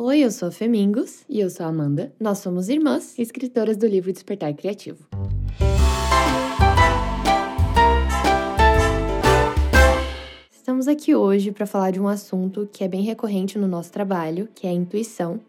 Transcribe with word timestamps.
Oi, 0.00 0.20
eu 0.20 0.30
sou 0.30 0.46
a 0.46 0.52
Femingos. 0.52 1.24
E 1.28 1.40
eu 1.40 1.50
sou 1.50 1.66
a 1.66 1.70
Amanda. 1.70 2.12
Nós 2.20 2.38
somos 2.38 2.68
irmãs, 2.68 3.18
escritoras 3.18 3.76
do 3.76 3.84
livro 3.84 4.12
Despertar 4.12 4.54
Criativo. 4.54 5.04
Estamos 10.52 10.86
aqui 10.86 11.16
hoje 11.16 11.50
para 11.50 11.66
falar 11.66 11.90
de 11.90 12.00
um 12.00 12.06
assunto 12.06 12.68
que 12.72 12.84
é 12.84 12.88
bem 12.88 13.02
recorrente 13.02 13.58
no 13.58 13.66
nosso 13.66 13.90
trabalho, 13.90 14.48
que 14.54 14.68
é 14.68 14.70
a 14.70 14.72
intuição. 14.72 15.40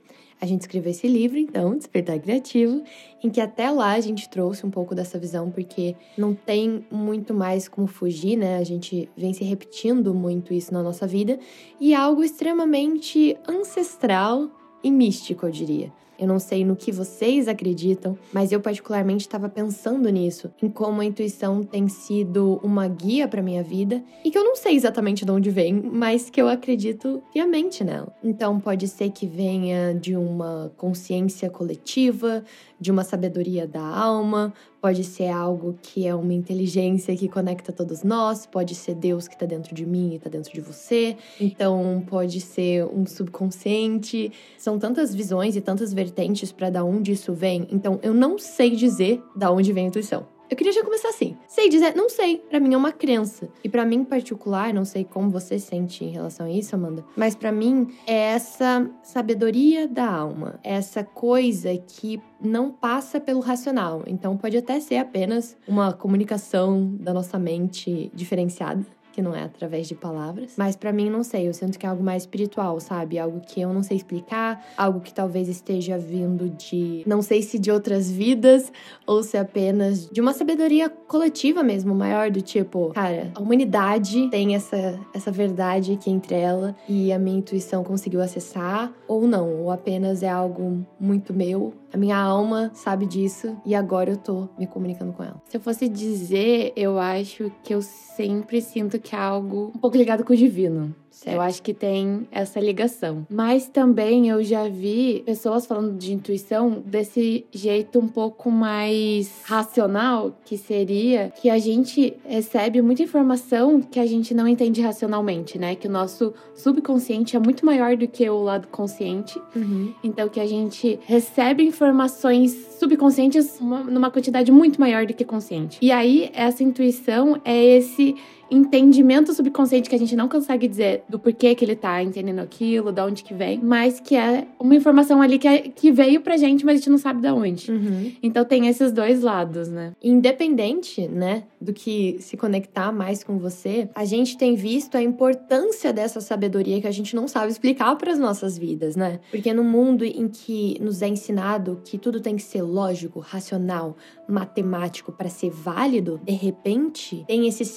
A 0.42 0.46
gente 0.46 0.62
escreveu 0.62 0.92
esse 0.92 1.08
livro, 1.08 1.37
então, 1.37 1.78
Despertar 1.78 2.17
Criativo, 2.19 2.81
em 3.21 3.29
que 3.29 3.42
até 3.42 3.69
lá 3.69 3.92
a 3.92 3.99
gente 3.99 4.29
trouxe 4.29 4.65
um 4.65 4.71
pouco 4.71 4.96
dessa 4.96 5.19
visão, 5.19 5.51
porque 5.51 5.96
não 6.17 6.33
tem 6.33 6.85
muito 6.89 7.33
mais 7.33 7.67
como 7.67 7.88
fugir, 7.88 8.38
né? 8.38 8.57
A 8.57 8.63
gente 8.63 9.10
vem 9.17 9.33
se 9.33 9.44
repetindo 9.44 10.13
muito 10.13 10.53
isso 10.53 10.74
na 10.74 10.81
nossa 10.81 11.06
vida, 11.06 11.38
e 11.79 11.94
é 11.94 11.97
algo 11.97 12.24
extremamente 12.24 13.38
ancestral 13.46 14.49
e 14.81 14.89
místico, 14.89 15.46
eu 15.46 15.52
diria. 15.52 15.92
Eu 16.20 16.27
não 16.27 16.38
sei 16.38 16.66
no 16.66 16.75
que 16.75 16.91
vocês 16.91 17.48
acreditam, 17.48 18.17
mas 18.34 18.52
eu 18.52 18.59
particularmente 18.59 19.21
estava 19.21 19.48
pensando 19.48 20.09
nisso, 20.09 20.52
em 20.62 20.70
como 20.70 21.02
a 21.02 21.05
intuição 21.05 21.63
tem 21.63 21.88
sido 21.88 22.59
uma 22.62 22.88
guia 22.88 23.27
para 23.27 23.41
minha 23.41 23.63
vida 23.63 24.03
e 24.23 24.29
que 24.29 24.38
eu 24.38 24.43
não 24.43 24.55
sei 24.55 24.76
exatamente 24.76 25.23
de 25.23 25.31
onde 25.31 25.49
vem, 25.49 25.73
mas 25.73 26.29
que 26.29 26.41
eu 26.41 26.48
acredito 26.48 27.23
piamente 27.31 27.84
nela. 27.84 28.13
Então 28.23 28.59
pode 28.59 28.88
ser 28.88 29.12
que 29.12 29.26
venha 29.26 29.93
de 29.93 30.16
uma 30.16 30.71
consciência 30.76 31.49
coletiva, 31.49 32.43
de 32.79 32.91
uma 32.91 33.04
sabedoria 33.04 33.67
da 33.67 33.81
alma, 33.81 34.54
pode 34.81 35.03
ser 35.03 35.29
algo 35.29 35.77
que 35.81 36.07
é 36.07 36.15
uma 36.15 36.33
inteligência 36.33 37.15
que 37.15 37.27
conecta 37.27 37.71
todos 37.71 38.03
nós, 38.03 38.45
pode 38.45 38.75
ser 38.75 38.95
Deus 38.95 39.27
que 39.27 39.35
está 39.35 39.45
dentro 39.45 39.75
de 39.75 39.85
mim 39.85 40.11
e 40.13 40.15
está 40.15 40.29
dentro 40.29 40.51
de 40.53 40.61
você, 40.61 41.17
então 41.39 42.03
pode 42.07 42.39
ser 42.41 42.85
um 42.85 43.05
subconsciente. 43.05 44.31
São 44.57 44.79
tantas 44.79 45.13
visões 45.13 45.55
e 45.55 45.61
tantas 45.61 45.93
vertentes 45.93 46.51
para 46.51 46.70
da 46.70 46.84
onde 46.84 47.11
isso 47.11 47.34
vem, 47.34 47.67
então 47.71 47.99
eu 48.01 48.13
não 48.13 48.37
sei 48.37 48.76
dizer 48.76 49.21
da 49.35 49.51
onde 49.51 49.73
vem 49.73 49.85
a 49.85 49.87
intuição. 49.87 50.38
Eu 50.49 50.57
queria 50.57 50.73
já 50.73 50.83
começar 50.83 51.09
assim. 51.09 51.37
Sei 51.47 51.69
dizer, 51.69 51.95
não 51.95 52.09
sei. 52.09 52.37
Para 52.37 52.59
mim 52.59 52.73
é 52.73 52.77
uma 52.77 52.91
crença. 52.91 53.47
E 53.63 53.69
para 53.69 53.85
mim 53.85 53.97
em 53.97 54.03
particular, 54.03 54.73
não 54.73 54.83
sei 54.83 55.03
como 55.03 55.29
você 55.29 55.59
sente 55.59 56.03
em 56.03 56.09
relação 56.09 56.47
a 56.47 56.51
isso, 56.51 56.75
Amanda, 56.75 57.05
mas 57.15 57.35
para 57.35 57.51
mim 57.51 57.87
é 58.07 58.31
essa 58.31 58.89
sabedoria 59.03 59.87
da 59.87 60.09
alma, 60.09 60.59
essa 60.63 61.03
coisa 61.03 61.77
que 61.77 62.21
não 62.41 62.71
passa 62.71 63.20
pelo 63.20 63.41
racional. 63.41 64.03
Então 64.08 64.36
pode 64.38 64.58
até 64.58 64.80
ser 64.80 64.97
apenas 64.97 65.55
uma 65.67 65.94
comunicação 65.94 66.95
da 67.00 67.14
nossa 67.14 67.38
mente 67.38 68.11
diferenciada 68.14 68.86
que 69.20 69.22
não 69.22 69.36
é 69.36 69.44
através 69.44 69.86
de 69.86 69.95
palavras. 69.95 70.53
Mas 70.58 70.78
para 70.78 70.94
mim, 70.94 71.09
não 71.09 71.23
sei, 71.23 71.50
eu 71.50 71.53
sinto 71.53 71.78
que 71.78 71.86
é 71.86 71.89
algo 71.89 72.02
mais 72.02 72.23
espiritual, 72.23 72.80
sabe? 72.80 73.20
Algo 73.20 73.42
que 73.42 73.59
eu 73.59 73.73
não 73.73 73.84
sei 73.84 73.98
explicar, 73.98 74.66
algo 74.78 75.02
que 75.02 75.14
talvez 75.14 75.50
esteja 75.50 75.98
vindo 75.98 76.50
de, 76.50 77.03
não 77.06 77.22
sei 77.22 77.42
se 77.42 77.59
de 77.59 77.70
outras 77.70 78.09
vidas 78.09 78.72
ou 79.06 79.22
se 79.22 79.38
apenas 79.38 80.09
de 80.09 80.22
uma 80.22 80.31
sabedoria 80.31 80.89
coletiva 80.89 81.61
mesmo, 81.61 81.94
maior 81.94 82.31
do 82.31 82.42
tipo, 82.42 82.92
cara, 82.94 83.30
a 83.36 83.42
humanidade 83.42 84.30
tem 84.30 84.56
essa 84.56 84.98
essa 85.14 85.31
verdade 85.31 85.94
aqui 85.94 86.09
entre 86.09 86.36
ela 86.36 86.76
e 86.88 87.11
a 87.11 87.20
minha 87.20 87.39
intuição 87.39 87.83
conseguiu 87.83 88.22
acessar 88.22 88.94
ou 89.08 89.28
não, 89.28 89.64
ou 89.64 89.72
apenas 89.72 90.23
é 90.23 90.30
algo 90.30 90.86
muito 91.00 91.33
meu 91.33 91.73
a 91.92 91.98
minha 91.98 92.18
alma 92.18 92.72
sabe 92.73 93.06
disso 93.06 93.58
e 93.66 93.73
agora 93.73 94.12
eu 94.12 94.18
tô 94.18 94.48
me 94.58 94.68
comunicando 94.68 95.12
com 95.14 95.23
ela. 95.23 95.42
Se 95.45 95.58
eu 95.58 95.62
fosse 95.62 95.90
dizer, 95.90 96.72
eu 96.76 97.00
acho 97.00 97.52
que 97.64 97.73
eu 97.73 97.82
sempre 97.82 98.62
sinto 98.62 99.00
que 99.00 99.16
é 99.16 99.20
algo 99.20 99.72
um 99.76 99.80
pouco 99.80 99.98
ligado 99.98 100.23
com 100.23 100.34
o 100.34 100.38
divino. 100.38 100.95
Certo. 101.12 101.36
Eu 101.36 101.42
acho 101.42 101.62
que 101.62 101.74
tem 101.74 102.28
essa 102.32 102.60
ligação. 102.60 103.26
Mas 103.30 103.68
também 103.68 104.30
eu 104.30 104.44
já 104.44 104.68
vi 104.70 105.22
pessoas 105.26 105.66
falando 105.66 105.98
de 105.98 106.14
intuição 106.14 106.82
desse 106.86 107.46
jeito 107.52 108.00
um 108.00 108.08
pouco 108.08 108.50
mais 108.50 109.42
racional, 109.44 110.38
que 110.46 110.58
seria 110.58 111.32
que 111.42 111.50
a 111.50 111.58
gente 111.58 112.16
recebe 112.26 112.82
muita 112.82 113.04
informação 113.04 113.82
que 113.82 114.00
a 114.00 114.06
gente 114.06 114.33
não 114.33 114.48
entende 114.48 114.82
racionalmente, 114.82 115.58
né? 115.58 115.76
Que 115.76 115.88
o 115.88 115.92
nosso 115.92 116.33
subconsciente 116.56 117.36
é 117.36 117.39
muito 117.39 117.66
maior 117.66 117.98
do 117.98 118.08
que 118.08 118.30
o 118.30 118.42
lado 118.42 118.67
consciente. 118.67 119.42
Uhum. 119.56 119.94
Então 120.04 120.30
que 120.30 120.39
a 120.39 120.48
gente 120.48 121.00
recebe 121.06 121.64
informações 121.64 122.52
subconscientes 122.80 123.60
numa 123.60 124.10
quantidade 124.10 124.52
muito 124.52 124.80
maior 124.80 125.06
do 125.06 125.14
que 125.14 125.26
consciente. 125.26 125.80
E 125.82 125.92
aí 125.92 126.32
essa 126.33 126.64
intuição 126.64 127.42
é 127.44 127.62
esse 127.78 128.16
entendimento 128.51 129.33
subconsciente 129.33 129.89
que 129.89 129.95
a 129.95 129.99
gente 129.99 130.15
não 130.15 130.27
consegue 130.27 130.67
dizer 130.67 131.03
do 131.07 131.19
porquê 131.19 131.55
que 131.55 131.63
ele 131.63 131.75
tá 131.75 132.01
entendendo 132.03 132.39
aquilo, 132.39 132.91
de 132.91 133.01
onde 133.01 133.23
que 133.23 133.33
vem, 133.33 133.59
mas 133.61 133.99
que 133.99 134.15
é 134.15 134.47
uma 134.59 134.75
informação 134.75 135.21
ali 135.21 135.37
que, 135.37 135.47
é, 135.47 135.59
que 135.59 135.91
veio 135.91 136.21
pra 136.21 136.37
gente, 136.37 136.65
mas 136.65 136.75
a 136.75 136.77
gente 136.77 136.89
não 136.89 136.97
sabe 136.97 137.21
de 137.21 137.29
onde. 137.29 137.71
Uhum. 137.71 138.11
Então 138.21 138.43
tem 138.45 138.67
esses 138.67 138.91
dois 138.91 139.21
lados, 139.21 139.69
né? 139.69 139.93
Independente, 140.03 141.07
né, 141.07 141.43
do 141.59 141.73
que 141.73 142.17
se 142.19 142.38
conectar 142.38 142.91
mais 142.91 143.23
com 143.23 143.38
você, 143.38 143.89
a 143.93 144.05
gente 144.05 144.38
tem 144.38 144.55
visto 144.55 144.95
a 144.95 145.01
importância 145.01 145.91
dessa 145.91 146.21
sabedoria 146.21 146.79
que 146.81 146.88
a 146.88 146.91
gente 146.91 147.15
não 147.15 147.27
sabe 147.27 147.51
explicar 147.51 147.95
para 147.95 148.11
as 148.11 148.19
nossas 148.19 148.57
vidas, 148.57 148.95
né? 148.95 149.19
Porque 149.31 149.53
no 149.53 149.63
mundo 149.63 150.03
em 150.03 150.27
que 150.27 150.77
nos 150.81 151.01
é 151.01 151.07
ensinado 151.07 151.81
que 151.83 151.97
tudo 151.97 152.19
tem 152.19 152.35
que 152.35 152.41
ser 152.41 152.61
lógico, 152.61 153.19
racional, 153.19 153.95
matemático 154.27 155.11
para 155.11 155.29
ser 155.29 155.49
válido, 155.49 156.19
de 156.23 156.33
repente 156.33 157.23
tem 157.27 157.47
esses 157.47 157.67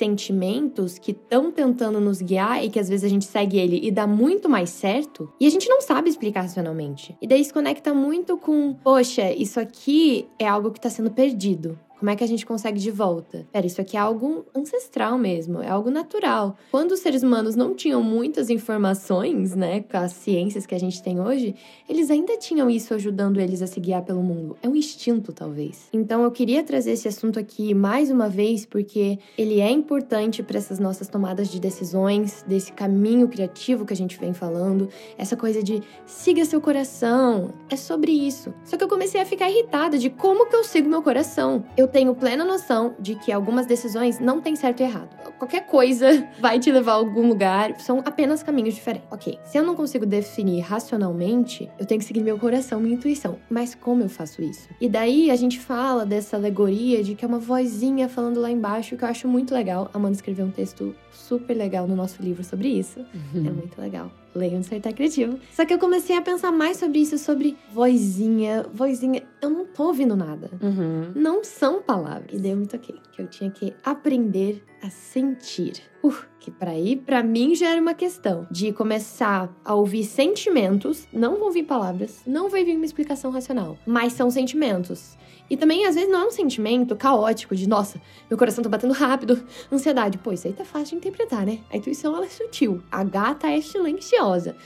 sentimentos 0.62 0.98
que 0.98 1.10
estão 1.10 1.50
tentando 1.50 2.00
nos 2.00 2.22
guiar 2.22 2.64
e 2.64 2.70
que 2.70 2.78
às 2.78 2.88
vezes 2.88 3.04
a 3.04 3.08
gente 3.08 3.24
segue 3.24 3.58
ele 3.58 3.80
e 3.82 3.90
dá 3.90 4.06
muito 4.06 4.48
mais 4.48 4.70
certo 4.70 5.32
e 5.40 5.46
a 5.46 5.50
gente 5.50 5.68
não 5.68 5.80
sabe 5.80 6.08
explicar 6.08 6.42
racionalmente. 6.42 7.16
E 7.20 7.26
daí 7.26 7.44
se 7.44 7.52
conecta 7.52 7.92
muito 7.92 8.36
com, 8.36 8.72
poxa, 8.72 9.32
isso 9.32 9.58
aqui 9.58 10.28
é 10.38 10.46
algo 10.46 10.70
que 10.70 10.78
está 10.78 10.88
sendo 10.88 11.10
perdido. 11.10 11.78
Como 12.02 12.10
é 12.10 12.16
que 12.16 12.24
a 12.24 12.26
gente 12.26 12.44
consegue 12.44 12.80
de 12.80 12.90
volta? 12.90 13.46
Pera, 13.52 13.64
isso 13.64 13.80
aqui 13.80 13.96
é 13.96 14.00
algo 14.00 14.44
ancestral 14.52 15.16
mesmo, 15.16 15.62
é 15.62 15.68
algo 15.68 15.88
natural. 15.88 16.56
Quando 16.72 16.90
os 16.90 16.98
seres 16.98 17.22
humanos 17.22 17.54
não 17.54 17.76
tinham 17.76 18.02
muitas 18.02 18.50
informações, 18.50 19.54
né, 19.54 19.82
com 19.82 19.98
as 19.98 20.10
ciências 20.10 20.66
que 20.66 20.74
a 20.74 20.80
gente 20.80 21.00
tem 21.00 21.20
hoje, 21.20 21.54
eles 21.88 22.10
ainda 22.10 22.36
tinham 22.36 22.68
isso 22.68 22.92
ajudando 22.92 23.38
eles 23.38 23.62
a 23.62 23.68
se 23.68 23.78
guiar 23.78 24.02
pelo 24.02 24.20
mundo. 24.20 24.56
É 24.60 24.68
um 24.68 24.74
instinto, 24.74 25.32
talvez. 25.32 25.90
Então 25.92 26.24
eu 26.24 26.32
queria 26.32 26.64
trazer 26.64 26.90
esse 26.90 27.06
assunto 27.06 27.38
aqui 27.38 27.72
mais 27.72 28.10
uma 28.10 28.28
vez 28.28 28.66
porque 28.66 29.20
ele 29.38 29.60
é 29.60 29.70
importante 29.70 30.42
para 30.42 30.58
essas 30.58 30.80
nossas 30.80 31.06
tomadas 31.06 31.48
de 31.48 31.60
decisões, 31.60 32.44
desse 32.48 32.72
caminho 32.72 33.28
criativo 33.28 33.86
que 33.86 33.92
a 33.92 33.96
gente 33.96 34.18
vem 34.18 34.32
falando, 34.32 34.88
essa 35.16 35.36
coisa 35.36 35.62
de 35.62 35.80
siga 36.04 36.44
seu 36.44 36.60
coração. 36.60 37.54
É 37.70 37.76
sobre 37.76 38.10
isso. 38.10 38.52
Só 38.64 38.76
que 38.76 38.82
eu 38.82 38.88
comecei 38.88 39.20
a 39.20 39.24
ficar 39.24 39.48
irritada 39.48 39.96
de 39.96 40.10
como 40.10 40.48
que 40.48 40.56
eu 40.56 40.64
sigo 40.64 40.88
meu 40.88 41.00
coração. 41.00 41.64
Eu 41.76 41.91
tenho 41.92 42.14
plena 42.14 42.44
noção 42.44 42.94
de 42.98 43.14
que 43.14 43.30
algumas 43.30 43.66
decisões 43.66 44.18
não 44.18 44.40
têm 44.40 44.56
certo 44.56 44.80
e 44.80 44.84
errado. 44.84 45.10
Qualquer 45.38 45.66
coisa 45.66 46.26
vai 46.40 46.58
te 46.58 46.72
levar 46.72 46.92
a 46.92 46.94
algum 46.96 47.28
lugar, 47.28 47.78
são 47.78 47.98
apenas 48.04 48.42
caminhos 48.42 48.74
diferentes. 48.74 49.06
Ok, 49.10 49.38
se 49.44 49.58
eu 49.58 49.62
não 49.62 49.76
consigo 49.76 50.06
definir 50.06 50.60
racionalmente, 50.60 51.70
eu 51.78 51.84
tenho 51.84 52.00
que 52.00 52.06
seguir 52.06 52.22
meu 52.22 52.38
coração, 52.38 52.80
minha 52.80 52.94
intuição. 52.94 53.38
Mas 53.50 53.74
como 53.74 54.02
eu 54.02 54.08
faço 54.08 54.42
isso? 54.42 54.68
E 54.80 54.88
daí 54.88 55.30
a 55.30 55.36
gente 55.36 55.60
fala 55.60 56.06
dessa 56.06 56.36
alegoria 56.36 57.02
de 57.02 57.14
que 57.14 57.24
é 57.24 57.28
uma 57.28 57.38
vozinha 57.38 58.08
falando 58.08 58.40
lá 58.40 58.50
embaixo, 58.50 58.96
que 58.96 59.04
eu 59.04 59.08
acho 59.08 59.28
muito 59.28 59.52
legal. 59.52 59.90
A 59.92 59.98
Amanda 59.98 60.14
escreveu 60.14 60.46
um 60.46 60.50
texto 60.50 60.94
super 61.12 61.54
legal 61.54 61.86
no 61.86 61.94
nosso 61.94 62.22
livro 62.22 62.42
sobre 62.42 62.68
isso. 62.68 63.00
Uhum. 63.00 63.46
É 63.46 63.50
muito 63.50 63.80
legal. 63.80 64.10
Leiam 64.34 64.60
Despertar 64.60 64.92
Criativo. 64.92 65.38
Só 65.50 65.64
que 65.64 65.74
eu 65.74 65.78
comecei 65.78 66.16
a 66.16 66.22
pensar 66.22 66.52
mais 66.52 66.76
sobre 66.76 67.00
isso, 67.00 67.18
sobre 67.18 67.56
vozinha, 67.72 68.66
vozinha. 68.72 69.22
Eu 69.40 69.50
não 69.50 69.66
tô 69.66 69.88
ouvindo 69.88 70.16
nada. 70.16 70.50
Uhum. 70.62 71.12
Não 71.14 71.44
são 71.44 71.82
palavras. 71.82 72.32
E 72.32 72.38
deu 72.38 72.56
muito 72.56 72.76
ok. 72.76 72.94
Que 73.12 73.22
eu 73.22 73.26
tinha 73.26 73.50
que 73.50 73.74
aprender 73.84 74.64
a 74.82 74.90
sentir. 74.90 75.74
Uh, 76.02 76.14
que 76.40 76.50
para 76.50 76.74
ir 76.76 76.96
para 76.96 77.22
mim 77.22 77.54
já 77.54 77.70
era 77.70 77.80
uma 77.80 77.94
questão 77.94 78.46
de 78.50 78.72
começar 78.72 79.54
a 79.64 79.74
ouvir 79.74 80.02
sentimentos, 80.04 81.06
não 81.12 81.36
vou 81.36 81.46
ouvir 81.46 81.62
palavras, 81.62 82.20
não 82.26 82.50
vai 82.50 82.64
vir 82.64 82.74
uma 82.74 82.84
explicação 82.84 83.30
racional, 83.30 83.78
mas 83.86 84.12
são 84.12 84.28
sentimentos. 84.28 85.16
E 85.52 85.56
também, 85.58 85.84
às 85.84 85.96
vezes, 85.96 86.10
não 86.10 86.22
é 86.22 86.26
um 86.28 86.30
sentimento 86.30 86.96
caótico 86.96 87.54
de, 87.54 87.68
nossa, 87.68 88.00
meu 88.30 88.38
coração 88.38 88.64
tá 88.64 88.70
batendo 88.70 88.94
rápido, 88.94 89.44
ansiedade. 89.70 90.16
Pô, 90.16 90.32
isso 90.32 90.46
aí 90.46 90.54
tá 90.54 90.64
fácil 90.64 90.92
de 90.92 91.06
interpretar, 91.06 91.44
né? 91.44 91.58
A 91.70 91.76
intuição, 91.76 92.16
ela 92.16 92.24
é 92.24 92.28
sutil. 92.30 92.82
A 92.90 93.04
gata 93.04 93.48
é 93.48 93.60
silenciosa. 93.60 94.56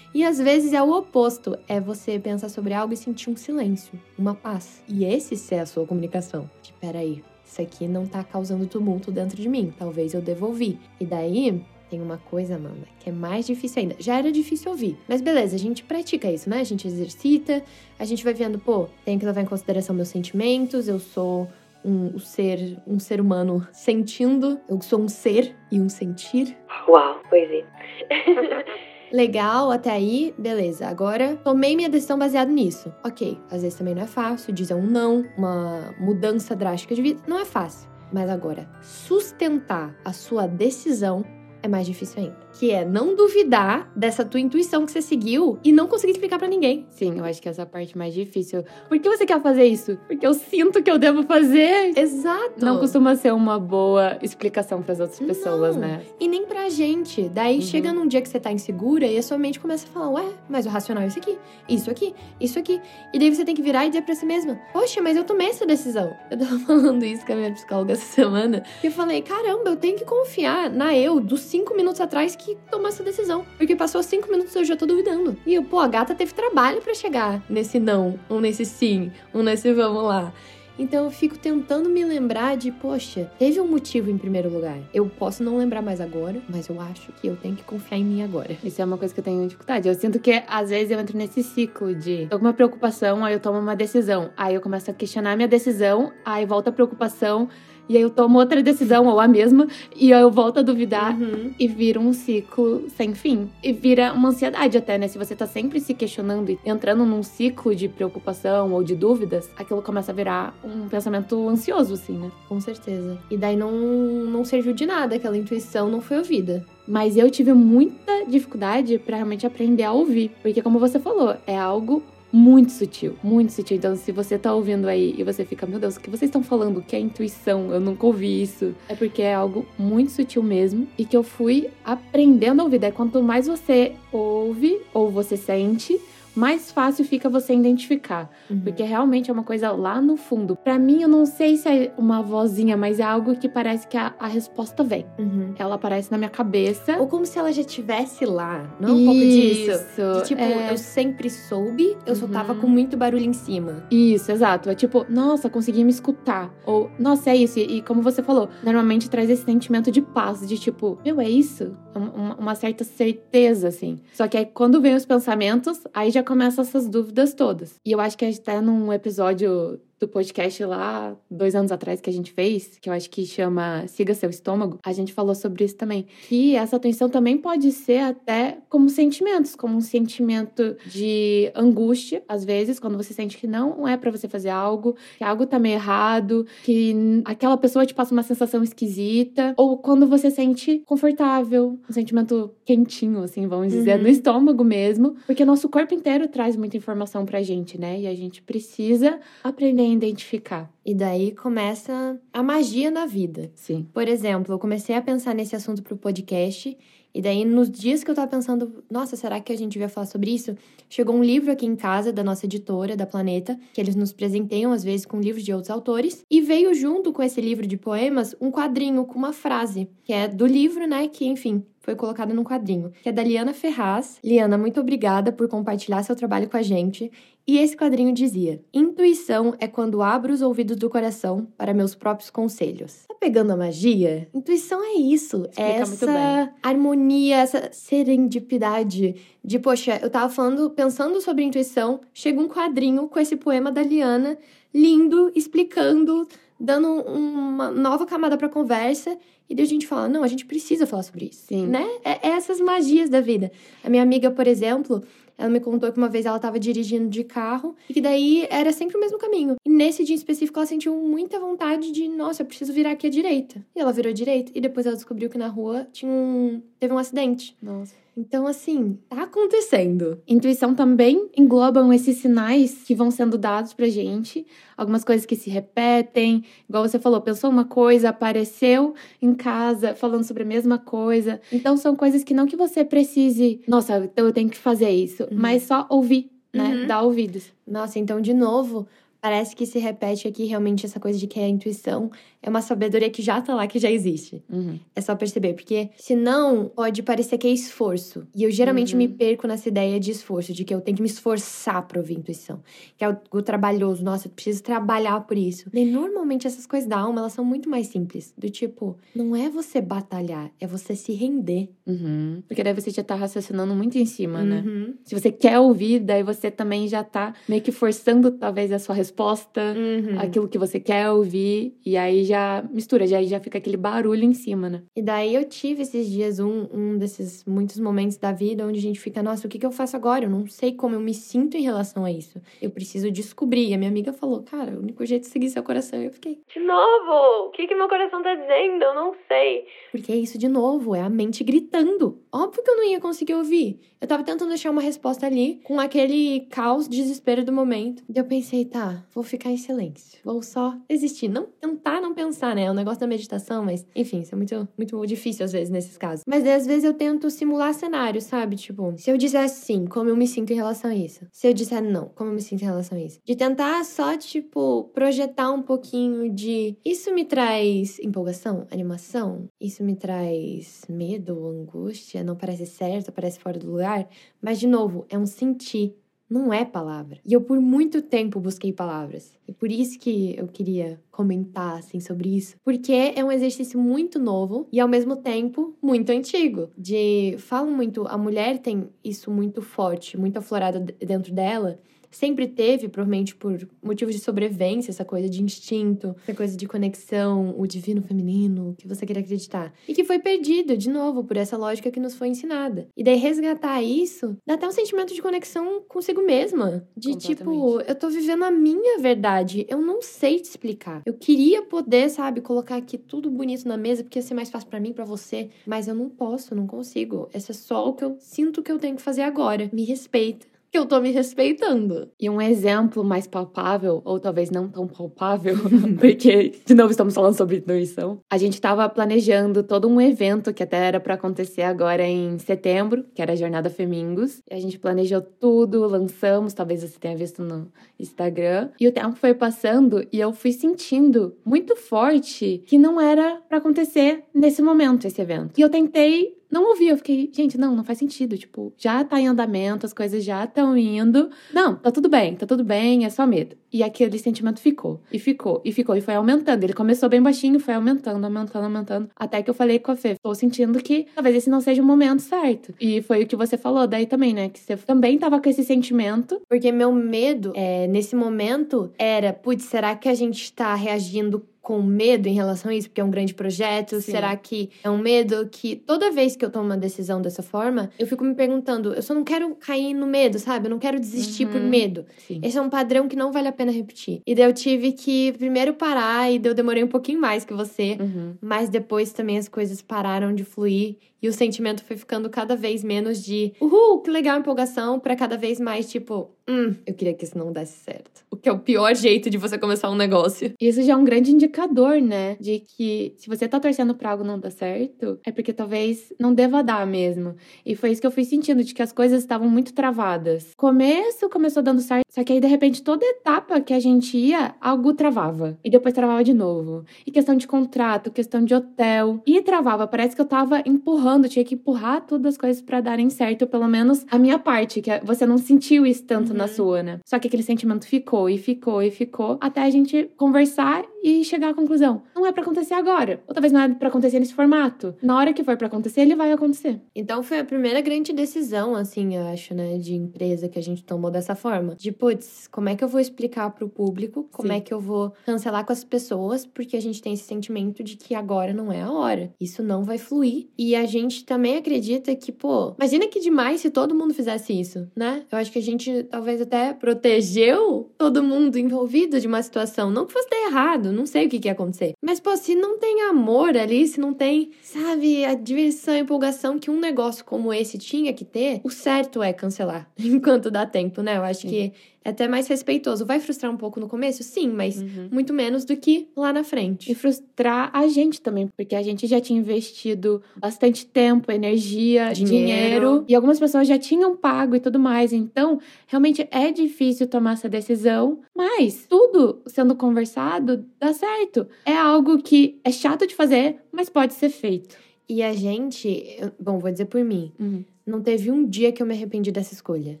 E 0.12 0.24
às 0.24 0.38
vezes 0.38 0.72
é 0.72 0.82
o 0.82 0.90
oposto, 0.90 1.56
é 1.68 1.80
você 1.80 2.18
pensar 2.18 2.48
sobre 2.48 2.74
algo 2.74 2.92
e 2.92 2.96
sentir 2.96 3.30
um 3.30 3.36
silêncio, 3.36 3.92
uma 4.18 4.34
paz. 4.34 4.82
E 4.88 5.04
esse 5.04 5.54
é 5.54 5.60
a 5.60 5.66
sua 5.66 5.86
comunicação. 5.86 6.50
De, 6.60 6.72
peraí, 6.72 7.22
isso 7.44 7.62
aqui 7.62 7.86
não 7.86 8.04
tá 8.04 8.24
causando 8.24 8.66
tumulto 8.66 9.12
dentro 9.12 9.40
de 9.40 9.48
mim, 9.48 9.72
talvez 9.78 10.12
eu 10.12 10.20
devolvi. 10.20 10.76
E 10.98 11.06
daí, 11.06 11.64
tem 11.90 12.00
uma 12.00 12.18
coisa, 12.18 12.56
Amanda, 12.56 12.86
que 13.00 13.08
é 13.08 13.12
mais 13.12 13.46
difícil 13.46 13.82
ainda. 13.82 13.96
Já 13.98 14.18
era 14.18 14.30
difícil 14.30 14.70
ouvir, 14.70 14.96
mas 15.08 15.20
beleza, 15.20 15.56
a 15.56 15.58
gente 15.58 15.82
pratica 15.82 16.30
isso, 16.30 16.48
né? 16.48 16.60
A 16.60 16.64
gente 16.64 16.86
exercita, 16.86 17.62
a 17.98 18.04
gente 18.04 18.22
vai 18.24 18.34
vendo, 18.34 18.58
pô, 18.58 18.88
tenho 19.04 19.18
que 19.18 19.26
levar 19.26 19.40
em 19.40 19.46
consideração 19.46 19.94
meus 19.94 20.08
sentimentos, 20.08 20.88
eu 20.88 20.98
sou 20.98 21.48
um, 21.84 22.16
um 22.16 22.18
ser, 22.18 22.78
um 22.86 22.98
ser 22.98 23.20
humano 23.20 23.66
sentindo, 23.72 24.60
eu 24.68 24.80
sou 24.80 25.00
um 25.00 25.08
ser 25.08 25.54
e 25.70 25.80
um 25.80 25.88
sentir. 25.88 26.56
Uau, 26.88 27.20
poesia. 27.28 27.66
Legal, 29.10 29.70
até 29.70 29.90
aí, 29.90 30.34
beleza. 30.36 30.86
Agora, 30.86 31.36
tomei 31.36 31.74
minha 31.74 31.88
decisão 31.88 32.18
baseada 32.18 32.50
nisso. 32.50 32.92
Ok, 33.02 33.38
às 33.50 33.62
vezes 33.62 33.78
também 33.78 33.94
não 33.94 34.02
é 34.02 34.06
fácil 34.06 34.52
dizer 34.52 34.74
um 34.74 34.86
não, 34.86 35.24
uma 35.36 35.94
mudança 35.98 36.54
drástica 36.54 36.94
de 36.94 37.00
vida. 37.00 37.22
Não 37.26 37.38
é 37.38 37.44
fácil. 37.46 37.88
Mas 38.12 38.28
agora, 38.28 38.68
sustentar 38.82 39.94
a 40.04 40.12
sua 40.12 40.46
decisão 40.46 41.24
é 41.24 41.37
mais 41.68 41.86
difícil 41.86 42.22
ainda 42.22 42.36
que 42.58 42.72
é 42.72 42.84
não 42.84 43.14
duvidar 43.14 43.88
dessa 43.94 44.24
tua 44.24 44.40
intuição 44.40 44.84
que 44.84 44.90
você 44.90 45.00
seguiu 45.00 45.60
e 45.62 45.70
não 45.70 45.86
conseguir 45.86 46.10
explicar 46.10 46.40
para 46.40 46.48
ninguém. 46.48 46.86
Sim, 46.90 47.16
eu 47.16 47.24
acho 47.24 47.40
que 47.40 47.48
essa 47.48 47.62
é 47.62 47.64
a 47.64 47.66
parte 47.66 47.96
mais 47.96 48.12
difícil. 48.12 48.64
Por 48.88 48.98
que 48.98 49.08
você 49.08 49.24
quer 49.24 49.40
fazer 49.40 49.64
isso? 49.64 49.96
Porque 50.08 50.26
eu 50.26 50.34
sinto 50.34 50.82
que 50.82 50.90
eu 50.90 50.98
devo 50.98 51.22
fazer. 51.22 51.96
Exato. 51.96 52.64
Não 52.64 52.78
costuma 52.78 53.14
ser 53.14 53.32
uma 53.32 53.60
boa 53.60 54.18
explicação 54.22 54.82
para 54.82 54.92
as 54.92 54.98
outras 54.98 55.20
pessoas, 55.20 55.76
não. 55.76 55.82
né? 55.82 56.02
E 56.18 56.26
nem 56.26 56.46
pra 56.46 56.68
gente. 56.68 57.28
Daí 57.28 57.56
uhum. 57.56 57.62
chega 57.62 57.92
num 57.92 58.08
dia 58.08 58.20
que 58.20 58.28
você 58.28 58.40
tá 58.40 58.50
insegura 58.50 59.06
e 59.06 59.16
a 59.16 59.22
sua 59.22 59.38
mente 59.38 59.60
começa 59.60 59.86
a 59.86 59.90
falar: 59.92 60.10
"Ué, 60.10 60.26
mas 60.48 60.66
o 60.66 60.68
racional 60.68 61.04
é 61.04 61.06
isso 61.06 61.18
aqui, 61.20 61.38
isso 61.68 61.88
aqui, 61.88 62.12
isso 62.40 62.58
aqui". 62.58 62.80
E 63.14 63.20
daí 63.20 63.32
você 63.32 63.44
tem 63.44 63.54
que 63.54 63.62
virar 63.62 63.86
e 63.86 63.90
dizer 63.90 64.02
para 64.02 64.16
si 64.16 64.26
mesma: 64.26 64.58
"Poxa, 64.72 65.00
mas 65.00 65.16
eu 65.16 65.22
tomei 65.22 65.46
essa 65.46 65.64
decisão". 65.64 66.12
Eu 66.28 66.36
tava 66.36 66.58
falando 66.66 67.04
isso 67.04 67.24
com 67.24 67.34
a 67.34 67.36
minha 67.36 67.52
psicóloga 67.52 67.92
essa 67.92 68.04
semana. 68.04 68.64
E 68.82 68.86
eu 68.86 68.92
falei: 68.92 69.22
"Caramba, 69.22 69.70
eu 69.70 69.76
tenho 69.76 69.96
que 69.96 70.04
confiar 70.04 70.68
na 70.68 70.96
eu 70.96 71.20
dos 71.20 71.42
cinco 71.42 71.76
minutos 71.76 72.00
atrás 72.00 72.34
que 72.34 72.47
tomou 72.70 72.88
essa 72.88 73.02
decisão". 73.02 73.44
Porque 73.56 73.76
passou 73.76 74.02
cinco 74.02 74.30
minutos 74.30 74.54
e 74.54 74.58
eu 74.58 74.64
já 74.64 74.76
tô 74.76 74.86
duvidando. 74.86 75.36
E 75.46 75.54
eu, 75.54 75.62
pô, 75.62 75.78
a 75.78 75.88
gata 75.88 76.14
teve 76.14 76.32
trabalho 76.32 76.80
para 76.80 76.94
chegar 76.94 77.42
nesse 77.48 77.78
não, 77.78 78.18
ou 78.28 78.40
nesse 78.40 78.64
sim, 78.64 79.10
ou 79.32 79.42
nesse 79.42 79.72
vamos 79.72 80.04
lá. 80.04 80.32
Então 80.78 81.06
eu 81.06 81.10
fico 81.10 81.36
tentando 81.36 81.90
me 81.90 82.04
lembrar 82.04 82.56
de, 82.56 82.70
poxa, 82.70 83.28
teve 83.36 83.60
um 83.60 83.66
motivo 83.66 84.08
em 84.10 84.16
primeiro 84.16 84.48
lugar. 84.48 84.78
Eu 84.94 85.06
posso 85.06 85.42
não 85.42 85.58
lembrar 85.58 85.82
mais 85.82 86.00
agora, 86.00 86.40
mas 86.48 86.68
eu 86.68 86.80
acho 86.80 87.10
que 87.12 87.26
eu 87.26 87.36
tenho 87.36 87.56
que 87.56 87.64
confiar 87.64 87.98
em 87.98 88.04
mim 88.04 88.22
agora. 88.22 88.56
Isso 88.62 88.80
é 88.80 88.84
uma 88.84 88.96
coisa 88.96 89.12
que 89.12 89.18
eu 89.18 89.24
tenho 89.24 89.42
dificuldade. 89.44 89.88
Eu 89.88 89.94
sinto 89.94 90.20
que 90.20 90.42
às 90.46 90.70
vezes 90.70 90.92
eu 90.92 91.00
entro 91.00 91.18
nesse 91.18 91.42
ciclo 91.42 91.94
de 91.94 92.28
tô 92.30 92.38
com 92.38 92.44
uma 92.44 92.52
preocupação, 92.52 93.24
aí 93.24 93.34
eu 93.34 93.40
tomo 93.40 93.58
uma 93.58 93.74
decisão, 93.74 94.30
aí 94.36 94.54
eu 94.54 94.60
começo 94.60 94.88
a 94.88 94.94
questionar 94.94 95.34
minha 95.34 95.48
decisão, 95.48 96.12
aí 96.24 96.46
volta 96.46 96.70
a 96.70 96.72
preocupação, 96.72 97.48
e 97.88 97.96
aí 97.96 98.02
eu 98.02 98.10
tomo 98.10 98.38
outra 98.38 98.62
decisão, 98.62 99.06
ou 99.06 99.18
a 99.18 99.26
mesma, 99.26 99.66
e 99.96 100.12
aí 100.12 100.20
eu 100.20 100.30
volto 100.30 100.58
a 100.58 100.62
duvidar 100.62 101.18
uhum. 101.18 101.50
e 101.58 101.66
vira 101.66 101.98
um 101.98 102.12
ciclo 102.12 102.84
sem 102.96 103.14
fim. 103.14 103.48
E 103.62 103.72
vira 103.72 104.12
uma 104.12 104.28
ansiedade 104.28 104.76
até, 104.76 104.98
né? 104.98 105.08
Se 105.08 105.18
você 105.18 105.34
tá 105.34 105.46
sempre 105.46 105.80
se 105.80 105.94
questionando 105.94 106.50
e 106.50 106.58
entrando 106.64 107.04
num 107.04 107.22
ciclo 107.22 107.74
de 107.74 107.88
preocupação 107.88 108.72
ou 108.72 108.82
de 108.82 108.94
dúvidas, 108.94 109.50
aquilo 109.56 109.82
começa 109.82 110.12
a 110.12 110.14
virar 110.14 110.54
um 110.62 110.88
pensamento 110.88 111.48
ansioso, 111.48 111.94
assim, 111.94 112.12
né? 112.12 112.30
Com 112.48 112.60
certeza. 112.60 113.18
E 113.30 113.36
daí 113.36 113.56
não, 113.56 113.70
não 113.70 114.44
serviu 114.44 114.72
de 114.72 114.84
nada, 114.86 115.16
aquela 115.16 115.36
intuição 115.36 115.88
não 115.88 116.00
foi 116.00 116.18
ouvida. 116.18 116.64
Mas 116.86 117.16
eu 117.16 117.30
tive 117.30 117.52
muita 117.52 118.24
dificuldade 118.26 118.98
para 118.98 119.16
realmente 119.16 119.46
aprender 119.46 119.82
a 119.82 119.92
ouvir. 119.92 120.30
Porque, 120.42 120.62
como 120.62 120.78
você 120.78 120.98
falou, 120.98 121.36
é 121.46 121.56
algo 121.56 122.02
muito 122.32 122.72
sutil, 122.72 123.16
muito 123.22 123.52
sutil. 123.52 123.76
Então, 123.76 123.96
se 123.96 124.12
você 124.12 124.38
tá 124.38 124.54
ouvindo 124.54 124.86
aí 124.86 125.14
e 125.16 125.22
você 125.22 125.44
fica, 125.44 125.66
meu 125.66 125.78
Deus, 125.78 125.96
o 125.96 126.00
que 126.00 126.10
vocês 126.10 126.28
estão 126.28 126.42
falando? 126.42 126.78
O 126.78 126.82
que 126.82 126.94
é 126.94 127.00
intuição? 127.00 127.72
Eu 127.72 127.80
nunca 127.80 128.06
ouvi 128.06 128.42
isso. 128.42 128.74
É 128.88 128.94
porque 128.94 129.22
é 129.22 129.34
algo 129.34 129.66
muito 129.78 130.12
sutil 130.12 130.42
mesmo 130.42 130.86
e 130.98 131.04
que 131.04 131.16
eu 131.16 131.22
fui 131.22 131.68
aprendendo 131.84 132.60
a 132.60 132.64
ouvir. 132.64 132.82
É 132.84 132.90
quanto 132.90 133.22
mais 133.22 133.46
você 133.46 133.94
ouve 134.12 134.80
ou 134.92 135.10
você 135.10 135.36
sente, 135.36 136.00
mais 136.38 136.70
fácil 136.70 137.04
fica 137.04 137.28
você 137.28 137.52
identificar. 137.52 138.30
Uhum. 138.48 138.60
Porque 138.60 138.82
realmente 138.82 139.28
é 139.30 139.32
uma 139.32 139.42
coisa 139.42 139.72
lá 139.72 140.00
no 140.00 140.16
fundo. 140.16 140.56
Para 140.56 140.78
mim, 140.78 141.02
eu 141.02 141.08
não 141.08 141.26
sei 141.26 141.56
se 141.56 141.68
é 141.68 141.92
uma 141.98 142.22
vozinha, 142.22 142.76
mas 142.76 143.00
é 143.00 143.02
algo 143.02 143.36
que 143.36 143.48
parece 143.48 143.86
que 143.88 143.96
a, 143.96 144.14
a 144.18 144.28
resposta 144.28 144.84
vem. 144.84 145.04
Uhum. 145.18 145.54
Ela 145.58 145.74
aparece 145.74 146.10
na 146.12 146.16
minha 146.16 146.30
cabeça. 146.30 146.96
Ou 146.98 147.08
como 147.08 147.26
se 147.26 147.38
ela 147.38 147.52
já 147.52 147.62
estivesse 147.62 148.24
lá. 148.24 148.64
Não 148.80 148.90
é 148.90 148.92
um 148.92 149.04
pouco 149.04 149.20
disso? 149.20 150.20
De, 150.20 150.28
tipo, 150.28 150.40
é... 150.40 150.72
eu 150.72 150.78
sempre 150.78 151.28
soube, 151.28 151.96
eu 152.06 152.12
uhum. 152.12 152.20
só 152.20 152.28
tava 152.28 152.52
uhum. 152.52 152.60
com 152.60 152.66
muito 152.68 152.96
barulho 152.96 153.24
em 153.24 153.32
cima. 153.32 153.84
Isso, 153.90 154.30
exato. 154.30 154.70
É 154.70 154.74
tipo, 154.74 155.04
nossa, 155.08 155.50
consegui 155.50 155.82
me 155.82 155.90
escutar. 155.90 156.54
Ou, 156.64 156.88
nossa, 156.98 157.30
é 157.30 157.36
isso. 157.36 157.58
E, 157.58 157.78
e 157.78 157.82
como 157.82 158.00
você 158.00 158.22
falou, 158.22 158.48
normalmente 158.62 159.10
traz 159.10 159.28
esse 159.28 159.44
sentimento 159.44 159.90
de 159.90 160.00
paz, 160.00 160.46
de 160.46 160.56
tipo, 160.56 160.98
meu, 161.04 161.20
é 161.20 161.28
isso? 161.28 161.76
Uma, 161.94 162.36
uma 162.36 162.54
certa 162.54 162.84
certeza, 162.84 163.68
assim. 163.68 163.98
Só 164.12 164.28
que 164.28 164.36
aí 164.36 164.46
quando 164.46 164.80
vem 164.80 164.94
os 164.94 165.04
pensamentos, 165.04 165.80
aí 165.92 166.10
já 166.10 166.22
começam 166.28 166.62
essas 166.62 166.86
dúvidas 166.86 167.32
todas. 167.32 167.80
E 167.86 167.90
eu 167.90 167.98
acho 167.98 168.18
que 168.18 168.26
até 168.26 168.60
num 168.60 168.92
episódio 168.92 169.80
do 170.00 170.06
podcast 170.06 170.64
lá, 170.64 171.16
dois 171.30 171.54
anos 171.54 171.72
atrás, 171.72 172.00
que 172.00 172.08
a 172.08 172.12
gente 172.12 172.32
fez, 172.32 172.78
que 172.80 172.88
eu 172.88 172.92
acho 172.92 173.10
que 173.10 173.26
chama 173.26 173.86
Siga 173.88 174.14
Seu 174.14 174.30
Estômago, 174.30 174.78
a 174.84 174.92
gente 174.92 175.12
falou 175.12 175.34
sobre 175.34 175.64
isso 175.64 175.76
também. 175.76 176.06
Que 176.28 176.54
essa 176.54 176.78
tensão 176.78 177.08
também 177.08 177.36
pode 177.36 177.72
ser 177.72 177.98
até 177.98 178.58
como 178.68 178.88
sentimentos, 178.88 179.56
como 179.56 179.76
um 179.76 179.80
sentimento 179.80 180.76
de 180.86 181.50
angústia, 181.54 182.22
às 182.28 182.44
vezes, 182.44 182.78
quando 182.78 182.96
você 182.96 183.12
sente 183.12 183.36
que 183.36 183.46
não 183.46 183.86
é 183.88 183.96
para 183.96 184.10
você 184.10 184.28
fazer 184.28 184.50
algo, 184.50 184.96
que 185.16 185.24
algo 185.24 185.46
tá 185.46 185.58
meio 185.58 185.74
errado, 185.74 186.46
que 186.64 186.94
aquela 187.24 187.56
pessoa 187.56 187.84
te 187.84 187.94
passa 187.94 188.12
uma 188.12 188.22
sensação 188.22 188.62
esquisita, 188.62 189.54
ou 189.56 189.78
quando 189.78 190.06
você 190.06 190.30
sente 190.30 190.82
confortável, 190.86 191.78
um 191.88 191.92
sentimento 191.92 192.52
quentinho, 192.64 193.22
assim, 193.22 193.46
vamos 193.46 193.72
dizer, 193.72 193.96
uhum. 193.96 194.02
no 194.02 194.08
estômago 194.08 194.62
mesmo, 194.62 195.16
porque 195.26 195.44
nosso 195.44 195.68
corpo 195.68 195.94
inteiro 195.94 196.28
traz 196.28 196.56
muita 196.56 196.76
informação 196.76 197.24
pra 197.24 197.42
gente, 197.42 197.78
né? 197.78 198.00
E 198.00 198.06
a 198.06 198.14
gente 198.14 198.42
precisa 198.42 199.18
aprender 199.42 199.87
identificar. 199.92 200.70
E 200.84 200.94
daí 200.94 201.32
começa 201.32 202.20
a 202.32 202.42
magia 202.42 202.90
na 202.90 203.06
vida. 203.06 203.50
Sim. 203.54 203.86
Por 203.92 204.08
exemplo, 204.08 204.54
eu 204.54 204.58
comecei 204.58 204.94
a 204.94 205.02
pensar 205.02 205.34
nesse 205.34 205.54
assunto 205.54 205.82
pro 205.82 205.96
podcast. 205.96 206.76
E 207.14 207.22
daí, 207.22 207.44
nos 207.44 207.70
dias 207.70 208.04
que 208.04 208.10
eu 208.10 208.14
tava 208.14 208.28
pensando, 208.28 208.84
nossa, 208.90 209.16
será 209.16 209.40
que 209.40 209.52
a 209.52 209.56
gente 209.56 209.72
devia 209.72 209.88
falar 209.88 210.06
sobre 210.06 210.30
isso? 210.30 210.54
Chegou 210.88 211.16
um 211.16 211.24
livro 211.24 211.50
aqui 211.50 211.66
em 211.66 211.74
casa 211.74 212.12
da 212.12 212.22
nossa 212.22 212.46
editora, 212.46 212.96
da 212.96 213.06
Planeta, 213.06 213.58
que 213.72 213.80
eles 213.80 213.96
nos 213.96 214.12
presenteiam 214.12 214.72
às 214.72 214.84
vezes 214.84 215.06
com 215.06 215.20
livros 215.20 215.44
de 215.44 215.52
outros 215.52 215.70
autores. 215.70 216.22
E 216.30 216.40
veio 216.40 216.72
junto 216.74 217.12
com 217.12 217.22
esse 217.22 217.40
livro 217.40 217.66
de 217.66 217.76
poemas 217.76 218.36
um 218.40 218.50
quadrinho 218.50 219.04
com 219.04 219.18
uma 219.18 219.32
frase, 219.32 219.88
que 220.04 220.12
é 220.12 220.28
do 220.28 220.46
livro, 220.46 220.86
né? 220.86 221.08
Que, 221.08 221.26
enfim, 221.26 221.64
foi 221.80 221.96
colocada 221.96 222.34
num 222.34 222.44
quadrinho, 222.44 222.92
que 223.02 223.08
é 223.08 223.12
da 223.12 223.22
Liana 223.22 223.54
Ferraz. 223.54 224.18
Liana, 224.22 224.58
muito 224.58 224.78
obrigada 224.78 225.32
por 225.32 225.48
compartilhar 225.48 226.02
seu 226.02 226.14
trabalho 226.14 226.48
com 226.48 226.58
a 226.58 226.62
gente. 226.62 227.10
E 227.48 227.56
esse 227.56 227.74
quadrinho 227.74 228.12
dizia: 228.12 228.62
Intuição 228.74 229.54
é 229.58 229.66
quando 229.66 230.02
abro 230.02 230.34
os 230.34 230.42
ouvidos 230.42 230.76
do 230.76 230.90
coração 230.90 231.48
para 231.56 231.72
meus 231.72 231.94
próprios 231.94 232.28
conselhos. 232.28 233.06
Tá 233.08 233.14
pegando 233.14 233.50
a 233.50 233.56
magia? 233.56 234.28
Intuição 234.34 234.84
é 234.84 234.92
isso. 234.92 235.46
Explica 235.48 235.80
essa 235.80 236.54
harmonia, 236.62 237.36
essa 237.36 237.70
serendipidade 237.72 239.14
de, 239.42 239.58
poxa, 239.58 239.98
eu 240.02 240.10
tava 240.10 240.30
falando, 240.30 240.68
pensando 240.68 241.22
sobre 241.22 241.42
intuição, 241.42 242.00
chega 242.12 242.38
um 242.38 242.48
quadrinho 242.48 243.08
com 243.08 243.18
esse 243.18 243.34
poema 243.34 243.72
da 243.72 243.82
Liana, 243.82 244.36
lindo, 244.74 245.32
explicando, 245.34 246.28
dando 246.60 247.00
uma 247.00 247.70
nova 247.70 248.04
camada 248.04 248.36
pra 248.36 248.50
conversa. 248.50 249.16
E 249.48 249.54
daí 249.54 249.64
a 249.64 249.68
gente 249.68 249.86
fala, 249.86 250.06
não, 250.06 250.22
a 250.22 250.28
gente 250.28 250.44
precisa 250.44 250.86
falar 250.86 251.02
sobre 251.02 251.30
isso. 251.32 251.46
Sim. 251.46 251.66
Né? 251.66 251.88
É, 252.04 252.28
é 252.28 252.30
essas 252.32 252.60
magias 252.60 253.08
da 253.08 253.22
vida. 253.22 253.50
A 253.82 253.88
minha 253.88 254.02
amiga, 254.02 254.30
por 254.30 254.46
exemplo, 254.46 255.02
ela 255.38 255.48
me 255.48 255.60
contou 255.60 255.90
que 255.92 255.98
uma 255.98 256.08
vez 256.08 256.26
ela 256.26 256.36
estava 256.36 256.58
dirigindo 256.58 257.08
de 257.08 257.22
carro 257.22 257.76
e 257.88 257.94
que 257.94 258.00
daí 258.00 258.46
era 258.50 258.72
sempre 258.72 258.96
o 258.96 259.00
mesmo 259.00 259.16
caminho. 259.18 259.54
E 259.64 259.70
nesse 259.70 260.04
dia 260.04 260.16
específico 260.16 260.58
ela 260.58 260.66
sentiu 260.66 260.94
muita 260.96 261.38
vontade 261.38 261.92
de, 261.92 262.08
nossa, 262.08 262.42
eu 262.42 262.46
preciso 262.46 262.72
virar 262.72 262.90
aqui 262.90 263.06
à 263.06 263.10
direita. 263.10 263.64
E 263.74 263.80
ela 263.80 263.92
virou 263.92 264.10
à 264.10 264.12
direita 264.12 264.50
e 264.54 264.60
depois 264.60 264.84
ela 264.84 264.96
descobriu 264.96 265.30
que 265.30 265.38
na 265.38 265.46
rua 265.46 265.86
tinha 265.92 266.10
um 266.10 266.60
teve 266.80 266.92
um 266.92 266.98
acidente. 266.98 267.56
Nossa. 267.62 267.94
Então, 268.18 268.48
assim, 268.48 268.98
tá 269.08 269.22
acontecendo. 269.22 270.20
Intuição 270.26 270.74
também 270.74 271.30
englobam 271.36 271.92
esses 271.92 272.16
sinais 272.16 272.82
que 272.84 272.92
vão 272.92 273.12
sendo 273.12 273.38
dados 273.38 273.72
pra 273.72 273.86
gente, 273.86 274.44
algumas 274.76 275.04
coisas 275.04 275.24
que 275.24 275.36
se 275.36 275.48
repetem, 275.48 276.44
igual 276.68 276.82
você 276.82 276.98
falou, 276.98 277.20
pensou 277.20 277.48
uma 277.48 277.64
coisa, 277.64 278.08
apareceu 278.08 278.92
em 279.22 279.32
casa 279.32 279.94
falando 279.94 280.24
sobre 280.24 280.42
a 280.42 280.46
mesma 280.46 280.78
coisa. 280.78 281.40
Então, 281.52 281.76
são 281.76 281.94
coisas 281.94 282.24
que 282.24 282.34
não 282.34 282.44
que 282.44 282.56
você 282.56 282.84
precise, 282.84 283.60
nossa, 283.68 283.98
então 283.98 284.26
eu 284.26 284.32
tenho 284.32 284.50
que 284.50 284.58
fazer 284.58 284.90
isso, 284.90 285.22
uhum. 285.22 285.28
mas 285.30 285.62
só 285.62 285.86
ouvir, 285.88 286.28
né? 286.52 286.74
Uhum. 286.74 286.86
Dar 286.88 287.02
ouvidos. 287.02 287.52
Nossa, 287.64 288.00
então, 288.00 288.20
de 288.20 288.34
novo, 288.34 288.88
parece 289.20 289.54
que 289.54 289.66
se 289.66 289.78
repete 289.78 290.28
aqui 290.28 290.44
realmente 290.44 290.86
essa 290.86 291.00
coisa 291.00 291.18
de 291.18 291.26
que 291.26 291.40
a 291.40 291.48
intuição 291.48 292.10
é 292.40 292.48
uma 292.48 292.62
sabedoria 292.62 293.10
que 293.10 293.20
já 293.20 293.40
tá 293.40 293.54
lá, 293.54 293.66
que 293.66 293.78
já 293.78 293.90
existe. 293.90 294.42
Uhum. 294.48 294.78
É 294.94 295.00
só 295.00 295.14
perceber, 295.16 295.54
porque 295.54 295.90
senão 295.96 296.70
pode 296.74 297.02
parecer 297.02 297.36
que 297.36 297.48
é 297.48 297.50
esforço. 297.50 298.26
E 298.34 298.44
eu 298.44 298.50
geralmente 298.50 298.92
uhum. 298.92 298.98
me 298.98 299.08
perco 299.08 299.46
nessa 299.46 299.68
ideia 299.68 299.98
de 299.98 300.12
esforço, 300.12 300.52
de 300.52 300.64
que 300.64 300.72
eu 300.72 300.80
tenho 300.80 300.96
que 300.96 301.02
me 301.02 301.08
esforçar 301.08 301.86
pra 301.86 301.98
ouvir 301.98 302.14
intuição. 302.14 302.62
Que 302.96 303.04
é 303.04 303.08
o 303.08 303.42
trabalhoso, 303.42 304.04
nossa, 304.04 304.28
eu 304.28 304.30
preciso 304.30 304.62
trabalhar 304.62 305.20
por 305.22 305.36
isso. 305.36 305.68
E 305.74 305.84
normalmente 305.84 306.46
essas 306.46 306.66
coisas 306.66 306.88
da 306.88 306.98
alma, 306.98 307.20
elas 307.20 307.32
são 307.32 307.44
muito 307.44 307.68
mais 307.68 307.88
simples. 307.88 308.32
Do 308.38 308.48
tipo, 308.48 308.96
não 309.14 309.34
é 309.34 309.50
você 309.50 309.80
batalhar, 309.80 310.50
é 310.60 310.66
você 310.66 310.94
se 310.94 311.12
render. 311.12 311.68
Uhum. 311.86 312.42
Porque 312.46 312.62
daí 312.62 312.74
você 312.74 312.90
já 312.90 313.02
tá 313.02 313.16
raciocinando 313.16 313.74
muito 313.74 313.98
em 313.98 314.06
cima, 314.06 314.44
né? 314.44 314.62
Uhum. 314.64 314.94
Se 315.04 315.18
você 315.18 315.32
quer 315.32 315.58
ouvir, 315.58 315.98
daí 315.98 316.22
você 316.22 316.50
também 316.50 316.86
já 316.86 317.02
tá 317.02 317.34
meio 317.48 317.62
que 317.62 317.72
forçando 317.72 318.30
talvez 318.30 318.70
a 318.70 318.78
sua 318.78 318.94
resposta 318.94 319.07
resposta, 319.08 319.74
uhum. 319.76 320.20
aquilo 320.20 320.48
que 320.48 320.58
você 320.58 320.78
quer 320.78 321.10
ouvir, 321.10 321.74
e 321.84 321.96
aí 321.96 322.24
já 322.24 322.62
mistura, 322.70 323.06
já, 323.06 323.22
já 323.22 323.40
fica 323.40 323.58
aquele 323.58 323.76
barulho 323.76 324.24
em 324.24 324.34
cima, 324.34 324.68
né? 324.68 324.82
E 324.94 325.02
daí 325.02 325.34
eu 325.34 325.44
tive 325.44 325.82
esses 325.82 326.08
dias 326.08 326.38
um, 326.38 326.66
um 326.72 326.98
desses 326.98 327.44
muitos 327.44 327.78
momentos 327.80 328.18
da 328.18 328.32
vida 328.32 328.66
onde 328.66 328.78
a 328.78 328.82
gente 328.82 329.00
fica, 329.00 329.22
nossa, 329.22 329.46
o 329.46 329.50
que, 329.50 329.58
que 329.58 329.66
eu 329.66 329.72
faço 329.72 329.96
agora? 329.96 330.26
Eu 330.26 330.30
não 330.30 330.46
sei 330.46 330.72
como 330.72 330.94
eu 330.94 331.00
me 331.00 331.14
sinto 331.14 331.56
em 331.56 331.62
relação 331.62 332.04
a 332.04 332.12
isso. 332.12 332.40
Eu 332.60 332.70
preciso 332.70 333.10
descobrir. 333.10 333.68
E 333.68 333.74
a 333.74 333.78
minha 333.78 333.90
amiga 333.90 334.12
falou, 334.12 334.42
cara, 334.42 334.72
o 334.72 334.80
único 334.80 335.04
jeito 335.06 335.22
de 335.22 335.28
seguir 335.28 335.48
seu 335.48 335.62
coração. 335.62 336.00
E 336.00 336.06
eu 336.06 336.12
fiquei, 336.12 336.38
de 336.52 336.60
novo? 336.60 337.46
O 337.46 337.50
que, 337.50 337.66
que 337.66 337.74
meu 337.74 337.88
coração 337.88 338.22
tá 338.22 338.34
dizendo? 338.34 338.82
Eu 338.82 338.94
não 338.94 339.14
sei. 339.26 339.64
Porque 339.90 340.12
é 340.12 340.16
isso 340.16 340.38
de 340.38 340.48
novo, 340.48 340.94
é 340.94 341.00
a 341.00 341.08
mente 341.08 341.42
gritando. 341.42 342.20
Óbvio 342.32 342.62
que 342.62 342.70
eu 342.70 342.76
não 342.76 342.84
ia 342.84 343.00
conseguir 343.00 343.34
ouvir. 343.34 343.80
Eu 344.00 344.06
tava 344.06 344.22
tentando 344.22 344.50
deixar 344.50 344.70
uma 344.70 344.82
resposta 344.82 345.26
ali 345.26 345.60
com 345.64 345.80
aquele 345.80 346.46
caos, 346.50 346.88
desespero 346.88 347.44
do 347.44 347.52
momento. 347.52 348.02
E 348.08 348.18
eu 348.18 348.24
pensei, 348.24 348.64
tá, 348.64 348.97
vou 349.12 349.24
ficar 349.24 349.50
em 349.50 349.56
silêncio. 349.56 350.18
Vou 350.24 350.42
só 350.42 350.76
existir. 350.88 351.28
Não 351.28 351.46
tentar 351.60 352.00
não 352.00 352.14
pensar, 352.14 352.54
né? 352.54 352.64
É 352.64 352.70
um 352.70 352.74
negócio 352.74 353.00
da 353.00 353.06
meditação, 353.06 353.64
mas 353.64 353.86
enfim, 353.94 354.20
isso 354.20 354.34
é 354.34 354.36
muito, 354.36 354.68
muito 354.76 355.06
difícil 355.06 355.44
às 355.44 355.52
vezes 355.52 355.70
nesses 355.70 355.96
casos. 355.96 356.24
Mas 356.26 356.46
às 356.46 356.66
vezes 356.66 356.84
eu 356.84 356.94
tento 356.94 357.30
simular 357.30 357.74
cenários, 357.74 358.24
sabe? 358.24 358.56
Tipo, 358.56 358.94
se 358.96 359.10
eu 359.10 359.16
disser 359.16 359.48
sim, 359.48 359.86
como 359.86 360.08
eu 360.08 360.16
me 360.16 360.26
sinto 360.26 360.52
em 360.52 360.56
relação 360.56 360.90
a 360.90 360.94
isso? 360.94 361.26
Se 361.32 361.46
eu 361.46 361.52
disser 361.52 361.82
não, 361.82 362.08
como 362.14 362.30
eu 362.30 362.34
me 362.34 362.42
sinto 362.42 362.62
em 362.62 362.66
relação 362.66 362.96
a 362.96 363.00
isso? 363.00 363.18
De 363.24 363.36
tentar 363.36 363.84
só, 363.84 364.16
tipo, 364.16 364.84
projetar 364.94 365.50
um 365.50 365.62
pouquinho 365.62 366.32
de 366.32 366.76
isso 366.84 367.12
me 367.14 367.24
traz 367.24 367.98
empolgação, 368.00 368.66
animação? 368.70 369.48
Isso 369.60 369.82
me 369.82 369.96
traz 369.96 370.82
medo, 370.88 371.46
angústia? 371.48 372.24
Não 372.24 372.36
parece 372.36 372.66
certo, 372.66 373.12
parece 373.12 373.38
fora 373.38 373.58
do 373.58 373.70
lugar? 373.70 374.08
Mas, 374.40 374.58
de 374.58 374.66
novo, 374.66 375.06
é 375.08 375.18
um 375.18 375.26
sentir 375.26 375.96
não 376.28 376.52
é 376.52 376.64
palavra. 376.64 377.18
E 377.24 377.32
eu 377.32 377.40
por 377.40 377.60
muito 377.60 378.02
tempo 378.02 378.40
busquei 378.40 378.72
palavras. 378.72 379.32
E 379.46 379.52
por 379.52 379.70
isso 379.70 379.98
que 379.98 380.34
eu 380.36 380.46
queria 380.46 381.00
comentar 381.10 381.78
assim 381.78 382.00
sobre 382.00 382.36
isso, 382.36 382.56
porque 382.62 382.92
é 382.92 383.24
um 383.24 383.32
exercício 383.32 383.78
muito 383.80 384.18
novo 384.18 384.68
e 384.70 384.78
ao 384.78 384.88
mesmo 384.88 385.16
tempo 385.16 385.76
muito 385.82 386.10
antigo. 386.10 386.68
De 386.76 387.36
falo 387.38 387.70
muito, 387.70 388.06
a 388.06 388.16
mulher 388.16 388.58
tem 388.58 388.88
isso 389.02 389.30
muito 389.30 389.62
forte, 389.62 390.16
muito 390.16 390.38
aflorado 390.38 390.80
dentro 390.80 391.32
dela 391.32 391.80
sempre 392.10 392.46
teve, 392.46 392.88
provavelmente 392.88 393.34
por 393.34 393.68
motivos 393.82 394.14
de 394.14 394.20
sobrevivência, 394.20 394.90
essa 394.90 395.04
coisa 395.04 395.28
de 395.28 395.42
instinto, 395.42 396.14
essa 396.22 396.34
coisa 396.34 396.56
de 396.56 396.66
conexão, 396.66 397.54
o 397.58 397.66
divino 397.66 398.02
feminino, 398.02 398.74
que 398.78 398.88
você 398.88 399.06
queria 399.06 399.22
acreditar. 399.22 399.72
E 399.86 399.94
que 399.94 400.04
foi 400.04 400.18
perdido, 400.18 400.76
de 400.76 400.88
novo, 400.88 401.24
por 401.24 401.36
essa 401.36 401.56
lógica 401.56 401.90
que 401.90 402.00
nos 402.00 402.14
foi 402.14 402.28
ensinada. 402.28 402.88
E 402.96 403.04
daí 403.04 403.16
resgatar 403.16 403.82
isso 403.82 404.36
dá 404.46 404.54
até 404.54 404.66
um 404.66 404.72
sentimento 404.72 405.14
de 405.14 405.22
conexão 405.22 405.82
consigo 405.88 406.22
mesma. 406.22 406.86
De 406.96 407.16
tipo, 407.16 407.80
eu 407.80 407.94
tô 407.94 408.08
vivendo 408.08 408.44
a 408.44 408.50
minha 408.50 408.98
verdade, 408.98 409.66
eu 409.68 409.80
não 409.80 410.02
sei 410.02 410.38
te 410.38 410.44
explicar. 410.44 411.02
Eu 411.04 411.14
queria 411.14 411.62
poder, 411.62 412.08
sabe, 412.10 412.40
colocar 412.40 412.76
aqui 412.76 412.98
tudo 412.98 413.30
bonito 413.30 413.66
na 413.66 413.76
mesa, 413.76 414.02
porque 414.02 414.18
ia 414.18 414.22
ser 414.22 414.34
mais 414.34 414.50
fácil 414.50 414.68
para 414.68 414.80
mim, 414.80 414.92
para 414.92 415.04
você, 415.04 415.50
mas 415.66 415.88
eu 415.88 415.94
não 415.94 416.08
posso, 416.08 416.54
não 416.54 416.66
consigo. 416.66 417.28
Esse 417.32 417.50
é 417.50 417.54
só 417.54 417.88
o 417.88 417.94
que 417.94 418.04
eu 418.04 418.16
sinto 418.20 418.62
que 418.62 418.72
eu 418.72 418.78
tenho 418.78 418.96
que 418.96 419.02
fazer 419.02 419.22
agora. 419.22 419.70
Me 419.72 419.84
respeita 419.84 420.46
que 420.70 420.78
eu 420.78 420.86
tô 420.86 421.00
me 421.00 421.10
respeitando. 421.10 422.10
E 422.18 422.28
um 422.28 422.40
exemplo 422.40 423.04
mais 423.04 423.26
palpável, 423.26 424.02
ou 424.04 424.20
talvez 424.20 424.50
não 424.50 424.68
tão 424.68 424.86
palpável, 424.86 425.56
porque 425.98 426.52
de 426.64 426.74
novo 426.74 426.90
estamos 426.90 427.14
falando 427.14 427.36
sobre 427.36 427.56
intuição. 427.56 428.20
A 428.30 428.38
gente 428.38 428.60
tava 428.60 428.88
planejando 428.88 429.62
todo 429.62 429.88
um 429.88 430.00
evento 430.00 430.52
que 430.52 430.62
até 430.62 430.76
era 430.76 431.00
para 431.00 431.14
acontecer 431.14 431.62
agora 431.62 432.06
em 432.06 432.38
setembro, 432.38 433.04
que 433.14 433.22
era 433.22 433.32
a 433.32 433.36
Jornada 433.36 433.70
Femingos. 433.70 434.40
E 434.50 434.54
a 434.54 434.60
gente 434.60 434.78
planejou 434.78 435.20
tudo, 435.20 435.86
lançamos, 435.86 436.54
talvez 436.54 436.82
você 436.82 436.98
tenha 436.98 437.16
visto 437.16 437.42
no 437.42 437.70
Instagram. 437.98 438.70
E 438.80 438.86
o 438.86 438.92
tempo 438.92 439.16
foi 439.16 439.34
passando 439.34 440.06
e 440.12 440.20
eu 440.20 440.32
fui 440.32 440.52
sentindo 440.52 441.36
muito 441.44 441.76
forte 441.76 442.62
que 442.66 442.78
não 442.78 443.00
era 443.00 443.40
para 443.48 443.58
acontecer 443.58 444.24
nesse 444.34 444.62
momento 444.62 445.06
esse 445.06 445.20
evento. 445.20 445.58
E 445.58 445.60
eu 445.60 445.70
tentei 445.70 446.37
não 446.50 446.70
ouvi. 446.70 446.88
Eu 446.88 446.96
fiquei, 446.96 447.30
gente, 447.32 447.58
não, 447.58 447.74
não 447.74 447.84
faz 447.84 447.98
sentido. 447.98 448.36
Tipo, 448.36 448.72
já 448.76 449.04
tá 449.04 449.20
em 449.20 449.28
andamento, 449.28 449.86
as 449.86 449.92
coisas 449.92 450.24
já 450.24 450.44
estão 450.44 450.76
indo. 450.76 451.30
Não, 451.52 451.76
tá 451.76 451.90
tudo 451.90 452.08
bem, 452.08 452.34
tá 452.34 452.46
tudo 452.46 452.64
bem, 452.64 453.04
é 453.04 453.10
só 453.10 453.26
medo. 453.26 453.56
E 453.72 453.82
aquele 453.82 454.18
sentimento 454.18 454.60
ficou, 454.60 455.02
e 455.12 455.18
ficou, 455.18 455.60
e 455.62 455.72
ficou, 455.72 455.94
e 455.94 456.00
foi 456.00 456.14
aumentando. 456.14 456.64
Ele 456.64 456.72
começou 456.72 457.08
bem 457.08 457.20
baixinho, 457.20 457.60
foi 457.60 457.74
aumentando, 457.74 458.24
aumentando, 458.24 458.64
aumentando. 458.64 459.10
Até 459.14 459.42
que 459.42 459.50
eu 459.50 459.54
falei 459.54 459.78
com 459.78 459.92
a 459.92 459.96
Fê, 459.96 460.16
tô 460.22 460.34
sentindo 460.34 460.78
que 460.78 461.06
talvez 461.14 461.36
esse 461.36 461.50
não 461.50 461.60
seja 461.60 461.82
o 461.82 461.84
momento 461.84 462.22
certo. 462.22 462.74
E 462.80 463.02
foi 463.02 463.24
o 463.24 463.26
que 463.26 463.36
você 463.36 463.58
falou 463.58 463.86
daí 463.86 464.06
também, 464.06 464.32
né? 464.32 464.48
Que 464.48 464.58
você 464.58 464.76
também 464.76 465.18
tava 465.18 465.40
com 465.40 465.48
esse 465.48 465.62
sentimento. 465.64 466.40
Porque 466.48 466.72
meu 466.72 466.90
medo, 466.92 467.52
é, 467.54 467.86
nesse 467.86 468.16
momento, 468.16 468.90
era, 468.98 469.32
putz, 469.34 469.64
será 469.64 469.94
que 469.94 470.08
a 470.08 470.14
gente 470.14 470.50
tá 470.52 470.74
reagindo 470.74 471.44
com 471.68 471.82
medo 471.82 472.26
em 472.26 472.32
relação 472.32 472.70
a 472.70 472.74
isso, 472.74 472.88
porque 472.88 473.02
é 473.02 473.04
um 473.04 473.10
grande 473.10 473.34
projeto? 473.34 474.00
Sim. 474.00 474.12
Será 474.12 474.34
que 474.34 474.70
é 474.82 474.88
um 474.88 474.96
medo 474.96 475.46
que 475.52 475.76
toda 475.76 476.10
vez 476.10 476.34
que 476.34 476.42
eu 476.42 476.48
tomo 476.48 476.64
uma 476.64 476.78
decisão 476.78 477.20
dessa 477.20 477.42
forma, 477.42 477.90
eu 477.98 478.06
fico 478.06 478.24
me 478.24 478.34
perguntando, 478.34 478.94
eu 478.94 479.02
só 479.02 479.12
não 479.12 479.22
quero 479.22 479.54
cair 479.54 479.92
no 479.92 480.06
medo, 480.06 480.38
sabe? 480.38 480.66
Eu 480.66 480.70
não 480.70 480.78
quero 480.78 480.98
desistir 480.98 481.44
uhum. 481.44 481.52
por 481.52 481.60
medo. 481.60 482.06
Sim. 482.26 482.40
Esse 482.42 482.56
é 482.56 482.62
um 482.62 482.70
padrão 482.70 483.06
que 483.06 483.14
não 483.14 483.30
vale 483.30 483.48
a 483.48 483.52
pena 483.52 483.70
repetir. 483.70 484.22
E 484.26 484.34
daí 484.34 484.46
eu 484.46 484.54
tive 484.54 484.92
que 484.92 485.30
primeiro 485.32 485.74
parar, 485.74 486.32
e 486.32 486.38
daí 486.38 486.52
eu 486.52 486.54
demorei 486.54 486.82
um 486.82 486.88
pouquinho 486.88 487.20
mais 487.20 487.44
que 487.44 487.52
você, 487.52 487.98
uhum. 488.00 488.32
mas 488.40 488.70
depois 488.70 489.12
também 489.12 489.36
as 489.36 489.46
coisas 489.46 489.82
pararam 489.82 490.34
de 490.34 490.44
fluir 490.44 490.96
e 491.22 491.28
o 491.28 491.32
sentimento 491.32 491.84
foi 491.84 491.96
ficando 491.96 492.30
cada 492.30 492.54
vez 492.54 492.84
menos 492.84 493.22
de 493.22 493.52
uhul, 493.60 494.00
que 494.00 494.10
legal 494.10 494.38
empolgação, 494.38 495.00
para 495.00 495.16
cada 495.16 495.36
vez 495.36 495.58
mais 495.58 495.90
tipo, 495.90 496.30
hum, 496.48 496.74
eu 496.86 496.94
queria 496.94 497.14
que 497.14 497.24
isso 497.24 497.36
não 497.36 497.52
desse 497.52 497.78
certo. 497.78 498.24
O 498.30 498.36
que 498.36 498.48
é 498.48 498.52
o 498.52 498.58
pior 498.58 498.94
jeito 498.94 499.28
de 499.28 499.36
você 499.36 499.58
começar 499.58 499.90
um 499.90 499.96
negócio. 499.96 500.52
Isso 500.60 500.82
já 500.82 500.92
é 500.92 500.96
um 500.96 501.04
grande 501.04 501.32
indicador, 501.32 502.00
né? 502.00 502.36
De 502.40 502.60
que 502.60 503.14
se 503.16 503.28
você 503.28 503.48
tá 503.48 503.58
torcendo 503.58 503.94
pra 503.94 504.10
algo 504.10 504.22
não 504.22 504.38
dar 504.38 504.50
certo, 504.50 505.18
é 505.24 505.32
porque 505.32 505.52
talvez 505.52 506.12
não 506.20 506.32
deva 506.32 506.62
dar 506.62 506.86
mesmo. 506.86 507.34
E 507.66 507.74
foi 507.74 507.90
isso 507.90 508.00
que 508.00 508.06
eu 508.06 508.12
fui 508.12 508.24
sentindo, 508.24 508.62
de 508.62 508.72
que 508.72 508.82
as 508.82 508.92
coisas 508.92 509.22
estavam 509.22 509.48
muito 509.48 509.72
travadas. 509.72 510.52
Começo 510.56 511.28
começou 511.28 511.62
dando 511.62 511.80
certo, 511.80 512.04
só 512.10 512.22
que 512.22 512.32
aí 512.32 512.40
de 512.40 512.46
repente 512.46 512.82
toda 512.82 513.04
etapa 513.04 513.60
que 513.60 513.74
a 513.74 513.80
gente 513.80 514.16
ia, 514.16 514.54
algo 514.60 514.94
travava. 514.94 515.58
E 515.64 515.70
depois 515.70 515.94
travava 515.94 516.22
de 516.22 516.32
novo. 516.32 516.84
E 517.06 517.10
questão 517.10 517.36
de 517.36 517.46
contrato, 517.46 518.10
questão 518.10 518.44
de 518.44 518.54
hotel. 518.54 519.20
E 519.26 519.42
travava, 519.42 519.86
parece 519.86 520.14
que 520.14 520.22
eu 520.22 520.26
tava 520.26 520.62
empurrando 520.64 521.07
empurrando, 521.08 521.28
tinha 521.28 521.44
que 521.44 521.54
empurrar 521.54 522.06
todas 522.06 522.34
as 522.34 522.38
coisas 522.38 522.60
para 522.60 522.80
darem 522.80 523.08
certo, 523.08 523.46
pelo 523.46 523.66
menos 523.66 524.04
a 524.10 524.18
minha 524.18 524.38
parte, 524.38 524.82
que 524.82 524.90
é, 524.90 525.00
você 525.00 525.24
não 525.24 525.38
sentiu 525.38 525.86
isso 525.86 526.04
tanto 526.04 526.30
uhum. 526.30 526.36
na 526.36 526.46
sua, 526.46 526.82
né? 526.82 527.00
Só 527.04 527.18
que 527.18 527.28
aquele 527.28 527.42
sentimento 527.42 527.86
ficou 527.86 528.28
e 528.28 528.36
ficou 528.36 528.82
e 528.82 528.90
ficou 528.90 529.38
até 529.40 529.62
a 529.62 529.70
gente 529.70 530.10
conversar 530.16 530.84
e 531.02 531.24
chegar 531.24 531.50
à 531.50 531.54
conclusão. 531.54 532.02
Não 532.14 532.26
é 532.26 532.32
para 532.32 532.42
acontecer 532.42 532.74
agora, 532.74 533.22
ou 533.26 533.34
talvez 533.34 533.52
não 533.52 533.60
é 533.60 533.68
para 533.74 533.88
acontecer 533.88 534.18
nesse 534.18 534.34
formato. 534.34 534.94
Na 535.02 535.16
hora 535.16 535.32
que 535.32 535.44
for 535.44 535.56
para 535.56 535.66
acontecer, 535.66 536.02
ele 536.02 536.14
vai 536.14 536.32
acontecer. 536.32 536.80
Então 536.94 537.22
foi 537.22 537.38
a 537.38 537.44
primeira 537.44 537.80
grande 537.80 538.12
decisão, 538.12 538.74
assim, 538.74 539.16
eu 539.16 539.26
acho, 539.26 539.54
né, 539.54 539.78
de 539.78 539.94
empresa 539.94 540.48
que 540.48 540.58
a 540.58 540.62
gente 540.62 540.84
tomou 540.84 541.10
dessa 541.10 541.34
forma. 541.34 541.74
De, 541.74 541.92
putz, 541.92 542.46
como 542.48 542.68
é 542.68 542.76
que 542.76 542.84
eu 542.84 542.88
vou 542.88 543.00
explicar 543.00 543.50
pro 543.50 543.68
público? 543.68 544.28
Como 544.32 544.48
Sim. 544.48 544.54
é 544.54 544.60
que 544.60 544.72
eu 544.72 544.80
vou 544.80 545.12
cancelar 545.24 545.64
com 545.64 545.72
as 545.72 545.84
pessoas? 545.84 546.46
Porque 546.46 546.76
a 546.76 546.80
gente 546.80 547.02
tem 547.02 547.12
esse 547.12 547.24
sentimento 547.24 547.82
de 547.82 547.96
que 547.96 548.14
agora 548.14 548.52
não 548.52 548.72
é 548.72 548.82
a 548.82 548.90
hora. 548.90 549.32
Isso 549.40 549.62
não 549.62 549.82
vai 549.82 549.98
fluir. 549.98 550.48
E 550.56 550.74
a 550.74 550.84
gente 550.86 550.98
gente 550.98 551.24
também 551.24 551.56
acredita 551.56 552.14
que, 552.14 552.30
pô, 552.30 552.74
imagina 552.78 553.06
que 553.08 553.20
demais 553.20 553.60
se 553.60 553.70
todo 553.70 553.94
mundo 553.94 554.12
fizesse 554.12 554.58
isso, 554.58 554.88
né? 554.94 555.24
Eu 555.30 555.38
acho 555.38 555.50
que 555.50 555.58
a 555.58 555.62
gente 555.62 556.04
talvez 556.04 556.40
até 556.40 556.72
protegeu 556.72 557.90
todo 557.96 558.22
mundo 558.22 558.58
envolvido 558.58 559.20
de 559.20 559.26
uma 559.26 559.42
situação. 559.42 559.90
Não 559.90 560.06
que 560.06 560.12
fosse 560.12 560.28
dar 560.28 560.46
errado, 560.46 560.87
não 560.92 561.06
sei 561.06 561.26
o 561.26 561.28
que, 561.28 561.38
que 561.38 561.48
ia 561.48 561.52
acontecer. 561.52 561.92
Mas, 562.02 562.20
pô, 562.20 562.36
se 562.36 562.54
não 562.54 562.78
tem 562.78 563.02
amor 563.02 563.56
ali, 563.56 563.86
se 563.86 564.00
não 564.00 564.12
tem, 564.12 564.50
sabe, 564.62 565.24
a 565.24 565.34
diversão, 565.34 565.94
a 565.94 565.98
empolgação 565.98 566.58
que 566.58 566.70
um 566.70 566.78
negócio 566.78 567.24
como 567.24 567.52
esse 567.52 567.78
tinha 567.78 568.12
que 568.12 568.24
ter, 568.24 568.60
o 568.64 568.70
certo 568.70 569.22
é 569.22 569.32
cancelar 569.32 569.90
enquanto 569.98 570.50
dá 570.50 570.66
tempo, 570.66 571.02
né? 571.02 571.16
Eu 571.16 571.24
acho 571.24 571.42
Sim. 571.42 571.48
que 571.48 571.72
até 572.08 572.28
mais 572.28 572.46
respeitoso. 572.46 573.04
Vai 573.04 573.20
frustrar 573.20 573.52
um 573.52 573.56
pouco 573.56 573.80
no 573.80 573.88
começo? 573.88 574.22
Sim, 574.22 574.48
mas 574.48 574.80
uhum. 574.80 575.08
muito 575.10 575.32
menos 575.32 575.64
do 575.64 575.76
que 575.76 576.08
lá 576.16 576.32
na 576.32 576.44
frente. 576.44 576.90
E 576.90 576.94
frustrar 576.94 577.70
a 577.72 577.86
gente 577.86 578.20
também, 578.20 578.48
porque 578.56 578.74
a 578.74 578.82
gente 578.82 579.06
já 579.06 579.20
tinha 579.20 579.38
investido 579.38 580.22
bastante 580.36 580.86
tempo, 580.86 581.30
energia, 581.30 582.12
dinheiro. 582.12 582.46
dinheiro, 582.46 583.04
e 583.08 583.14
algumas 583.14 583.38
pessoas 583.38 583.66
já 583.66 583.78
tinham 583.78 584.16
pago 584.16 584.54
e 584.54 584.60
tudo 584.60 584.78
mais. 584.78 585.12
Então, 585.12 585.60
realmente 585.86 586.26
é 586.30 586.50
difícil 586.52 587.06
tomar 587.06 587.32
essa 587.32 587.48
decisão, 587.48 588.20
mas 588.36 588.86
tudo 588.88 589.42
sendo 589.46 589.74
conversado 589.74 590.64
dá 590.78 590.92
certo. 590.92 591.46
É 591.64 591.76
algo 591.76 592.22
que 592.22 592.58
é 592.64 592.70
chato 592.70 593.06
de 593.06 593.14
fazer, 593.14 593.56
mas 593.72 593.88
pode 593.88 594.14
ser 594.14 594.30
feito. 594.30 594.76
E 595.08 595.22
a 595.22 595.32
gente, 595.32 596.18
bom, 596.38 596.58
vou 596.58 596.70
dizer 596.70 596.84
por 596.84 597.02
mim. 597.02 597.32
Uhum 597.38 597.64
não 597.88 598.02
teve 598.02 598.30
um 598.30 598.44
dia 598.44 598.70
que 598.72 598.82
eu 598.82 598.86
me 598.86 598.94
arrependi 598.94 599.32
dessa 599.32 599.54
escolha. 599.54 600.00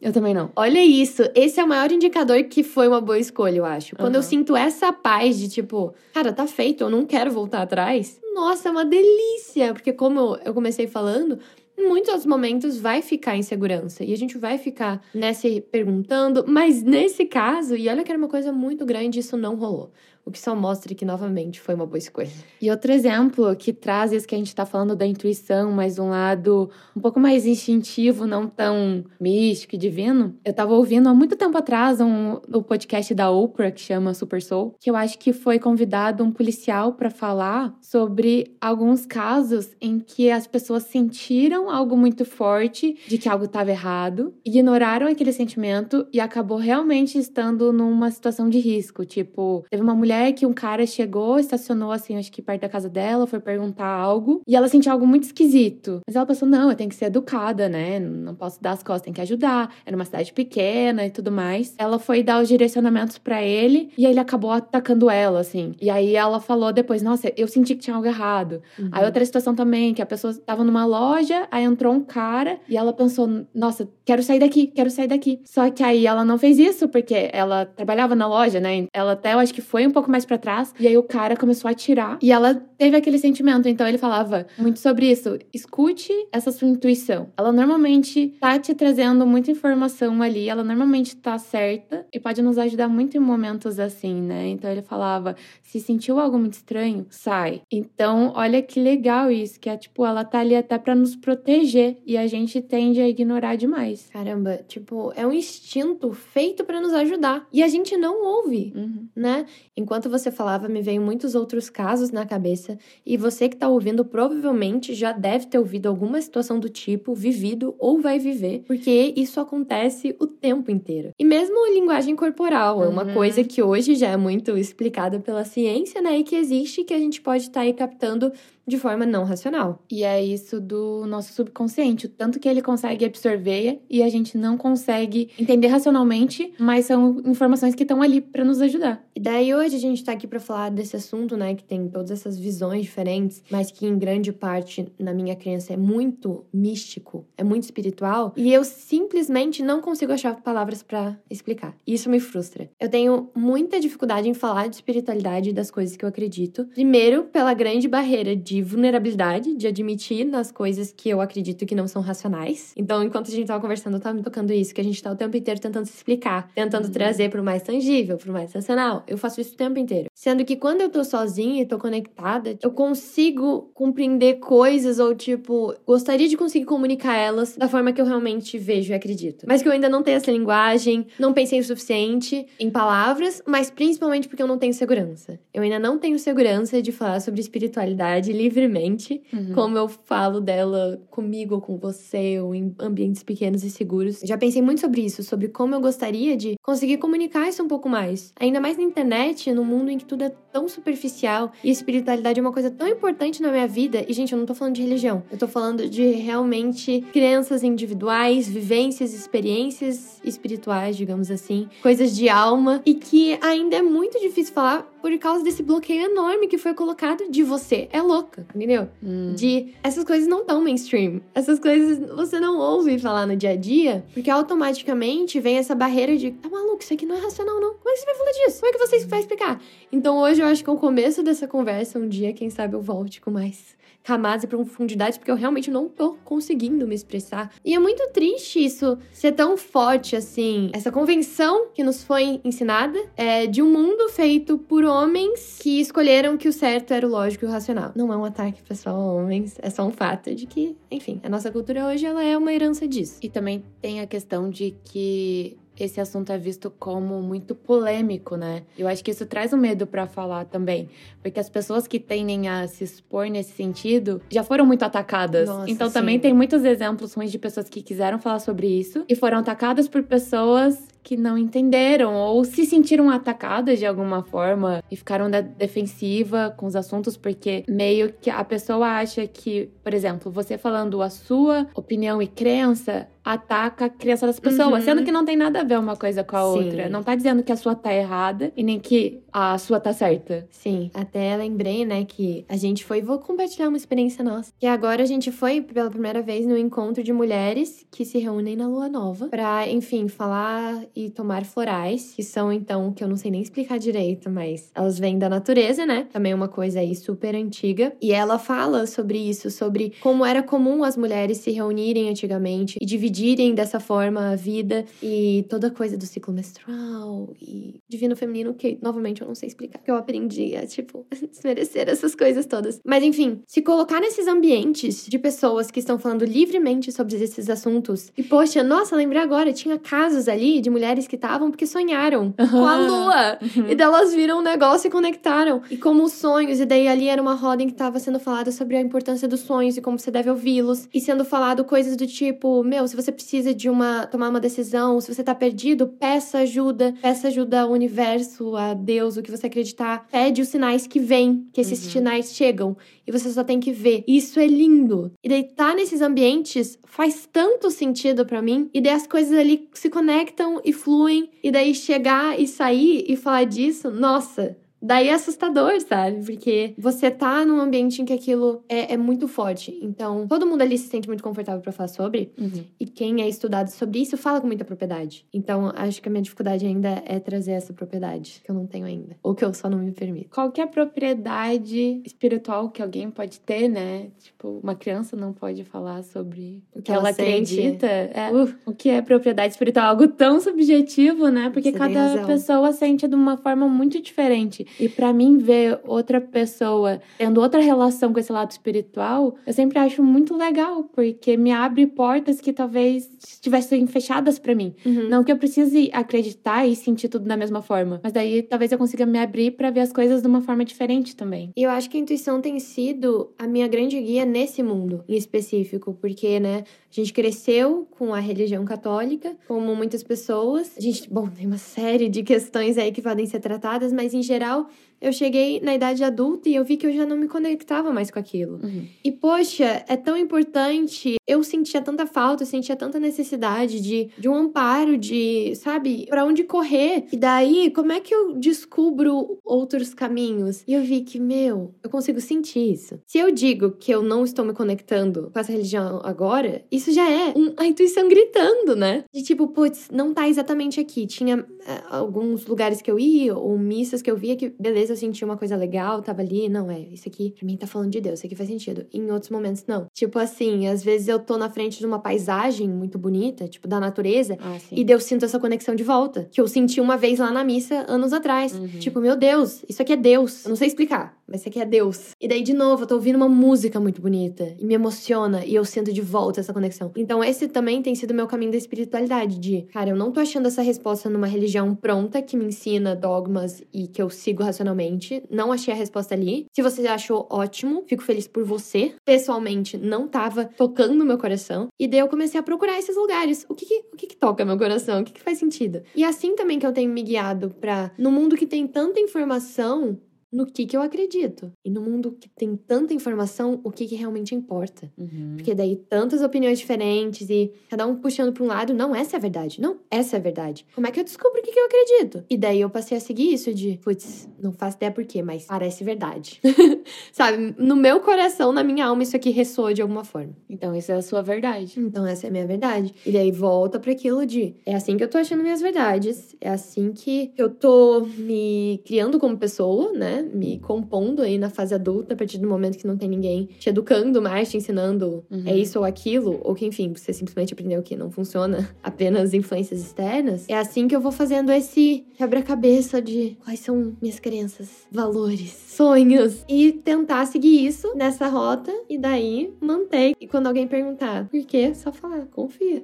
Eu 0.00 0.12
também 0.12 0.32
não. 0.32 0.50
Olha 0.56 0.82
isso. 0.82 1.22
Esse 1.34 1.60
é 1.60 1.64
o 1.64 1.68
maior 1.68 1.90
indicador 1.90 2.42
que 2.44 2.62
foi 2.62 2.88
uma 2.88 3.00
boa 3.00 3.18
escolha, 3.18 3.58
eu 3.58 3.64
acho. 3.64 3.96
Quando 3.96 4.14
uhum. 4.14 4.20
eu 4.20 4.22
sinto 4.22 4.56
essa 4.56 4.92
paz 4.92 5.38
de 5.38 5.48
tipo, 5.48 5.94
cara, 6.14 6.32
tá 6.32 6.46
feito, 6.46 6.84
eu 6.84 6.90
não 6.90 7.04
quero 7.04 7.30
voltar 7.30 7.62
atrás. 7.62 8.20
Nossa, 8.34 8.68
é 8.68 8.72
uma 8.72 8.84
delícia. 8.84 9.72
Porque 9.72 9.92
como 9.92 10.38
eu 10.44 10.54
comecei 10.54 10.86
falando, 10.86 11.38
em 11.76 11.88
muitos 11.88 12.08
outros 12.10 12.26
momentos 12.26 12.78
vai 12.78 13.02
ficar 13.02 13.36
em 13.36 13.42
segurança. 13.42 14.04
E 14.04 14.12
a 14.12 14.16
gente 14.16 14.38
vai 14.38 14.58
ficar 14.58 15.02
nesse 15.14 15.60
perguntando, 15.60 16.44
mas 16.46 16.82
nesse 16.82 17.24
caso, 17.24 17.76
e 17.76 17.88
olha 17.88 18.04
que 18.04 18.10
era 18.10 18.18
uma 18.18 18.28
coisa 18.28 18.52
muito 18.52 18.84
grande, 18.84 19.18
isso 19.18 19.36
não 19.36 19.56
rolou 19.56 19.90
o 20.24 20.30
que 20.30 20.38
só 20.38 20.54
mostra 20.54 20.94
que 20.94 21.04
novamente 21.04 21.60
foi 21.60 21.74
uma 21.74 21.86
boa 21.86 21.98
escolha. 21.98 22.30
E 22.60 22.70
outro 22.70 22.92
exemplo 22.92 23.54
que 23.56 23.72
traz 23.72 24.12
isso 24.12 24.26
que 24.26 24.34
a 24.34 24.38
gente 24.38 24.48
está 24.48 24.64
falando 24.64 24.94
da 24.94 25.06
intuição, 25.06 25.72
mas 25.72 25.98
um 25.98 26.10
lado 26.10 26.70
um 26.96 27.00
pouco 27.00 27.18
mais 27.18 27.44
instintivo, 27.44 28.26
não 28.26 28.46
tão 28.46 29.04
místico 29.20 29.74
e 29.74 29.78
divino. 29.78 30.36
Eu 30.44 30.52
estava 30.52 30.72
ouvindo 30.74 31.08
há 31.08 31.14
muito 31.14 31.34
tempo 31.36 31.58
atrás 31.58 32.00
um, 32.00 32.40
o 32.52 32.62
podcast 32.62 33.12
da 33.14 33.30
Oprah 33.30 33.72
que 33.72 33.80
chama 33.80 34.14
Super 34.14 34.40
Soul, 34.40 34.76
que 34.80 34.88
eu 34.88 34.96
acho 34.96 35.18
que 35.18 35.32
foi 35.32 35.58
convidado 35.58 36.22
um 36.22 36.30
policial 36.30 36.92
para 36.92 37.10
falar 37.10 37.74
sobre 37.80 38.56
alguns 38.60 39.04
casos 39.04 39.70
em 39.80 39.98
que 39.98 40.30
as 40.30 40.46
pessoas 40.46 40.84
sentiram 40.84 41.68
algo 41.68 41.96
muito 41.96 42.24
forte 42.24 42.96
de 43.08 43.18
que 43.18 43.28
algo 43.28 43.46
estava 43.46 43.70
errado, 43.70 44.32
ignoraram 44.44 45.08
aquele 45.08 45.32
sentimento 45.32 46.06
e 46.12 46.20
acabou 46.20 46.58
realmente 46.58 47.18
estando 47.18 47.72
numa 47.72 48.10
situação 48.10 48.48
de 48.48 48.58
risco, 48.58 49.04
tipo, 49.04 49.64
teve 49.68 49.82
uma 49.82 49.94
mulher 49.94 50.11
mulher 50.12 50.32
que 50.32 50.44
um 50.44 50.52
cara 50.52 50.86
chegou, 50.86 51.38
estacionou 51.38 51.90
assim, 51.90 52.16
acho 52.16 52.30
que 52.30 52.42
perto 52.42 52.62
da 52.62 52.68
casa 52.68 52.88
dela, 52.88 53.26
foi 53.26 53.40
perguntar 53.40 53.86
algo, 53.86 54.42
e 54.46 54.54
ela 54.54 54.68
sentiu 54.68 54.92
algo 54.92 55.06
muito 55.06 55.24
esquisito. 55.24 56.00
Mas 56.06 56.14
ela 56.14 56.26
pensou: 56.26 56.46
não, 56.46 56.70
eu 56.70 56.76
tenho 56.76 56.90
que 56.90 56.96
ser 56.96 57.06
educada, 57.06 57.68
né? 57.68 57.98
Não 57.98 58.34
posso 58.34 58.62
dar 58.62 58.72
as 58.72 58.82
costas, 58.82 59.02
tem 59.02 59.12
que 59.12 59.20
ajudar. 59.20 59.74
Era 59.86 59.96
uma 59.96 60.04
cidade 60.04 60.32
pequena 60.32 61.06
e 61.06 61.10
tudo 61.10 61.32
mais. 61.32 61.74
Ela 61.78 61.98
foi 61.98 62.22
dar 62.22 62.42
os 62.42 62.48
direcionamentos 62.48 63.18
para 63.18 63.42
ele 63.42 63.90
e 63.96 64.04
ele 64.04 64.20
acabou 64.20 64.50
atacando 64.50 65.08
ela, 65.08 65.40
assim. 65.40 65.74
E 65.80 65.88
aí 65.88 66.14
ela 66.14 66.40
falou 66.40 66.72
depois: 66.72 67.02
nossa, 67.02 67.32
eu 67.36 67.48
senti 67.48 67.74
que 67.74 67.80
tinha 67.80 67.96
algo 67.96 68.06
errado. 68.06 68.62
Uhum. 68.78 68.88
Aí 68.92 69.04
outra 69.04 69.24
situação 69.24 69.54
também, 69.54 69.94
que 69.94 70.02
a 70.02 70.06
pessoa 70.06 70.32
estava 70.32 70.62
numa 70.62 70.84
loja, 70.84 71.46
aí 71.50 71.64
entrou 71.64 71.92
um 71.92 72.02
cara 72.02 72.58
e 72.68 72.76
ela 72.76 72.92
pensou: 72.92 73.46
nossa, 73.54 73.88
quero 74.04 74.22
sair 74.22 74.38
daqui, 74.38 74.66
quero 74.66 74.90
sair 74.90 75.08
daqui. 75.08 75.40
Só 75.44 75.70
que 75.70 75.82
aí 75.82 76.06
ela 76.06 76.24
não 76.24 76.38
fez 76.38 76.58
isso 76.58 76.88
porque 76.88 77.30
ela 77.32 77.64
trabalhava 77.64 78.14
na 78.14 78.26
loja, 78.26 78.60
né? 78.60 78.86
Ela 78.92 79.12
até, 79.12 79.34
eu 79.34 79.38
acho 79.38 79.54
que 79.54 79.62
foi 79.62 79.86
um 79.86 79.90
pouco 79.90 80.01
pouco 80.02 80.10
mais 80.10 80.24
para 80.24 80.36
trás. 80.36 80.74
E 80.78 80.86
aí 80.86 80.98
o 80.98 81.02
cara 81.02 81.36
começou 81.36 81.68
a 81.68 81.72
atirar. 81.72 82.18
E 82.20 82.32
ela 82.32 82.60
teve 82.82 82.96
aquele 82.96 83.18
sentimento. 83.18 83.68
Então 83.68 83.86
ele 83.86 83.98
falava 83.98 84.46
muito 84.58 84.78
sobre 84.78 85.10
isso. 85.10 85.38
Escute 85.52 86.12
essa 86.30 86.50
sua 86.50 86.68
intuição. 86.68 87.30
Ela 87.36 87.52
normalmente 87.52 88.34
tá 88.40 88.58
te 88.58 88.74
trazendo 88.74 89.26
muita 89.26 89.50
informação 89.50 90.20
ali. 90.20 90.48
Ela 90.48 90.62
normalmente 90.62 91.16
tá 91.16 91.38
certa. 91.38 92.06
E 92.12 92.20
pode 92.20 92.42
nos 92.42 92.58
ajudar 92.58 92.88
muito 92.88 93.16
em 93.16 93.20
momentos 93.20 93.78
assim, 93.78 94.20
né? 94.20 94.48
Então 94.48 94.70
ele 94.70 94.82
falava: 94.82 95.34
se 95.62 95.80
sentiu 95.80 96.20
algo 96.20 96.38
muito 96.38 96.54
estranho, 96.54 97.06
sai. 97.08 97.62
Então, 97.70 98.32
olha 98.34 98.60
que 98.60 98.78
legal 98.78 99.30
isso. 99.30 99.58
Que 99.58 99.70
é 99.70 99.76
tipo, 99.76 100.04
ela 100.04 100.24
tá 100.24 100.40
ali 100.40 100.56
até 100.56 100.76
para 100.76 100.94
nos 100.94 101.16
proteger. 101.16 101.98
E 102.04 102.18
a 102.18 102.26
gente 102.26 102.60
tende 102.60 103.00
a 103.00 103.08
ignorar 103.08 103.56
demais. 103.56 104.08
Caramba, 104.12 104.60
tipo, 104.68 105.12
é 105.16 105.26
um 105.26 105.32
instinto 105.32 106.12
feito 106.12 106.64
para 106.64 106.80
nos 106.80 106.92
ajudar. 106.92 107.46
E 107.52 107.62
a 107.62 107.68
gente 107.68 107.96
não 107.96 108.22
ouve, 108.24 108.72
uhum. 108.76 109.08
né? 109.16 109.46
Enquanto 109.76 110.02
Enquanto 110.02 110.08
você 110.08 110.32
falava, 110.32 110.68
me 110.68 110.82
veio 110.82 111.00
muitos 111.00 111.36
outros 111.36 111.70
casos 111.70 112.10
na 112.10 112.26
cabeça, 112.26 112.71
e 113.04 113.16
você 113.16 113.48
que 113.48 113.54
está 113.54 113.68
ouvindo 113.68 114.04
provavelmente 114.04 114.94
já 114.94 115.12
deve 115.12 115.46
ter 115.46 115.58
ouvido 115.58 115.88
alguma 115.88 116.20
situação 116.20 116.58
do 116.58 116.68
tipo, 116.68 117.14
vivido 117.14 117.74
ou 117.78 118.00
vai 118.00 118.18
viver, 118.18 118.62
porque 118.66 119.12
isso 119.16 119.40
acontece 119.40 120.16
o 120.18 120.26
tempo 120.26 120.70
inteiro. 120.70 121.10
E 121.18 121.24
mesmo 121.24 121.54
linguagem 121.72 122.14
corporal 122.16 122.82
é 122.84 122.88
uma 122.88 123.04
uhum. 123.04 123.14
coisa 123.14 123.44
que 123.44 123.62
hoje 123.62 123.94
já 123.94 124.08
é 124.08 124.16
muito 124.16 124.56
explicada 124.56 125.20
pela 125.20 125.44
ciência, 125.44 126.00
né? 126.00 126.18
E 126.18 126.24
que 126.24 126.36
existe 126.36 126.84
que 126.84 126.94
a 126.94 126.98
gente 126.98 127.20
pode 127.20 127.44
estar 127.44 127.60
tá 127.60 127.60
aí 127.60 127.72
captando 127.72 128.32
de 128.66 128.78
forma 128.78 129.04
não 129.04 129.24
racional. 129.24 129.82
E 129.90 130.04
é 130.04 130.22
isso 130.22 130.60
do 130.60 131.06
nosso 131.06 131.32
subconsciente, 131.32 132.06
o 132.06 132.08
tanto 132.08 132.38
que 132.38 132.48
ele 132.48 132.62
consegue 132.62 133.04
absorver 133.04 133.80
e 133.88 134.02
a 134.02 134.08
gente 134.08 134.36
não 134.38 134.56
consegue 134.56 135.30
entender 135.38 135.68
racionalmente, 135.68 136.52
mas 136.58 136.86
são 136.86 137.20
informações 137.24 137.74
que 137.74 137.82
estão 137.82 138.02
ali 138.02 138.20
para 138.20 138.44
nos 138.44 138.60
ajudar. 138.60 139.04
E 139.14 139.20
daí 139.20 139.54
hoje 139.54 139.76
a 139.76 139.80
gente 139.80 140.04
tá 140.04 140.12
aqui 140.12 140.26
para 140.26 140.40
falar 140.40 140.70
desse 140.70 140.96
assunto, 140.96 141.36
né, 141.36 141.54
que 141.54 141.64
tem 141.64 141.88
todas 141.88 142.10
essas 142.10 142.38
visões 142.38 142.82
diferentes, 142.82 143.42
mas 143.50 143.70
que 143.70 143.86
em 143.86 143.98
grande 143.98 144.32
parte 144.32 144.86
na 144.98 145.12
minha 145.12 145.36
crença 145.36 145.72
é 145.72 145.76
muito 145.76 146.44
místico, 146.52 147.26
é 147.36 147.44
muito 147.44 147.64
espiritual, 147.64 148.32
e 148.36 148.52
eu 148.52 148.64
simplesmente 148.64 149.62
não 149.62 149.80
consigo 149.80 150.12
achar 150.12 150.40
palavras 150.40 150.82
para 150.82 151.18
explicar. 151.30 151.76
Isso 151.86 152.08
me 152.08 152.20
frustra. 152.20 152.70
Eu 152.80 152.88
tenho 152.88 153.30
muita 153.34 153.80
dificuldade 153.80 154.28
em 154.28 154.34
falar 154.34 154.68
de 154.68 154.76
espiritualidade 154.76 155.50
e 155.50 155.52
das 155.52 155.70
coisas 155.70 155.96
que 155.96 156.04
eu 156.04 156.08
acredito. 156.08 156.64
Primeiro, 156.66 157.24
pela 157.24 157.54
grande 157.54 157.88
barreira 157.88 158.34
de 158.34 158.51
de 158.52 158.60
vulnerabilidade, 158.60 159.56
de 159.56 159.66
admitir 159.66 160.26
nas 160.26 160.52
coisas 160.52 160.92
que 160.94 161.08
eu 161.08 161.22
acredito 161.22 161.64
que 161.64 161.74
não 161.74 161.88
são 161.88 162.02
racionais. 162.02 162.72
Então, 162.76 163.02
enquanto 163.02 163.28
a 163.28 163.30
gente 163.30 163.46
tava 163.46 163.62
conversando, 163.62 163.94
eu 163.94 164.00
tava 164.00 164.14
me 164.14 164.22
tocando 164.22 164.52
isso, 164.52 164.74
que 164.74 164.80
a 164.80 164.84
gente 164.84 165.02
tá 165.02 165.10
o 165.10 165.16
tempo 165.16 165.34
inteiro 165.34 165.58
tentando 165.58 165.86
se 165.86 165.96
explicar, 165.96 166.50
tentando 166.54 166.84
uhum. 166.84 166.92
trazer 166.92 167.30
pro 167.30 167.42
mais 167.42 167.62
tangível, 167.62 168.18
pro 168.18 168.30
mais 168.30 168.52
racional. 168.52 169.04
Eu 169.08 169.16
faço 169.16 169.40
isso 169.40 169.54
o 169.54 169.56
tempo 169.56 169.78
inteiro. 169.78 170.08
Sendo 170.14 170.44
que 170.44 170.54
quando 170.54 170.82
eu 170.82 170.90
tô 170.90 171.02
sozinha 171.02 171.62
e 171.62 171.66
tô 171.66 171.78
conectada, 171.78 172.58
eu 172.62 172.70
consigo 172.72 173.70
compreender 173.72 174.34
coisas 174.34 174.98
ou, 174.98 175.14
tipo, 175.14 175.74
gostaria 175.86 176.28
de 176.28 176.36
conseguir 176.36 176.66
comunicar 176.66 177.16
elas 177.16 177.56
da 177.56 177.68
forma 177.68 177.90
que 177.90 178.02
eu 178.02 178.04
realmente 178.04 178.58
vejo 178.58 178.92
e 178.92 178.94
acredito. 178.94 179.46
Mas 179.48 179.62
que 179.62 179.68
eu 179.68 179.72
ainda 179.72 179.88
não 179.88 180.02
tenho 180.02 180.18
essa 180.18 180.30
linguagem, 180.30 181.06
não 181.18 181.32
pensei 181.32 181.58
o 181.58 181.64
suficiente 181.64 182.46
em 182.60 182.68
palavras, 182.68 183.40
mas 183.46 183.70
principalmente 183.70 184.28
porque 184.28 184.42
eu 184.42 184.46
não 184.46 184.58
tenho 184.58 184.74
segurança. 184.74 185.40
Eu 185.54 185.62
ainda 185.62 185.78
não 185.78 185.98
tenho 185.98 186.18
segurança 186.18 186.82
de 186.82 186.92
falar 186.92 187.20
sobre 187.20 187.40
espiritualidade 187.40 188.30
livremente, 188.42 189.22
uhum. 189.32 189.54
como 189.54 189.78
eu 189.78 189.88
falo 189.88 190.40
dela 190.40 191.00
comigo 191.10 191.54
ou 191.54 191.60
com 191.60 191.76
você, 191.76 192.40
ou 192.40 192.54
em 192.54 192.74
ambientes 192.78 193.22
pequenos 193.22 193.62
e 193.64 193.70
seguros. 193.70 194.20
Já 194.24 194.36
pensei 194.36 194.60
muito 194.60 194.80
sobre 194.80 195.00
isso, 195.02 195.22
sobre 195.22 195.48
como 195.48 195.74
eu 195.74 195.80
gostaria 195.80 196.36
de 196.36 196.56
conseguir 196.62 196.98
comunicar 196.98 197.48
isso 197.48 197.62
um 197.62 197.68
pouco 197.68 197.88
mais. 197.88 198.32
Ainda 198.38 198.60
mais 198.60 198.76
na 198.76 198.82
internet, 198.82 199.52
no 199.52 199.64
mundo 199.64 199.90
em 199.90 199.98
que 199.98 200.04
tudo 200.04 200.24
é 200.24 200.32
tão 200.52 200.68
superficial 200.68 201.52
e 201.62 201.70
espiritualidade 201.70 202.38
é 202.38 202.42
uma 202.42 202.52
coisa 202.52 202.70
tão 202.70 202.86
importante 202.86 203.40
na 203.40 203.50
minha 203.50 203.66
vida. 203.66 204.04
E, 204.06 204.12
gente, 204.12 204.32
eu 204.32 204.38
não 204.38 204.46
tô 204.46 204.54
falando 204.54 204.74
de 204.74 204.82
religião, 204.82 205.22
eu 205.30 205.38
tô 205.38 205.46
falando 205.48 205.88
de 205.88 206.04
realmente 206.12 207.04
crenças 207.12 207.62
individuais, 207.62 208.48
vivências, 208.48 209.14
experiências 209.14 210.20
espirituais, 210.24 210.96
digamos 210.96 211.30
assim, 211.30 211.68
coisas 211.82 212.14
de 212.14 212.28
alma, 212.28 212.82
e 212.84 212.94
que 212.94 213.38
ainda 213.40 213.76
é 213.76 213.82
muito 213.82 214.20
difícil 214.20 214.52
falar 214.52 214.91
por 215.02 215.18
causa 215.18 215.42
desse 215.42 215.64
bloqueio 215.64 216.04
enorme 216.04 216.46
que 216.46 216.56
foi 216.56 216.72
colocado 216.74 217.28
de 217.28 217.42
você 217.42 217.88
é 217.92 218.00
louca, 218.00 218.46
entendeu? 218.54 218.88
Hum. 219.02 219.34
De 219.34 219.74
essas 219.82 220.04
coisas 220.04 220.28
não 220.28 220.44
tão 220.44 220.62
mainstream. 220.62 221.20
Essas 221.34 221.58
coisas 221.58 221.98
você 222.14 222.38
não 222.38 222.56
ouve 222.56 222.96
falar 223.00 223.26
no 223.26 223.36
dia 223.36 223.50
a 223.50 223.56
dia, 223.56 224.04
porque 224.14 224.30
automaticamente 224.30 225.40
vem 225.40 225.56
essa 225.56 225.74
barreira 225.74 226.16
de 226.16 226.30
tá 226.30 226.48
maluco, 226.48 226.82
isso 226.82 226.94
aqui 226.94 227.04
não 227.04 227.16
é 227.16 227.18
racional, 227.18 227.60
não. 227.60 227.74
Como 227.74 227.90
é 227.90 227.92
que 227.94 227.98
você 227.98 228.06
vai 228.06 228.14
falar 228.14 228.30
disso? 228.30 228.60
Como 228.60 228.70
é 228.70 228.72
que 228.72 228.86
você 228.86 229.06
vai 229.06 229.20
explicar? 229.20 229.62
Então 229.90 230.18
hoje 230.18 230.40
eu 230.40 230.46
acho 230.46 230.62
que 230.62 230.70
é 230.70 230.72
o 230.72 230.76
começo 230.76 231.22
dessa 231.22 231.48
conversa, 231.48 231.98
um 231.98 232.08
dia, 232.08 232.32
quem 232.32 232.48
sabe, 232.48 232.74
eu 232.74 232.80
volte 232.80 233.20
com 233.20 233.32
mais 233.32 233.74
camadas 234.02 234.44
e 234.44 234.46
profundidades, 234.46 235.18
porque 235.18 235.30
eu 235.30 235.36
realmente 235.36 235.70
não 235.70 235.88
tô 235.88 236.14
conseguindo 236.24 236.86
me 236.86 236.94
expressar. 236.94 237.52
E 237.64 237.74
é 237.74 237.78
muito 237.78 238.06
triste 238.10 238.64
isso 238.64 238.98
ser 239.12 239.32
tão 239.32 239.56
forte 239.56 240.16
assim. 240.16 240.70
Essa 240.72 240.90
convenção 240.90 241.68
que 241.72 241.82
nos 241.82 242.02
foi 242.02 242.40
ensinada 242.44 242.98
é 243.16 243.46
de 243.46 243.62
um 243.62 243.70
mundo 243.70 244.08
feito 244.08 244.58
por 244.58 244.84
homens 244.84 245.58
que 245.60 245.80
escolheram 245.80 246.36
que 246.36 246.48
o 246.48 246.52
certo 246.52 246.92
era 246.92 247.06
o 247.06 247.10
lógico 247.10 247.44
e 247.44 247.48
o 247.48 247.50
racional. 247.50 247.92
Não 247.94 248.12
é 248.12 248.16
um 248.16 248.24
ataque 248.24 248.62
pessoal 248.62 248.96
a 248.96 249.12
homens, 249.12 249.56
é 249.62 249.70
só 249.70 249.86
um 249.86 249.92
fato 249.92 250.34
de 250.34 250.46
que, 250.46 250.76
enfim, 250.90 251.20
a 251.22 251.28
nossa 251.28 251.50
cultura 251.50 251.86
hoje 251.86 252.04
ela 252.04 252.22
é 252.22 252.36
uma 252.36 252.52
herança 252.52 252.86
disso. 252.86 253.18
E 253.22 253.28
também 253.28 253.64
tem 253.80 254.00
a 254.00 254.06
questão 254.06 254.50
de 254.50 254.74
que 254.84 255.56
esse 255.84 256.00
assunto 256.00 256.30
é 256.30 256.38
visto 256.38 256.72
como 256.78 257.20
muito 257.20 257.54
polêmico, 257.54 258.36
né? 258.36 258.62
Eu 258.76 258.88
acho 258.88 259.02
que 259.02 259.10
isso 259.10 259.26
traz 259.26 259.52
um 259.52 259.56
medo 259.56 259.86
para 259.86 260.06
falar 260.06 260.44
também, 260.44 260.88
porque 261.22 261.40
as 261.40 261.48
pessoas 261.48 261.86
que 261.86 261.98
tendem 261.98 262.48
a 262.48 262.66
se 262.66 262.84
expor 262.84 263.26
nesse 263.28 263.52
sentido 263.52 264.20
já 264.30 264.42
foram 264.42 264.64
muito 264.64 264.82
atacadas. 264.84 265.48
Nossa, 265.48 265.70
então 265.70 265.88
sim. 265.88 265.94
também 265.94 266.18
tem 266.18 266.32
muitos 266.32 266.64
exemplos 266.64 267.14
ruins 267.14 267.30
de 267.30 267.38
pessoas 267.38 267.68
que 267.68 267.82
quiseram 267.82 268.18
falar 268.18 268.38
sobre 268.38 268.66
isso 268.66 269.04
e 269.08 269.14
foram 269.14 269.38
atacadas 269.38 269.88
por 269.88 270.02
pessoas 270.02 270.92
que 271.02 271.16
não 271.16 271.36
entenderam 271.36 272.14
ou 272.14 272.44
se 272.44 272.64
sentiram 272.64 273.10
atacadas 273.10 273.78
de 273.78 273.86
alguma 273.86 274.22
forma 274.22 274.82
e 274.90 274.96
ficaram 274.96 275.30
da 275.30 275.40
defensiva 275.40 276.54
com 276.56 276.66
os 276.66 276.76
assuntos 276.76 277.16
porque 277.16 277.64
meio 277.68 278.12
que 278.20 278.30
a 278.30 278.44
pessoa 278.44 278.86
acha 278.86 279.26
que, 279.26 279.70
por 279.82 279.92
exemplo, 279.94 280.30
você 280.30 280.56
falando 280.56 281.02
a 281.02 281.10
sua 281.10 281.66
opinião 281.74 282.22
e 282.22 282.26
crença 282.26 283.08
ataca 283.24 283.84
a 283.84 283.88
crença 283.88 284.26
das 284.26 284.40
pessoas, 284.40 284.80
uhum. 284.80 284.82
sendo 284.82 285.04
que 285.04 285.12
não 285.12 285.24
tem 285.24 285.36
nada 285.36 285.60
a 285.60 285.64
ver 285.64 285.78
uma 285.78 285.96
coisa 285.96 286.24
com 286.24 286.36
a 286.36 286.40
Sim. 286.40 286.64
outra. 286.64 286.88
Não 286.88 287.02
tá 287.02 287.14
dizendo 287.14 287.42
que 287.42 287.52
a 287.52 287.56
sua 287.56 287.74
tá 287.74 287.92
errada 287.94 288.52
e 288.56 288.62
nem 288.62 288.80
que 288.80 289.22
a 289.32 289.56
sua 289.58 289.78
tá 289.78 289.92
certa. 289.92 290.46
Sim, 290.50 290.90
até 290.92 291.36
lembrei, 291.36 291.84
né, 291.84 292.04
que 292.04 292.44
a 292.48 292.56
gente 292.56 292.84
foi, 292.84 293.00
vou 293.00 293.18
compartilhar 293.18 293.68
uma 293.68 293.76
experiência 293.76 294.24
nossa, 294.24 294.52
que 294.58 294.66
agora 294.66 295.02
a 295.02 295.06
gente 295.06 295.30
foi 295.30 295.60
pela 295.60 295.90
primeira 295.90 296.20
vez 296.20 296.46
no 296.46 296.56
encontro 296.56 297.02
de 297.02 297.12
mulheres 297.12 297.86
que 297.90 298.04
se 298.04 298.18
reúnem 298.18 298.56
na 298.56 298.66
lua 298.66 298.88
nova 298.88 299.28
para, 299.28 299.68
enfim, 299.68 300.08
falar 300.08 300.84
e 300.94 301.10
tomar 301.10 301.44
florais, 301.44 302.12
que 302.14 302.22
são 302.22 302.52
então, 302.52 302.92
que 302.92 303.02
eu 303.02 303.08
não 303.08 303.16
sei 303.16 303.30
nem 303.30 303.40
explicar 303.40 303.78
direito, 303.78 304.30
mas 304.30 304.70
elas 304.74 304.98
vêm 304.98 305.18
da 305.18 305.28
natureza, 305.28 305.86
né? 305.86 306.06
Também 306.12 306.32
é 306.32 306.34
uma 306.34 306.48
coisa 306.48 306.80
aí 306.80 306.94
super 306.94 307.34
antiga. 307.34 307.92
E 308.00 308.12
ela 308.12 308.38
fala 308.38 308.86
sobre 308.86 309.18
isso, 309.18 309.50
sobre 309.50 309.92
como 310.00 310.24
era 310.24 310.42
comum 310.42 310.84
as 310.84 310.96
mulheres 310.96 311.38
se 311.38 311.50
reunirem 311.50 312.08
antigamente 312.08 312.78
e 312.80 312.86
dividirem 312.86 313.54
dessa 313.54 313.80
forma 313.80 314.30
a 314.30 314.36
vida 314.36 314.84
e 315.02 315.44
toda 315.48 315.70
coisa 315.70 315.96
do 315.96 316.06
ciclo 316.06 316.32
menstrual 316.32 317.32
e 317.40 317.80
divino 317.88 318.14
feminino, 318.14 318.54
que 318.54 318.78
novamente 318.82 319.22
eu 319.22 319.28
não 319.28 319.34
sei 319.34 319.48
explicar, 319.48 319.78
que 319.78 319.90
eu 319.90 319.96
aprendi 319.96 320.56
a, 320.56 320.66
tipo, 320.66 321.06
desmerecer 321.30 321.88
essas 321.88 322.14
coisas 322.14 322.46
todas. 322.46 322.80
Mas 322.84 323.02
enfim, 323.02 323.40
se 323.46 323.62
colocar 323.62 324.00
nesses 324.00 324.26
ambientes 324.26 325.06
de 325.06 325.18
pessoas 325.18 325.70
que 325.70 325.80
estão 325.80 325.98
falando 325.98 326.24
livremente 326.24 326.92
sobre 326.92 327.16
esses 327.16 327.48
assuntos. 327.48 328.10
E 328.16 328.22
poxa, 328.22 328.62
nossa, 328.62 328.96
lembrei 328.96 329.20
agora, 329.20 329.52
tinha 329.52 329.78
casos 329.78 330.28
ali 330.28 330.60
de 330.60 330.70
mulheres 330.70 330.81
que 331.08 331.16
estavam 331.16 331.50
porque 331.50 331.66
sonharam 331.66 332.34
uhum. 332.38 332.48
com 332.48 332.66
a 332.66 332.76
lua. 332.76 333.38
Uhum. 333.40 333.70
E 333.70 333.74
delas 333.74 334.14
viram 334.14 334.38
um 334.38 334.42
negócio 334.42 334.88
e 334.88 334.90
conectaram. 334.90 335.62
E 335.70 335.76
como 335.76 336.04
os 336.04 336.12
sonhos, 336.12 336.60
e 336.60 336.66
daí 336.66 336.88
ali 336.88 337.08
era 337.08 337.20
uma 337.20 337.34
roda 337.34 337.62
em 337.62 337.66
que 337.66 337.72
estava 337.72 337.98
sendo 337.98 338.18
falado 338.18 338.50
sobre 338.52 338.76
a 338.76 338.80
importância 338.80 339.26
dos 339.28 339.40
sonhos 339.40 339.76
e 339.76 339.80
como 339.80 339.98
você 339.98 340.10
deve 340.10 340.30
ouvi-los. 340.30 340.88
E 340.92 341.00
sendo 341.00 341.24
falado 341.24 341.64
coisas 341.64 341.96
do 341.96 342.06
tipo, 342.06 342.62
meu, 342.64 342.86
se 342.86 342.96
você 342.96 343.12
precisa 343.12 343.54
de 343.54 343.68
uma 343.68 344.06
tomar 344.06 344.28
uma 344.28 344.40
decisão, 344.40 345.00
se 345.00 345.12
você 345.12 345.22
tá 345.22 345.34
perdido, 345.34 345.86
peça 345.86 346.38
ajuda, 346.38 346.94
peça 347.00 347.28
ajuda 347.28 347.62
ao 347.62 347.70
universo, 347.70 348.56
a 348.56 348.74
Deus, 348.74 349.16
o 349.16 349.22
que 349.22 349.30
você 349.30 349.46
acreditar. 349.46 350.06
Pede 350.10 350.42
os 350.42 350.48
sinais 350.48 350.86
que 350.86 350.98
vêm, 350.98 351.46
que 351.52 351.60
esses 351.60 351.84
uhum. 351.84 351.90
sinais 351.90 352.32
chegam 352.34 352.76
e 353.06 353.12
você 353.12 353.30
só 353.30 353.42
tem 353.42 353.60
que 353.60 353.72
ver. 353.72 354.04
Isso 354.06 354.38
é 354.38 354.46
lindo. 354.46 355.12
E 355.22 355.28
daí 355.28 355.44
tá 355.44 355.74
nesses 355.74 356.00
ambientes 356.00 356.78
faz 356.84 357.28
tanto 357.30 357.70
sentido 357.70 358.26
para 358.26 358.42
mim. 358.42 358.68
E 358.72 358.80
daí 358.80 358.92
as 358.92 359.06
coisas 359.06 359.36
ali 359.36 359.68
se 359.72 359.88
conectam 359.88 360.60
e 360.64 360.71
fluem. 360.72 361.30
E 361.42 361.50
daí 361.50 361.74
chegar 361.74 362.38
e 362.40 362.46
sair 362.46 363.04
e 363.08 363.16
falar 363.16 363.44
disso, 363.44 363.90
nossa, 363.90 364.56
Daí 364.82 365.08
é 365.08 365.14
assustador, 365.14 365.80
sabe? 365.80 366.24
Porque 366.24 366.74
você 366.76 367.10
tá 367.10 367.44
num 367.44 367.60
ambiente 367.60 368.02
em 368.02 368.04
que 368.04 368.12
aquilo 368.12 368.64
é, 368.68 368.94
é 368.94 368.96
muito 368.96 369.28
forte. 369.28 369.78
Então, 369.80 370.26
todo 370.26 370.44
mundo 370.44 370.62
ali 370.62 370.76
se 370.76 370.88
sente 370.88 371.06
muito 371.06 371.22
confortável 371.22 371.60
para 371.60 371.70
falar 371.70 371.88
sobre. 371.88 372.32
Uhum. 372.36 372.64
E 372.80 372.86
quem 372.86 373.22
é 373.22 373.28
estudado 373.28 373.68
sobre 373.68 374.00
isso 374.00 374.16
fala 374.16 374.40
com 374.40 374.46
muita 374.48 374.64
propriedade. 374.64 375.24
Então, 375.32 375.72
acho 375.76 376.02
que 376.02 376.08
a 376.08 376.10
minha 376.10 376.22
dificuldade 376.22 376.66
ainda 376.66 377.02
é 377.06 377.20
trazer 377.20 377.52
essa 377.52 377.72
propriedade, 377.72 378.42
que 378.44 378.50
eu 378.50 378.54
não 378.54 378.66
tenho 378.66 378.84
ainda. 378.84 379.16
Ou 379.22 379.34
que 379.34 379.44
eu 379.44 379.54
só 379.54 379.70
não 379.70 379.78
me 379.78 379.92
permito. 379.92 380.30
Qualquer 380.30 380.66
propriedade 380.66 382.02
espiritual 382.04 382.70
que 382.70 382.82
alguém 382.82 383.08
pode 383.08 383.38
ter, 383.40 383.68
né? 383.68 384.08
Tipo, 384.18 384.60
uma 384.62 384.74
criança 384.74 385.16
não 385.16 385.32
pode 385.32 385.62
falar 385.62 386.02
sobre 386.02 386.62
o 386.74 386.82
que, 386.82 386.90
ela, 386.90 387.00
ela 387.00 387.10
acredita. 387.10 387.86
É, 387.86 388.32
uh, 388.32 388.52
o 388.66 388.72
que 388.72 388.88
é 388.88 389.00
propriedade 389.00 389.52
espiritual? 389.52 389.90
Algo 389.90 390.08
tão 390.08 390.40
subjetivo, 390.40 391.28
né? 391.28 391.50
Porque 391.50 391.70
Você 391.70 391.78
cada 391.78 392.26
pessoa 392.26 392.72
sente 392.72 393.06
de 393.06 393.14
uma 393.14 393.36
forma 393.36 393.68
muito 393.68 394.00
diferente. 394.02 394.66
E 394.78 394.88
para 394.88 395.12
mim, 395.12 395.38
ver 395.38 395.80
outra 395.84 396.20
pessoa 396.20 397.00
tendo 397.18 397.40
outra 397.40 397.60
relação 397.60 398.12
com 398.12 398.18
esse 398.18 398.32
lado 398.32 398.50
espiritual, 398.50 399.36
eu 399.46 399.52
sempre 399.52 399.78
acho 399.78 400.02
muito 400.02 400.36
legal, 400.36 400.84
porque 400.84 401.36
me 401.36 401.52
abre 401.52 401.86
portas 401.86 402.40
que 402.40 402.52
talvez 402.52 403.10
estivessem 403.18 403.86
fechadas 403.86 404.38
para 404.38 404.54
mim. 404.54 404.74
Uhum. 404.84 405.08
Não 405.08 405.24
que 405.24 405.32
eu 405.32 405.36
precise 405.36 405.90
acreditar 405.92 406.66
e 406.66 406.74
sentir 406.74 407.08
tudo 407.08 407.26
da 407.26 407.36
mesma 407.36 407.62
forma, 407.62 408.00
mas 408.02 408.12
daí 408.12 408.42
talvez 408.42 408.72
eu 408.72 408.78
consiga 408.78 409.06
me 409.06 409.18
abrir 409.18 409.52
para 409.52 409.70
ver 409.70 409.80
as 409.80 409.92
coisas 409.92 410.22
de 410.22 410.28
uma 410.28 410.40
forma 410.40 410.64
diferente 410.64 411.14
também. 411.16 411.50
E 411.56 411.62
eu 411.62 411.70
acho 411.70 411.88
que 411.88 411.96
a 411.96 412.00
intuição 412.00 412.40
tem 412.40 412.58
sido 412.58 413.32
a 413.38 413.46
minha 413.46 413.68
grande 413.68 414.00
guia 414.00 414.24
nesse 414.24 414.62
mundo 414.62 415.04
em 415.08 415.16
específico, 415.16 415.96
porque, 416.00 416.38
né, 416.40 416.64
a 416.90 416.94
gente 416.94 417.12
cresceu 417.12 417.86
com 417.90 418.12
a 418.12 418.20
religião 418.20 418.64
católica, 418.64 419.34
como 419.48 419.74
muitas 419.74 420.02
pessoas. 420.02 420.72
A 420.76 420.80
gente, 420.80 421.08
bom, 421.08 421.26
tem 421.26 421.46
uma 421.46 421.56
série 421.58 422.08
de 422.08 422.22
questões 422.22 422.76
aí 422.76 422.92
que 422.92 423.00
podem 423.00 423.24
ser 423.26 423.40
tratadas, 423.40 423.92
mas 423.92 424.12
em 424.12 424.22
geral 424.22 424.61
now 424.62 424.70
eu 425.02 425.12
cheguei 425.12 425.60
na 425.60 425.74
idade 425.74 426.04
adulta 426.04 426.48
e 426.48 426.54
eu 426.54 426.64
vi 426.64 426.76
que 426.76 426.86
eu 426.86 426.92
já 426.92 427.04
não 427.04 427.16
me 427.16 427.26
conectava 427.26 427.92
mais 427.92 428.08
com 428.08 428.20
aquilo. 428.20 428.60
Uhum. 428.62 428.86
E, 429.04 429.10
poxa, 429.10 429.84
é 429.88 429.96
tão 429.96 430.16
importante. 430.16 431.16
Eu 431.26 431.42
sentia 431.42 431.80
tanta 431.80 432.06
falta, 432.06 432.44
eu 432.44 432.46
sentia 432.46 432.76
tanta 432.76 433.00
necessidade 433.00 433.80
de, 433.80 434.10
de 434.16 434.28
um 434.28 434.34
amparo, 434.34 434.96
de, 434.96 435.54
sabe, 435.56 436.06
para 436.08 436.24
onde 436.24 436.44
correr. 436.44 437.06
E 437.12 437.16
daí, 437.16 437.70
como 437.70 437.90
é 437.90 437.98
que 437.98 438.14
eu 438.14 438.34
descubro 438.34 439.40
outros 439.44 439.92
caminhos? 439.92 440.62
E 440.68 440.72
eu 440.72 440.82
vi 440.82 441.00
que, 441.00 441.18
meu, 441.18 441.74
eu 441.82 441.90
consigo 441.90 442.20
sentir 442.20 442.72
isso. 442.72 443.00
Se 443.06 443.18
eu 443.18 443.32
digo 443.32 443.72
que 443.72 443.90
eu 443.90 444.02
não 444.02 444.22
estou 444.24 444.44
me 444.44 444.52
conectando 444.52 445.30
com 445.32 445.40
essa 445.40 445.50
religião 445.50 446.00
agora, 446.04 446.64
isso 446.70 446.92
já 446.92 447.10
é 447.10 447.32
um, 447.36 447.52
a 447.56 447.66
intuição 447.66 448.08
gritando, 448.08 448.76
né? 448.76 449.04
De 449.12 449.22
tipo, 449.22 449.48
putz, 449.48 449.88
não 449.90 450.14
tá 450.14 450.28
exatamente 450.28 450.78
aqui. 450.78 451.06
Tinha 451.08 451.44
é, 451.66 451.82
alguns 451.90 452.46
lugares 452.46 452.80
que 452.80 452.90
eu 452.90 452.98
ia, 452.98 453.36
ou 453.36 453.58
missas 453.58 454.00
que 454.00 454.10
eu 454.10 454.16
via 454.16 454.36
que, 454.36 454.48
beleza, 454.48 454.91
eu 454.92 454.96
senti 454.96 455.24
uma 455.24 455.36
coisa 455.36 455.56
legal, 455.56 456.02
tava 456.02 456.22
ali, 456.22 456.48
não, 456.48 456.70
é, 456.70 456.80
isso 456.80 457.08
aqui 457.08 457.30
pra 457.30 457.46
mim 457.46 457.56
tá 457.56 457.66
falando 457.66 457.90
de 457.90 458.00
Deus, 458.00 458.18
isso 458.18 458.26
aqui 458.26 458.34
faz 458.34 458.48
sentido. 458.48 458.86
Em 458.92 459.10
outros 459.10 459.30
momentos, 459.30 459.64
não. 459.66 459.86
Tipo 459.92 460.18
assim, 460.18 460.68
às 460.68 460.82
vezes 460.82 461.08
eu 461.08 461.18
tô 461.18 461.36
na 461.36 461.50
frente 461.50 461.78
de 461.78 461.86
uma 461.86 461.98
paisagem 461.98 462.68
muito 462.68 462.98
bonita, 462.98 463.48
tipo, 463.48 463.66
da 463.66 463.80
natureza, 463.80 464.38
ah, 464.40 464.56
e 464.70 464.84
eu 464.88 465.00
sinto 465.00 465.24
essa 465.24 465.38
conexão 465.38 465.74
de 465.74 465.82
volta. 465.82 466.28
Que 466.30 466.40
eu 466.40 466.46
senti 466.46 466.80
uma 466.80 466.96
vez 466.96 467.18
lá 467.18 467.30
na 467.30 467.42
missa, 467.42 467.84
anos 467.88 468.12
atrás. 468.12 468.54
Uhum. 468.54 468.68
Tipo, 468.78 469.00
meu 469.00 469.16
Deus, 469.16 469.64
isso 469.68 469.82
aqui 469.82 469.92
é 469.92 469.96
Deus. 469.96 470.44
Eu 470.44 470.50
não 470.50 470.56
sei 470.56 470.68
explicar, 470.68 471.16
mas 471.32 471.40
isso 471.40 471.48
aqui 471.48 471.60
é 471.60 471.64
Deus. 471.64 472.10
E 472.20 472.28
daí, 472.28 472.42
de 472.42 472.52
novo, 472.52 472.82
eu 472.82 472.86
tô 472.86 472.94
ouvindo 472.94 473.16
uma 473.16 473.28
música 473.28 473.80
muito 473.80 474.00
bonita, 474.00 474.54
e 474.58 474.64
me 474.64 474.74
emociona, 474.74 475.44
e 475.44 475.54
eu 475.54 475.64
sinto 475.64 475.92
de 475.92 476.00
volta 476.00 476.40
essa 476.40 476.52
conexão. 476.52 476.92
Então, 476.96 477.24
esse 477.24 477.48
também 477.48 477.82
tem 477.82 477.94
sido 477.94 478.14
meu 478.14 478.26
caminho 478.26 478.52
da 478.52 478.58
espiritualidade, 478.58 479.38
de, 479.38 479.62
cara, 479.72 479.90
eu 479.90 479.96
não 479.96 480.12
tô 480.12 480.20
achando 480.20 480.46
essa 480.46 480.62
resposta 480.62 481.08
numa 481.08 481.26
religião 481.26 481.74
pronta 481.74 482.22
que 482.22 482.36
me 482.36 482.44
ensina 482.44 482.94
dogmas 482.94 483.62
e 483.72 483.88
que 483.88 484.00
eu 484.00 484.10
sigo 484.10 484.42
racionalmente 484.42 485.22
não 485.30 485.50
achei 485.52 485.72
a 485.72 485.76
resposta 485.76 486.14
ali. 486.14 486.46
Se 486.52 486.62
você 486.62 486.86
achou 486.86 487.26
ótimo, 487.30 487.84
fico 487.86 488.02
feliz 488.02 488.26
por 488.28 488.44
você. 488.44 488.94
Pessoalmente, 489.04 489.76
não 489.76 490.06
tava 490.06 490.44
tocando 490.44 491.04
meu 491.04 491.18
coração. 491.18 491.68
E 491.80 491.88
daí 491.88 492.00
eu 492.00 492.08
comecei 492.08 492.38
a 492.38 492.42
procurar 492.42 492.78
esses 492.78 492.96
lugares. 492.96 493.46
O 493.48 493.54
que 493.54 493.66
que, 493.66 493.84
o 493.92 493.96
que, 493.96 494.06
que 494.08 494.16
toca 494.16 494.44
meu 494.44 494.58
coração? 494.58 495.00
O 495.00 495.04
que, 495.04 495.12
que 495.12 495.22
faz 495.22 495.38
sentido? 495.38 495.82
E 495.94 496.04
assim 496.04 496.34
também 496.34 496.58
que 496.58 496.66
eu 496.66 496.72
tenho 496.72 496.90
me 496.90 497.02
guiado 497.02 497.50
pra, 497.60 497.92
no 497.98 498.10
mundo 498.10 498.36
que 498.36 498.46
tem 498.46 498.66
tanta 498.66 499.00
informação, 499.00 499.98
no 500.32 500.46
que, 500.46 500.64
que 500.64 500.76
eu 500.76 500.80
acredito. 500.80 501.52
E 501.62 501.70
no 501.70 501.82
mundo 501.82 502.16
que 502.18 502.28
tem 502.28 502.56
tanta 502.56 502.94
informação, 502.94 503.60
o 503.62 503.70
que, 503.70 503.86
que 503.86 503.94
realmente 503.94 504.34
importa. 504.34 504.90
Uhum. 504.96 505.34
Porque 505.36 505.54
daí 505.54 505.76
tantas 505.76 506.22
opiniões 506.22 506.58
diferentes 506.58 507.28
e 507.28 507.52
cada 507.68 507.86
um 507.86 507.96
puxando 507.96 508.32
para 508.32 508.42
um 508.42 508.46
lado, 508.46 508.72
não, 508.72 508.94
essa 508.94 509.16
é 509.16 509.18
a 509.18 509.20
verdade. 509.20 509.60
Não, 509.60 509.78
essa 509.90 510.16
é 510.16 510.18
a 510.18 510.22
verdade. 510.22 510.64
Como 510.74 510.86
é 510.86 510.90
que 510.90 510.98
eu 510.98 511.04
descubro 511.04 511.38
o 511.38 511.42
que, 511.42 511.52
que 511.52 511.60
eu 511.60 511.66
acredito? 511.66 512.24
E 512.30 512.38
daí 512.38 512.60
eu 512.60 512.70
passei 512.70 512.96
a 512.96 513.00
seguir 513.00 513.32
isso 513.34 513.52
de, 513.52 513.78
putz, 513.82 514.28
não 514.40 514.52
faço 514.52 514.76
ideia 514.76 514.90
por 514.90 515.04
quê, 515.04 515.22
mas 515.22 515.44
parece 515.44 515.84
verdade. 515.84 516.40
Sabe, 517.12 517.54
no 517.58 517.76
meu 517.76 518.00
coração, 518.00 518.52
na 518.52 518.64
minha 518.64 518.86
alma, 518.86 519.02
isso 519.02 519.14
aqui 519.14 519.30
ressoa 519.30 519.74
de 519.74 519.82
alguma 519.82 520.04
forma. 520.04 520.34
Então, 520.48 520.72
essa 520.72 520.92
é 520.92 520.96
a 520.96 521.02
sua 521.02 521.20
verdade. 521.20 521.74
Então, 521.76 522.06
essa 522.06 522.26
é 522.26 522.28
a 522.28 522.32
minha 522.32 522.46
verdade. 522.46 522.94
E 523.04 523.12
daí 523.12 523.30
volta 523.30 523.78
para 523.78 523.92
aquilo 523.92 524.24
de, 524.24 524.54
é 524.64 524.74
assim 524.74 524.96
que 524.96 525.04
eu 525.04 525.08
tô 525.08 525.18
achando 525.18 525.42
minhas 525.42 525.60
verdades, 525.60 526.34
é 526.40 526.48
assim 526.48 526.92
que 526.92 527.32
eu 527.36 527.50
tô 527.50 528.06
me 528.16 528.80
criando 528.86 529.18
como 529.18 529.36
pessoa, 529.36 529.92
né? 529.92 530.21
Me 530.22 530.58
compondo 530.58 531.22
aí 531.22 531.38
na 531.38 531.50
fase 531.50 531.74
adulta, 531.74 532.14
a 532.14 532.16
partir 532.16 532.38
do 532.38 532.48
momento 532.48 532.78
que 532.78 532.86
não 532.86 532.96
tem 532.96 533.08
ninguém 533.08 533.48
te 533.58 533.68
educando 533.68 534.20
mais, 534.20 534.50
te 534.50 534.56
ensinando 534.56 535.24
uhum. 535.30 535.42
é 535.46 535.56
isso 535.56 535.78
ou 535.78 535.84
aquilo, 535.84 536.40
ou 536.42 536.54
que, 536.54 536.66
enfim, 536.66 536.92
você 536.94 537.12
simplesmente 537.12 537.52
aprendeu 537.52 537.82
que 537.82 537.96
não 537.96 538.10
funciona, 538.10 538.70
apenas 538.82 539.34
influências 539.34 539.80
externas. 539.80 540.48
É 540.48 540.56
assim 540.56 540.88
que 540.88 540.94
eu 540.94 541.00
vou 541.00 541.12
fazendo 541.12 541.50
esse 541.50 542.04
quebra-cabeça 542.16 543.00
de 543.00 543.36
quais 543.44 543.60
são 543.60 543.94
minhas 544.00 544.18
crenças, 544.18 544.86
valores, 544.90 545.50
sonhos, 545.50 546.44
e 546.48 546.72
tentar 546.72 547.26
seguir 547.26 547.66
isso 547.66 547.92
nessa 547.94 548.28
rota, 548.28 548.72
e 548.88 548.98
daí 548.98 549.52
manter. 549.60 550.14
E 550.20 550.26
quando 550.26 550.46
alguém 550.46 550.66
perguntar 550.66 551.28
por 551.28 551.40
quê, 551.44 551.74
só 551.74 551.92
falar, 551.92 552.26
confia. 552.26 552.82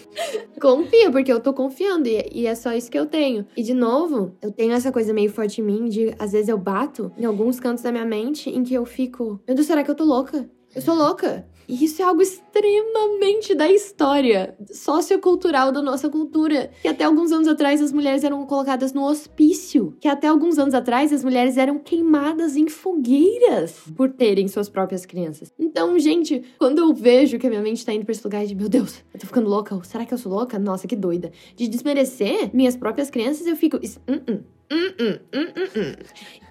confia, 0.60 1.10
porque 1.10 1.32
eu 1.32 1.40
tô 1.40 1.52
confiando, 1.52 2.08
e, 2.08 2.28
e 2.32 2.46
é 2.46 2.54
só 2.54 2.72
isso 2.72 2.90
que 2.90 2.98
eu 2.98 3.06
tenho. 3.06 3.46
E 3.56 3.62
de 3.62 3.74
novo, 3.74 4.32
eu 4.42 4.50
tenho 4.50 4.72
essa 4.72 4.92
coisa 4.92 5.12
meio 5.12 5.30
forte 5.30 5.60
em 5.60 5.64
mim 5.64 5.88
de 5.88 6.14
às 6.18 6.32
vezes 6.32 6.48
eu 6.48 6.58
bato 6.66 7.12
em 7.16 7.24
alguns 7.24 7.60
cantos 7.60 7.84
da 7.84 7.92
minha 7.92 8.04
mente 8.04 8.50
em 8.50 8.64
que 8.64 8.74
eu 8.74 8.84
fico, 8.84 9.40
meu 9.46 9.54
Deus, 9.54 9.68
será 9.68 9.84
que 9.84 9.90
eu 9.90 9.94
tô 9.94 10.02
louca? 10.02 10.50
Eu 10.74 10.82
sou 10.82 10.96
louca. 10.96 11.48
E 11.68 11.84
isso 11.84 12.00
é 12.00 12.04
algo 12.04 12.22
extremamente 12.22 13.54
da 13.54 13.70
história 13.70 14.56
sociocultural 14.72 15.72
da 15.72 15.82
nossa 15.82 16.08
cultura. 16.08 16.70
Que 16.82 16.88
até 16.88 17.04
alguns 17.04 17.32
anos 17.32 17.48
atrás 17.48 17.80
as 17.82 17.92
mulheres 17.92 18.24
eram 18.24 18.44
colocadas 18.46 18.92
no 18.92 19.04
hospício. 19.04 19.96
Que 20.00 20.08
até 20.08 20.28
alguns 20.28 20.58
anos 20.58 20.74
atrás 20.74 21.12
as 21.12 21.24
mulheres 21.24 21.56
eram 21.56 21.78
queimadas 21.78 22.56
em 22.56 22.68
fogueiras 22.68 23.74
por 23.96 24.10
terem 24.10 24.48
suas 24.48 24.68
próprias 24.68 25.04
crianças. 25.04 25.52
Então, 25.58 25.98
gente, 25.98 26.42
quando 26.58 26.78
eu 26.78 26.94
vejo 26.94 27.38
que 27.38 27.46
a 27.46 27.50
minha 27.50 27.62
mente 27.62 27.84
tá 27.84 27.92
indo 27.92 28.04
pra 28.04 28.12
esse 28.12 28.24
lugar 28.24 28.46
de, 28.46 28.54
meu 28.54 28.68
Deus, 28.68 29.02
eu 29.12 29.20
tô 29.20 29.26
ficando 29.26 29.48
louca, 29.48 29.78
será 29.84 30.04
que 30.04 30.14
eu 30.14 30.18
sou 30.18 30.32
louca? 30.32 30.58
Nossa, 30.58 30.86
que 30.86 30.96
doida. 30.96 31.32
De 31.54 31.68
desmerecer 31.68 32.50
minhas 32.54 32.76
próprias 32.76 33.10
crianças, 33.10 33.46
eu 33.46 33.56
fico. 33.56 33.76
Uh 33.76 33.80
-uh. 33.80 34.40
Hum, 34.68 34.92
hum, 35.00 35.18
hum, 35.32 35.92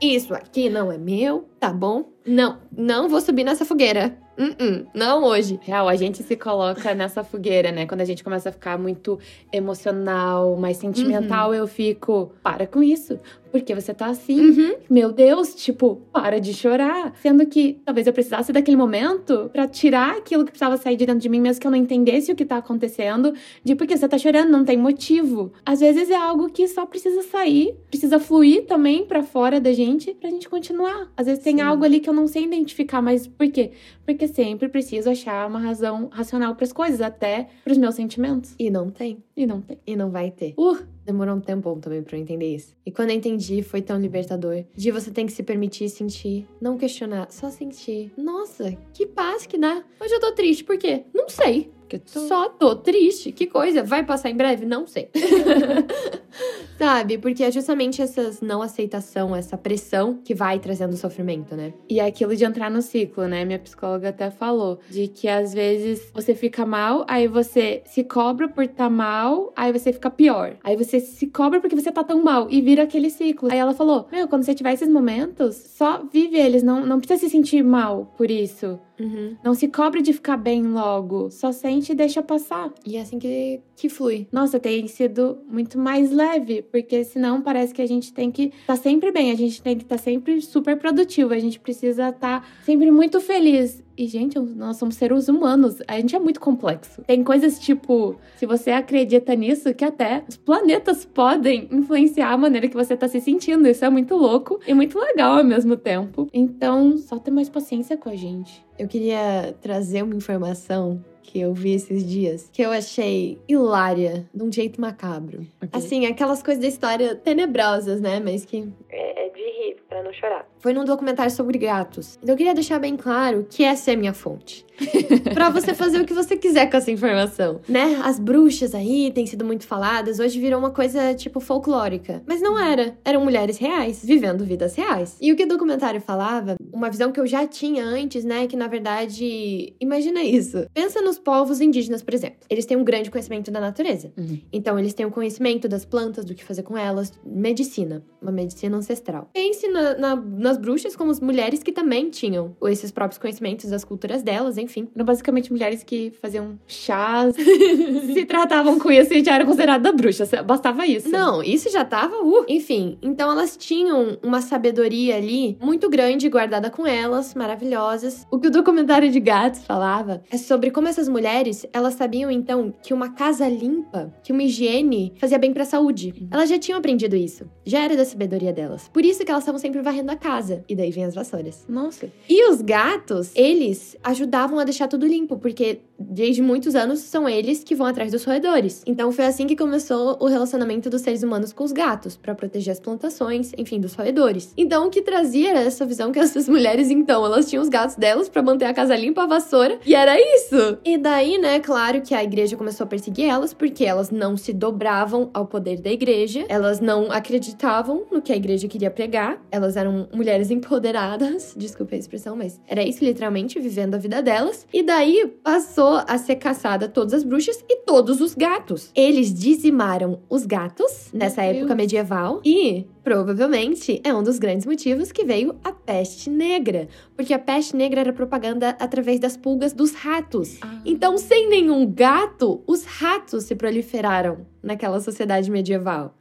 Isso 0.01 0.33
aqui 0.33 0.69
não 0.69 0.89
é 0.89 0.97
meu, 0.97 1.49
tá 1.59 1.73
bom? 1.73 2.13
Não, 2.25 2.59
não 2.75 3.09
vou 3.09 3.19
subir 3.19 3.43
nessa 3.43 3.65
fogueira. 3.65 4.17
Uh 4.37 4.53
-uh, 4.61 4.87
não 4.93 5.23
hoje. 5.23 5.59
Real, 5.63 5.87
a 5.87 5.95
gente 5.95 6.21
se 6.21 6.35
coloca 6.35 6.93
nessa 6.93 7.23
fogueira, 7.23 7.71
né? 7.71 7.85
Quando 7.85 8.01
a 8.01 8.05
gente 8.05 8.23
começa 8.23 8.49
a 8.49 8.51
ficar 8.51 8.77
muito 8.77 9.17
emocional, 9.51 10.55
mais 10.57 10.77
sentimental, 10.77 11.49
uhum. 11.49 11.55
eu 11.55 11.67
fico, 11.67 12.31
para 12.43 12.67
com 12.67 12.83
isso. 12.83 13.17
Porque 13.55 13.73
você 13.73 13.93
tá 13.93 14.07
assim, 14.07 14.49
uhum. 14.49 14.75
meu 14.89 15.13
Deus, 15.13 15.55
tipo, 15.55 16.01
para 16.11 16.41
de 16.41 16.53
chorar. 16.53 17.15
Sendo 17.21 17.45
que 17.45 17.79
talvez 17.85 18.05
eu 18.05 18.11
precisasse 18.11 18.51
daquele 18.51 18.75
momento 18.75 19.49
para 19.53 19.65
tirar 19.65 20.17
aquilo 20.17 20.43
que 20.43 20.51
precisava 20.51 20.75
sair 20.75 20.97
de 20.97 21.05
dentro 21.05 21.21
de 21.21 21.29
mim, 21.29 21.39
mesmo 21.39 21.61
que 21.61 21.65
eu 21.65 21.71
não 21.71 21.77
entendesse 21.77 22.33
o 22.33 22.35
que 22.35 22.43
tá 22.43 22.57
acontecendo, 22.57 23.33
de 23.63 23.73
porque 23.73 23.95
você 23.95 24.09
tá 24.09 24.17
chorando, 24.17 24.51
não 24.51 24.65
tem 24.65 24.75
motivo. 24.75 25.53
Às 25.65 25.79
vezes 25.79 26.09
é 26.09 26.17
algo 26.17 26.49
que 26.49 26.67
só 26.67 26.85
precisa 26.85 27.23
sair, 27.23 27.77
precisa 27.87 28.19
fluir 28.19 28.65
também 28.65 29.05
para 29.05 29.23
fora 29.23 29.57
da 29.57 29.71
gente, 29.71 30.13
pra 30.13 30.29
gente 30.29 30.49
continuar. 30.49 31.09
Às 31.15 31.27
vezes 31.27 31.41
tem 31.41 31.55
Sim. 31.55 31.61
algo 31.61 31.85
ali 31.85 32.01
que 32.01 32.09
eu 32.09 32.13
não 32.13 32.27
sei 32.27 32.43
identificar, 32.43 33.01
mas 33.01 33.25
por 33.25 33.49
quê? 33.49 33.71
Porque 34.05 34.27
sempre 34.27 34.67
preciso 34.67 35.09
achar 35.09 35.47
uma 35.47 35.59
razão 35.59 36.09
racional 36.11 36.55
para 36.55 36.65
as 36.65 36.73
coisas, 36.73 36.99
até 36.99 37.47
pros 37.63 37.77
meus 37.77 37.95
sentimentos. 37.95 38.53
E 38.59 38.69
não 38.69 38.89
tem. 38.89 39.23
E 39.33 39.47
não 39.47 39.61
tem. 39.61 39.77
E 39.87 39.95
não 39.95 40.11
vai 40.11 40.29
ter. 40.29 40.53
Uh, 40.57 40.79
demorou 41.05 41.35
um 41.35 41.39
tempão 41.39 41.79
também 41.79 42.01
para 42.01 42.17
eu 42.17 42.21
entender 42.21 42.55
isso. 42.55 42.75
E 42.85 42.91
quando 42.91 43.11
eu 43.11 43.15
entendi, 43.15 43.61
foi 43.61 43.81
tão 43.81 43.99
libertador. 43.99 44.63
De 44.75 44.91
você 44.91 45.11
tem 45.11 45.25
que 45.25 45.31
se 45.31 45.43
permitir 45.43 45.89
sentir, 45.89 46.47
não 46.59 46.77
questionar, 46.77 47.27
só 47.31 47.49
sentir. 47.49 48.11
Nossa, 48.17 48.75
que 48.93 49.05
paz 49.05 49.45
que 49.45 49.57
dá. 49.57 49.83
Hoje 49.99 50.13
eu 50.13 50.19
tô 50.19 50.31
triste, 50.33 50.63
por 50.63 50.77
quê? 50.77 51.03
Não 51.13 51.29
sei. 51.29 51.74
Porque 51.85 51.99
tô... 51.99 52.27
Só 52.27 52.49
tô 52.49 52.75
triste. 52.75 53.31
Que 53.31 53.45
coisa. 53.45 53.83
Vai 53.83 54.03
passar 54.03 54.29
em 54.29 54.35
breve? 54.35 54.65
Não 54.65 54.87
sei. 54.87 55.09
Sabe? 56.77 57.17
Porque 57.17 57.43
é 57.43 57.51
justamente 57.51 58.01
essa 58.01 58.31
não 58.41 58.61
aceitação, 58.61 59.35
essa 59.35 59.57
pressão 59.57 60.19
que 60.23 60.33
vai 60.33 60.59
trazendo 60.59 60.97
sofrimento, 60.97 61.55
né? 61.55 61.73
E 61.87 61.99
é 61.99 62.05
aquilo 62.05 62.35
de 62.35 62.43
entrar 62.43 62.69
no 62.69 62.81
ciclo, 62.81 63.27
né? 63.27 63.45
Minha 63.45 63.59
psicóloga 63.59 64.09
até 64.09 64.29
falou. 64.29 64.79
De 64.89 65.07
que 65.07 65.27
às 65.27 65.53
vezes 65.53 66.11
você 66.13 66.35
fica 66.35 66.65
mal, 66.65 67.05
aí 67.07 67.27
você 67.27 67.81
se 67.85 68.03
cobra 68.03 68.49
por 68.49 68.63
estar 68.63 68.85
tá 68.85 68.89
mal, 68.89 69.53
aí 69.55 69.71
você 69.71 69.93
fica 69.93 70.09
pior. 70.09 70.57
Aí 70.63 70.75
você 70.75 70.99
se 70.99 71.27
cobra 71.27 71.61
porque 71.61 71.75
você 71.75 71.91
tá 71.91 72.03
tão 72.03 72.21
mal 72.21 72.47
e 72.49 72.59
vira 72.61 72.83
aquele 72.83 73.09
ciclo. 73.09 73.49
Aí 73.51 73.57
ela 73.57 73.73
falou: 73.73 74.07
Meu, 74.11 74.27
quando 74.27 74.43
você 74.43 74.53
tiver 74.53 74.73
esses 74.73 74.89
momentos, 74.89 75.55
só 75.55 76.03
vive 76.11 76.37
eles, 76.37 76.63
não, 76.63 76.85
não 76.85 76.99
precisa 76.99 77.21
se 77.21 77.29
sentir 77.29 77.63
mal 77.63 78.13
por 78.17 78.29
isso. 78.29 78.79
Uhum. 78.99 79.35
Não 79.43 79.53
se 79.53 79.67
cobre 79.67 80.01
de 80.01 80.13
ficar 80.13 80.37
bem 80.37 80.63
logo. 80.63 81.29
Só 81.29 81.51
sente 81.51 81.74
e 81.91 81.95
deixa 81.95 82.21
passar. 82.21 82.71
E 82.85 82.97
é 82.97 83.01
assim 83.01 83.19
que, 83.19 83.61
que 83.75 83.89
flui. 83.89 84.27
Nossa, 84.31 84.59
tem 84.59 84.87
sido 84.87 85.37
muito 85.47 85.77
mais 85.77 86.11
leve, 86.11 86.61
porque 86.63 87.03
senão 87.03 87.41
parece 87.41 87.73
que 87.73 87.81
a 87.81 87.87
gente 87.87 88.13
tem 88.13 88.31
que 88.31 88.43
estar 88.43 88.65
tá 88.67 88.75
sempre 88.75 89.11
bem, 89.11 89.31
a 89.31 89.35
gente 89.35 89.61
tem 89.61 89.77
que 89.77 89.83
estar 89.83 89.97
tá 89.97 90.01
sempre 90.01 90.41
super 90.41 90.77
produtivo, 90.77 91.33
a 91.33 91.39
gente 91.39 91.59
precisa 91.59 92.09
estar 92.09 92.41
tá 92.41 92.47
sempre 92.63 92.91
muito 92.91 93.19
feliz. 93.19 93.83
E, 93.97 94.07
gente, 94.07 94.37
nós 94.37 94.77
somos 94.77 94.95
seres 94.95 95.29
humanos. 95.29 95.77
A 95.87 95.95
gente 95.95 96.15
é 96.15 96.19
muito 96.19 96.39
complexo. 96.39 97.01
Tem 97.03 97.23
coisas 97.23 97.59
tipo, 97.59 98.17
se 98.35 98.45
você 98.45 98.71
acredita 98.71 99.33
nisso, 99.35 99.73
que 99.73 99.85
até 99.85 100.23
os 100.27 100.35
planetas 100.35 101.05
podem 101.05 101.67
influenciar 101.71 102.31
a 102.31 102.37
maneira 102.37 102.67
que 102.67 102.75
você 102.75 102.97
tá 102.97 103.07
se 103.07 103.21
sentindo. 103.21 103.67
Isso 103.67 103.85
é 103.85 103.89
muito 103.89 104.15
louco 104.15 104.59
e 104.67 104.73
muito 104.73 104.99
legal 104.99 105.37
ao 105.37 105.43
mesmo 105.43 105.77
tempo. 105.77 106.27
Então, 106.33 106.97
só 106.97 107.17
ter 107.17 107.31
mais 107.31 107.47
paciência 107.47 107.95
com 107.95 108.09
a 108.09 108.15
gente. 108.15 108.65
Eu 108.77 108.87
queria 108.87 109.55
trazer 109.61 110.03
uma 110.03 110.15
informação 110.15 111.01
que 111.25 111.39
eu 111.39 111.53
vi 111.53 111.73
esses 111.73 112.07
dias, 112.07 112.49
que 112.53 112.61
eu 112.61 112.71
achei 112.71 113.37
hilária, 113.47 114.25
de 114.33 114.43
um 114.43 114.51
jeito 114.51 114.79
macabro. 114.79 115.45
Okay. 115.57 115.69
Assim, 115.71 116.05
aquelas 116.05 116.41
coisas 116.43 116.61
da 116.61 116.67
história 116.67 117.15
tenebrosas, 117.15 117.99
né? 117.99 118.19
Mas 118.19 118.45
que. 118.45 118.67
É, 118.89 119.25
é 119.25 119.29
de 119.29 119.41
rir, 119.41 119.77
pra 119.89 120.03
não 120.03 120.13
chorar. 120.13 120.47
Foi 120.65 120.73
num 120.73 120.83
documentário 120.83 121.31
sobre 121.31 121.59
gatos. 121.59 122.17
Então 122.23 122.33
eu 122.33 122.37
queria 122.37 122.55
deixar 122.55 122.79
bem 122.79 122.97
claro 122.97 123.45
que 123.47 123.63
essa 123.63 123.91
é 123.91 123.93
a 123.93 123.97
minha 123.97 124.15
fonte. 124.15 124.65
para 125.33 125.49
você 125.49 125.73
fazer 125.73 126.01
o 126.01 126.05
que 126.05 126.13
você 126.13 126.35
quiser 126.35 126.69
com 126.69 126.77
essa 126.77 126.91
informação, 126.91 127.61
né? 127.67 127.99
As 128.03 128.19
bruxas 128.19 128.75
aí 128.75 129.11
têm 129.13 129.25
sido 129.25 129.45
muito 129.45 129.65
faladas, 129.65 130.19
hoje 130.19 130.39
virou 130.39 130.59
uma 130.59 130.71
coisa 130.71 131.13
tipo 131.13 131.39
folclórica, 131.39 132.21
mas 132.27 132.41
não 132.41 132.59
era. 132.59 132.97
Eram 133.03 133.23
mulheres 133.23 133.57
reais 133.57 134.03
vivendo 134.03 134.43
vidas 134.43 134.75
reais. 134.75 135.17
E 135.21 135.31
o 135.31 135.35
que 135.35 135.43
o 135.43 135.47
documentário 135.47 136.01
falava, 136.01 136.55
uma 136.73 136.89
visão 136.89 137.11
que 137.11 137.19
eu 137.19 137.27
já 137.27 137.47
tinha 137.47 137.85
antes, 137.85 138.25
né, 138.25 138.47
que 138.47 138.55
na 138.55 138.67
verdade, 138.67 139.73
imagina 139.79 140.23
isso. 140.23 140.65
Pensa 140.73 141.01
nos 141.01 141.17
povos 141.17 141.61
indígenas, 141.61 142.03
por 142.03 142.13
exemplo. 142.13 142.39
Eles 142.49 142.65
têm 142.65 142.77
um 142.77 142.83
grande 142.83 143.09
conhecimento 143.09 143.51
da 143.51 143.59
natureza. 143.59 144.11
Uhum. 144.17 144.39
Então 144.51 144.77
eles 144.77 144.93
têm 144.93 145.05
o 145.05 145.09
um 145.09 145.11
conhecimento 145.11 145.67
das 145.67 145.85
plantas, 145.85 146.25
do 146.25 146.33
que 146.33 146.43
fazer 146.43 146.63
com 146.63 146.77
elas, 146.77 147.13
medicina, 147.25 148.03
uma 148.21 148.31
medicina 148.31 148.75
ancestral. 148.75 149.29
Pense 149.33 149.67
na, 149.67 149.97
na, 149.97 150.15
nas 150.15 150.54
bruxas 150.57 150.95
como 150.95 151.11
as 151.11 151.19
mulheres 151.19 151.63
que 151.63 151.71
também 151.71 152.09
tinham 152.09 152.55
esses 152.63 152.91
próprios 152.91 153.17
conhecimentos 153.17 153.69
das 153.69 153.83
culturas 153.83 154.23
delas, 154.23 154.57
enfim. 154.57 154.87
Eram 154.95 155.05
basicamente 155.05 155.51
mulheres 155.51 155.83
que 155.83 156.11
faziam 156.21 156.59
chás, 156.67 157.35
se 158.13 158.25
tratavam 158.25 158.79
com 158.79 158.91
isso 158.91 159.13
e 159.13 159.23
já 159.23 159.35
eram 159.35 159.45
consideradas 159.45 159.93
bruxas. 159.95 160.29
Bastava 160.45 160.85
isso. 160.85 161.09
Não, 161.09 161.43
isso 161.43 161.71
já 161.71 161.83
tava, 161.83 162.15
uh. 162.23 162.45
Enfim, 162.47 162.97
então 163.01 163.31
elas 163.31 163.57
tinham 163.57 164.17
uma 164.23 164.41
sabedoria 164.41 165.17
ali 165.17 165.57
muito 165.61 165.89
grande 165.89 166.29
guardada 166.29 166.69
com 166.69 166.85
elas, 166.85 167.33
maravilhosas. 167.33 168.25
O 168.31 168.39
que 168.39 168.47
o 168.47 168.51
documentário 168.51 169.09
de 169.09 169.19
gatos 169.19 169.63
falava 169.63 170.23
é 170.31 170.37
sobre 170.37 170.71
como 170.71 170.87
essas 170.87 171.07
mulheres, 171.07 171.65
elas 171.73 171.93
sabiam 171.95 172.29
então 172.29 172.73
que 172.81 172.93
uma 172.93 173.09
casa 173.09 173.47
limpa, 173.47 174.13
que 174.23 174.31
uma 174.31 174.43
higiene 174.43 175.13
fazia 175.17 175.37
bem 175.37 175.53
para 175.53 175.63
a 175.63 175.65
saúde. 175.65 176.13
Uhum. 176.19 176.27
Elas 176.31 176.49
já 176.49 176.57
tinham 176.57 176.77
aprendido 176.77 177.15
isso. 177.15 177.49
Já 177.65 177.83
era 177.83 177.95
da 177.95 178.05
sabedoria 178.05 178.53
delas. 178.53 178.89
Por 178.89 179.03
isso 179.03 179.23
que 179.23 179.31
elas 179.31 179.43
estavam 179.43 179.59
sempre 179.59 179.81
varrendo 179.81 180.11
a 180.11 180.15
casa. 180.15 180.44
E 180.67 180.75
daí 180.75 180.91
vem 180.91 181.05
as 181.05 181.15
vassouras. 181.15 181.65
Nossa. 181.67 182.09
E 182.29 182.49
os 182.49 182.61
gatos, 182.61 183.31
eles 183.35 183.95
ajudavam 184.03 184.59
a 184.59 184.63
deixar 184.63 184.87
tudo 184.87 185.05
limpo, 185.05 185.37
porque 185.37 185.79
desde 185.99 186.41
muitos 186.41 186.75
anos 186.75 186.99
são 186.99 187.27
eles 187.27 187.63
que 187.63 187.75
vão 187.75 187.87
atrás 187.87 188.11
dos 188.11 188.23
roedores. 188.23 188.83
Então 188.85 189.11
foi 189.11 189.25
assim 189.25 189.47
que 189.47 189.55
começou 189.55 190.17
o 190.19 190.27
relacionamento 190.27 190.89
dos 190.89 191.01
seres 191.01 191.23
humanos 191.23 191.53
com 191.53 191.63
os 191.63 191.71
gatos, 191.71 192.15
para 192.15 192.35
proteger 192.35 192.71
as 192.71 192.79
plantações, 192.79 193.51
enfim, 193.57 193.79
dos 193.79 193.93
roedores. 193.93 194.53
Então 194.57 194.87
o 194.87 194.89
que 194.89 195.01
trazia 195.01 195.51
era 195.51 195.61
essa 195.61 195.85
visão 195.85 196.11
que 196.11 196.19
essas 196.19 196.47
mulheres, 196.49 196.89
então, 196.89 197.25
elas 197.25 197.49
tinham 197.49 197.61
os 197.61 197.69
gatos 197.69 197.95
delas 197.95 198.29
para 198.29 198.41
manter 198.41 198.65
a 198.65 198.73
casa 198.73 198.95
limpa, 198.95 199.23
a 199.23 199.27
vassoura, 199.27 199.79
e 199.85 199.95
era 199.95 200.15
isso. 200.35 200.77
E 200.83 200.97
daí, 200.97 201.37
né, 201.37 201.59
claro 201.59 202.01
que 202.01 202.13
a 202.13 202.23
igreja 202.23 202.55
começou 202.55 202.85
a 202.85 202.87
perseguir 202.87 203.25
elas, 203.25 203.53
porque 203.53 203.85
elas 203.85 204.11
não 204.11 204.37
se 204.37 204.53
dobravam 204.53 205.29
ao 205.33 205.45
poder 205.45 205.81
da 205.81 205.91
igreja, 205.91 206.45
elas 206.49 206.79
não 206.79 207.11
acreditavam 207.11 208.05
no 208.11 208.21
que 208.21 208.31
a 208.31 208.35
igreja 208.35 208.67
queria 208.67 208.91
pregar, 208.91 209.41
elas 209.51 209.75
eram 209.77 210.07
mulheres 210.13 210.51
empoderadas, 210.51 211.53
desculpa 211.57 211.95
a 211.95 211.97
expressão, 211.97 212.35
mas 212.35 212.59
era 212.67 212.83
isso 212.83 213.03
literalmente, 213.03 213.59
vivendo 213.59 213.95
a 213.95 213.97
vida 213.97 214.21
delas. 214.21 214.65
E 214.73 214.83
daí 214.83 215.27
passou 215.43 215.84
a 216.07 216.17
ser 216.17 216.35
caçada 216.35 216.87
todas 216.87 217.13
as 217.13 217.23
bruxas 217.23 217.63
e 217.69 217.77
todos 217.77 218.21
os 218.21 218.33
gatos. 218.33 218.91
Eles 218.95 219.33
dizimaram 219.33 220.19
os 220.29 220.45
gatos 220.45 221.09
nessa 221.13 221.41
Meu 221.41 221.51
época 221.51 221.67
Deus. 221.67 221.77
medieval 221.77 222.41
e 222.43 222.85
provavelmente 223.03 224.01
é 224.03 224.13
um 224.13 224.23
dos 224.23 224.39
grandes 224.39 224.65
motivos 224.65 225.11
que 225.11 225.23
veio 225.23 225.55
a 225.63 225.71
peste 225.71 226.29
negra, 226.29 226.87
porque 227.15 227.33
a 227.33 227.39
peste 227.39 227.75
negra 227.75 228.01
era 228.01 228.13
propaganda 228.13 228.75
através 228.79 229.19
das 229.19 229.37
pulgas 229.37 229.73
dos 229.73 229.93
ratos. 229.93 230.57
Ah. 230.61 230.81
Então, 230.83 231.17
sem 231.17 231.47
nenhum 231.47 231.85
gato, 231.85 232.63
os 232.65 232.83
ratos 232.83 233.43
se 233.43 233.55
proliferaram 233.55 234.45
naquela 234.63 234.99
sociedade 234.99 235.51
medieval. 235.51 236.15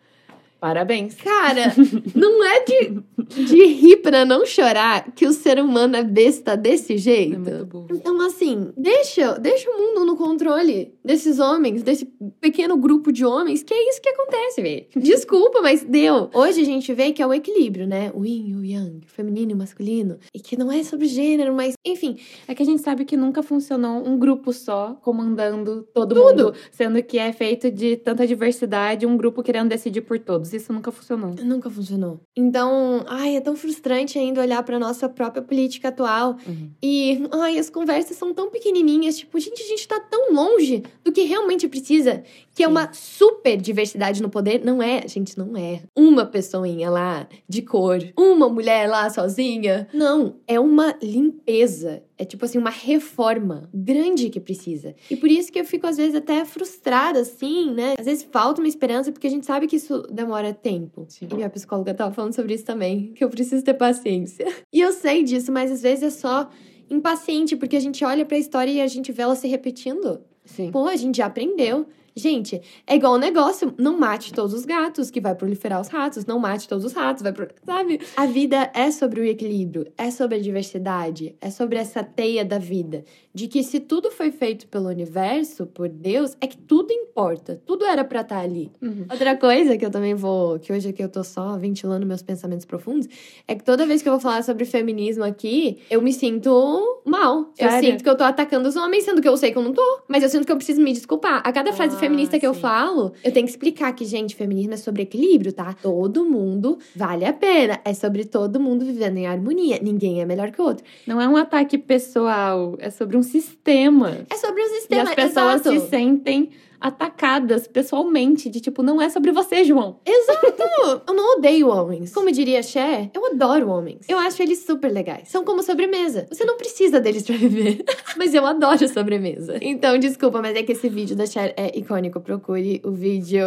Parabéns. 0.64 1.14
Cara, 1.16 1.74
não 2.16 2.42
é 2.42 2.64
de, 2.64 3.02
de 3.44 3.66
rir 3.66 3.98
pra 3.98 4.24
não 4.24 4.46
chorar 4.46 5.12
que 5.12 5.26
o 5.26 5.32
ser 5.34 5.58
humano 5.60 5.94
é 5.94 6.02
besta 6.02 6.56
desse 6.56 6.96
jeito. 6.96 7.34
É 7.34 7.38
muito 7.38 7.66
burro. 7.66 7.88
Então, 7.90 8.18
assim, 8.22 8.72
deixa, 8.74 9.38
deixa 9.38 9.70
o 9.70 9.76
mundo 9.76 10.06
no 10.06 10.16
controle 10.16 10.94
desses 11.04 11.38
homens, 11.38 11.82
desse 11.82 12.06
pequeno 12.40 12.78
grupo 12.78 13.12
de 13.12 13.26
homens, 13.26 13.62
que 13.62 13.74
é 13.74 13.90
isso 13.90 14.00
que 14.00 14.08
acontece, 14.08 14.62
velho. 14.62 14.86
Desculpa, 14.96 15.60
mas 15.60 15.82
deu. 15.82 16.30
Hoje 16.32 16.62
a 16.62 16.64
gente 16.64 16.94
vê 16.94 17.12
que 17.12 17.20
é 17.20 17.26
o 17.26 17.34
equilíbrio, 17.34 17.86
né? 17.86 18.10
O 18.14 18.24
yin 18.24 18.48
e 18.48 18.56
o 18.56 18.64
yang, 18.64 19.02
feminino 19.06 19.50
e 19.50 19.54
masculino. 19.54 20.16
E 20.32 20.40
que 20.40 20.56
não 20.56 20.72
é 20.72 20.82
sobre 20.82 21.06
gênero, 21.08 21.52
mas, 21.52 21.74
enfim. 21.84 22.16
É 22.48 22.54
que 22.54 22.62
a 22.62 22.66
gente 22.66 22.80
sabe 22.80 23.04
que 23.04 23.18
nunca 23.18 23.42
funcionou 23.42 24.02
um 24.08 24.18
grupo 24.18 24.50
só 24.50 24.98
comandando 25.02 25.86
todo 25.92 26.14
Tudo. 26.14 26.24
mundo. 26.24 26.54
Sendo 26.72 27.02
que 27.02 27.18
é 27.18 27.34
feito 27.34 27.70
de 27.70 27.98
tanta 27.98 28.26
diversidade, 28.26 29.04
um 29.04 29.14
grupo 29.14 29.42
querendo 29.42 29.68
decidir 29.68 30.00
por 30.00 30.18
todos 30.18 30.53
isso 30.56 30.72
nunca 30.72 30.90
funcionou. 30.90 31.34
Nunca 31.42 31.70
funcionou. 31.70 32.20
Então, 32.36 33.04
ai, 33.08 33.36
é 33.36 33.40
tão 33.40 33.56
frustrante 33.56 34.18
ainda 34.18 34.40
olhar 34.40 34.62
para 34.62 34.78
nossa 34.78 35.08
própria 35.08 35.42
política 35.42 35.88
atual. 35.88 36.36
Uhum. 36.46 36.70
E, 36.82 37.28
ai, 37.32 37.58
as 37.58 37.70
conversas 37.70 38.16
são 38.16 38.32
tão 38.32 38.50
pequenininhas. 38.50 39.18
Tipo, 39.18 39.38
gente, 39.38 39.62
a 39.62 39.66
gente 39.66 39.86
tá 39.86 40.00
tão 40.00 40.32
longe 40.32 40.82
do 41.02 41.12
que 41.12 41.22
realmente 41.22 41.68
precisa, 41.68 42.22
que 42.54 42.62
é 42.62 42.68
uma 42.68 42.92
super 42.92 43.56
diversidade 43.56 44.22
no 44.22 44.30
poder. 44.30 44.64
Não 44.64 44.82
é, 44.82 45.06
gente, 45.06 45.36
não 45.36 45.56
é 45.56 45.82
uma 45.96 46.24
pessoinha 46.24 46.88
lá 46.88 47.28
de 47.48 47.62
cor, 47.62 47.98
uma 48.16 48.48
mulher 48.48 48.88
lá 48.88 49.10
sozinha. 49.10 49.88
Não, 49.92 50.36
é 50.46 50.58
uma 50.60 50.96
limpeza 51.02 52.02
é 52.16 52.24
tipo 52.24 52.44
assim, 52.44 52.58
uma 52.58 52.70
reforma 52.70 53.68
grande 53.74 54.30
que 54.30 54.38
precisa. 54.38 54.94
E 55.10 55.16
por 55.16 55.28
isso 55.28 55.50
que 55.50 55.58
eu 55.58 55.64
fico, 55.64 55.86
às 55.86 55.96
vezes, 55.96 56.14
até 56.14 56.44
frustrada, 56.44 57.20
assim, 57.20 57.72
né? 57.72 57.94
Às 57.98 58.06
vezes 58.06 58.26
falta 58.30 58.60
uma 58.60 58.68
esperança, 58.68 59.10
porque 59.10 59.26
a 59.26 59.30
gente 59.30 59.44
sabe 59.44 59.66
que 59.66 59.76
isso 59.76 60.02
demora 60.10 60.52
tempo. 60.52 61.06
Sim. 61.08 61.28
E 61.30 61.34
minha 61.34 61.50
psicóloga 61.50 61.92
tava 61.92 62.14
falando 62.14 62.32
sobre 62.32 62.54
isso 62.54 62.64
também, 62.64 63.12
que 63.14 63.24
eu 63.24 63.28
preciso 63.28 63.64
ter 63.64 63.74
paciência. 63.74 64.46
E 64.72 64.80
eu 64.80 64.92
sei 64.92 65.22
disso, 65.24 65.50
mas 65.50 65.70
às 65.70 65.82
vezes 65.82 66.04
é 66.04 66.10
só 66.10 66.48
impaciente, 66.88 67.56
porque 67.56 67.76
a 67.76 67.80
gente 67.80 68.04
olha 68.04 68.24
pra 68.24 68.38
história 68.38 68.70
e 68.70 68.80
a 68.80 68.86
gente 68.86 69.10
vê 69.10 69.22
ela 69.22 69.34
se 69.34 69.48
repetindo. 69.48 70.20
Sim. 70.44 70.70
Pô, 70.70 70.86
a 70.86 70.96
gente 70.96 71.16
já 71.16 71.26
aprendeu. 71.26 71.86
Gente, 72.16 72.62
é 72.86 72.94
igual 72.94 73.14
o 73.14 73.18
negócio. 73.18 73.74
Não 73.76 73.98
mate 73.98 74.32
todos 74.32 74.54
os 74.54 74.64
gatos, 74.64 75.10
que 75.10 75.20
vai 75.20 75.34
proliferar 75.34 75.80
os 75.80 75.88
ratos. 75.88 76.24
Não 76.24 76.38
mate 76.38 76.68
todos 76.68 76.84
os 76.84 76.92
ratos, 76.92 77.22
vai 77.22 77.32
pro... 77.32 77.48
Sabe? 77.64 78.00
A 78.16 78.24
vida 78.26 78.70
é 78.72 78.90
sobre 78.92 79.20
o 79.20 79.24
equilíbrio, 79.24 79.86
é 79.98 80.10
sobre 80.10 80.36
a 80.36 80.40
diversidade, 80.40 81.34
é 81.40 81.50
sobre 81.50 81.78
essa 81.78 82.04
teia 82.04 82.44
da 82.44 82.58
vida. 82.58 83.04
De 83.34 83.48
que 83.48 83.64
se 83.64 83.80
tudo 83.80 84.12
foi 84.12 84.30
feito 84.30 84.68
pelo 84.68 84.88
universo, 84.88 85.66
por 85.66 85.88
Deus, 85.88 86.36
é 86.40 86.46
que 86.46 86.56
tudo 86.56 86.92
importa. 86.92 87.60
Tudo 87.66 87.84
era 87.84 88.04
pra 88.04 88.20
estar 88.20 88.38
ali. 88.38 88.70
Uhum. 88.80 89.06
Outra 89.10 89.36
coisa 89.36 89.76
que 89.76 89.84
eu 89.84 89.90
também 89.90 90.14
vou. 90.14 90.60
Que 90.60 90.72
hoje 90.72 90.90
aqui 90.90 91.02
eu 91.02 91.08
tô 91.08 91.24
só 91.24 91.58
ventilando 91.58 92.06
meus 92.06 92.22
pensamentos 92.22 92.64
profundos. 92.64 93.08
É 93.48 93.56
que 93.56 93.64
toda 93.64 93.84
vez 93.84 94.02
que 94.02 94.08
eu 94.08 94.12
vou 94.12 94.20
falar 94.20 94.44
sobre 94.44 94.64
feminismo 94.64 95.24
aqui, 95.24 95.78
eu 95.90 96.00
me 96.00 96.12
sinto 96.12 97.02
mal. 97.04 97.52
Eu 97.58 97.70
sinto 97.80 98.04
que 98.04 98.08
eu 98.08 98.16
tô 98.16 98.22
atacando 98.22 98.68
os 98.68 98.76
homens, 98.76 99.02
sendo 99.04 99.20
que 99.20 99.28
eu 99.28 99.36
sei 99.36 99.50
que 99.50 99.58
eu 99.58 99.62
não 99.62 99.72
tô. 99.72 100.02
Mas 100.06 100.22
eu 100.22 100.28
sinto 100.28 100.46
que 100.46 100.52
eu 100.52 100.56
preciso 100.56 100.80
me 100.80 100.92
desculpar. 100.92 101.42
A 101.44 101.52
cada 101.52 101.72
frase 101.72 101.96
Ah, 101.96 101.98
feminista 102.04 102.38
que 102.38 102.46
eu 102.46 102.54
sim. 102.54 102.60
falo, 102.60 103.12
eu 103.22 103.32
tenho 103.32 103.46
que 103.46 103.50
explicar 103.52 103.92
que, 103.94 104.04
gente, 104.04 104.34
feminismo 104.34 104.74
é 104.74 104.76
sobre 104.76 105.02
equilíbrio, 105.02 105.52
tá? 105.52 105.74
Todo 105.74 106.24
mundo 106.24 106.78
vale 106.94 107.24
a 107.24 107.32
pena. 107.32 107.80
É 107.84 107.92
sobre 107.94 108.24
todo 108.24 108.60
mundo 108.60 108.84
vivendo 108.84 109.16
em 109.18 109.26
harmonia. 109.26 109.78
Ninguém 109.82 110.20
é 110.20 110.24
melhor 110.24 110.50
que 110.50 110.60
o 110.60 110.64
outro. 110.64 110.84
Não 111.06 111.20
é 111.20 111.28
um 111.28 111.36
ataque 111.36 111.76
pessoal, 111.78 112.76
é 112.78 112.90
sobre 112.90 113.16
um 113.16 113.22
sistema. 113.22 114.18
É 114.30 114.36
sobre 114.36 114.60
o 114.62 114.64
E 114.64 114.68
sistema. 114.80 115.02
as 115.02 115.14
pessoas 115.14 115.60
exato. 115.66 115.80
se 115.80 115.88
sentem 115.88 116.50
atacadas 116.84 117.66
pessoalmente, 117.66 118.50
de 118.50 118.60
tipo, 118.60 118.82
não 118.82 119.00
é 119.00 119.08
sobre 119.08 119.32
você, 119.32 119.64
João. 119.64 119.96
Exato! 120.04 120.44
Eu 121.08 121.14
não 121.14 121.38
odeio 121.38 121.68
homens. 121.68 122.12
Como 122.12 122.30
diria 122.30 122.62
Cher, 122.62 123.10
eu 123.14 123.24
adoro 123.26 123.70
homens. 123.70 124.06
Eu 124.08 124.18
acho 124.18 124.42
eles 124.42 124.64
super 124.66 124.90
legais. 124.92 125.28
São 125.28 125.44
como 125.44 125.62
sobremesa. 125.62 126.26
Você 126.30 126.44
não 126.44 126.56
precisa 126.56 127.00
deles 127.00 127.22
pra 127.22 127.36
viver. 127.36 127.84
mas 128.16 128.34
eu 128.34 128.44
adoro 128.44 128.86
sobremesa. 128.88 129.56
Então, 129.62 129.98
desculpa, 129.98 130.42
mas 130.42 130.56
é 130.56 130.62
que 130.62 130.72
esse 130.72 130.88
vídeo 130.88 131.16
da 131.16 131.26
Cher 131.26 131.54
é 131.56 131.76
icônico. 131.78 132.20
Procure 132.20 132.82
o 132.84 132.90
vídeo 132.90 133.44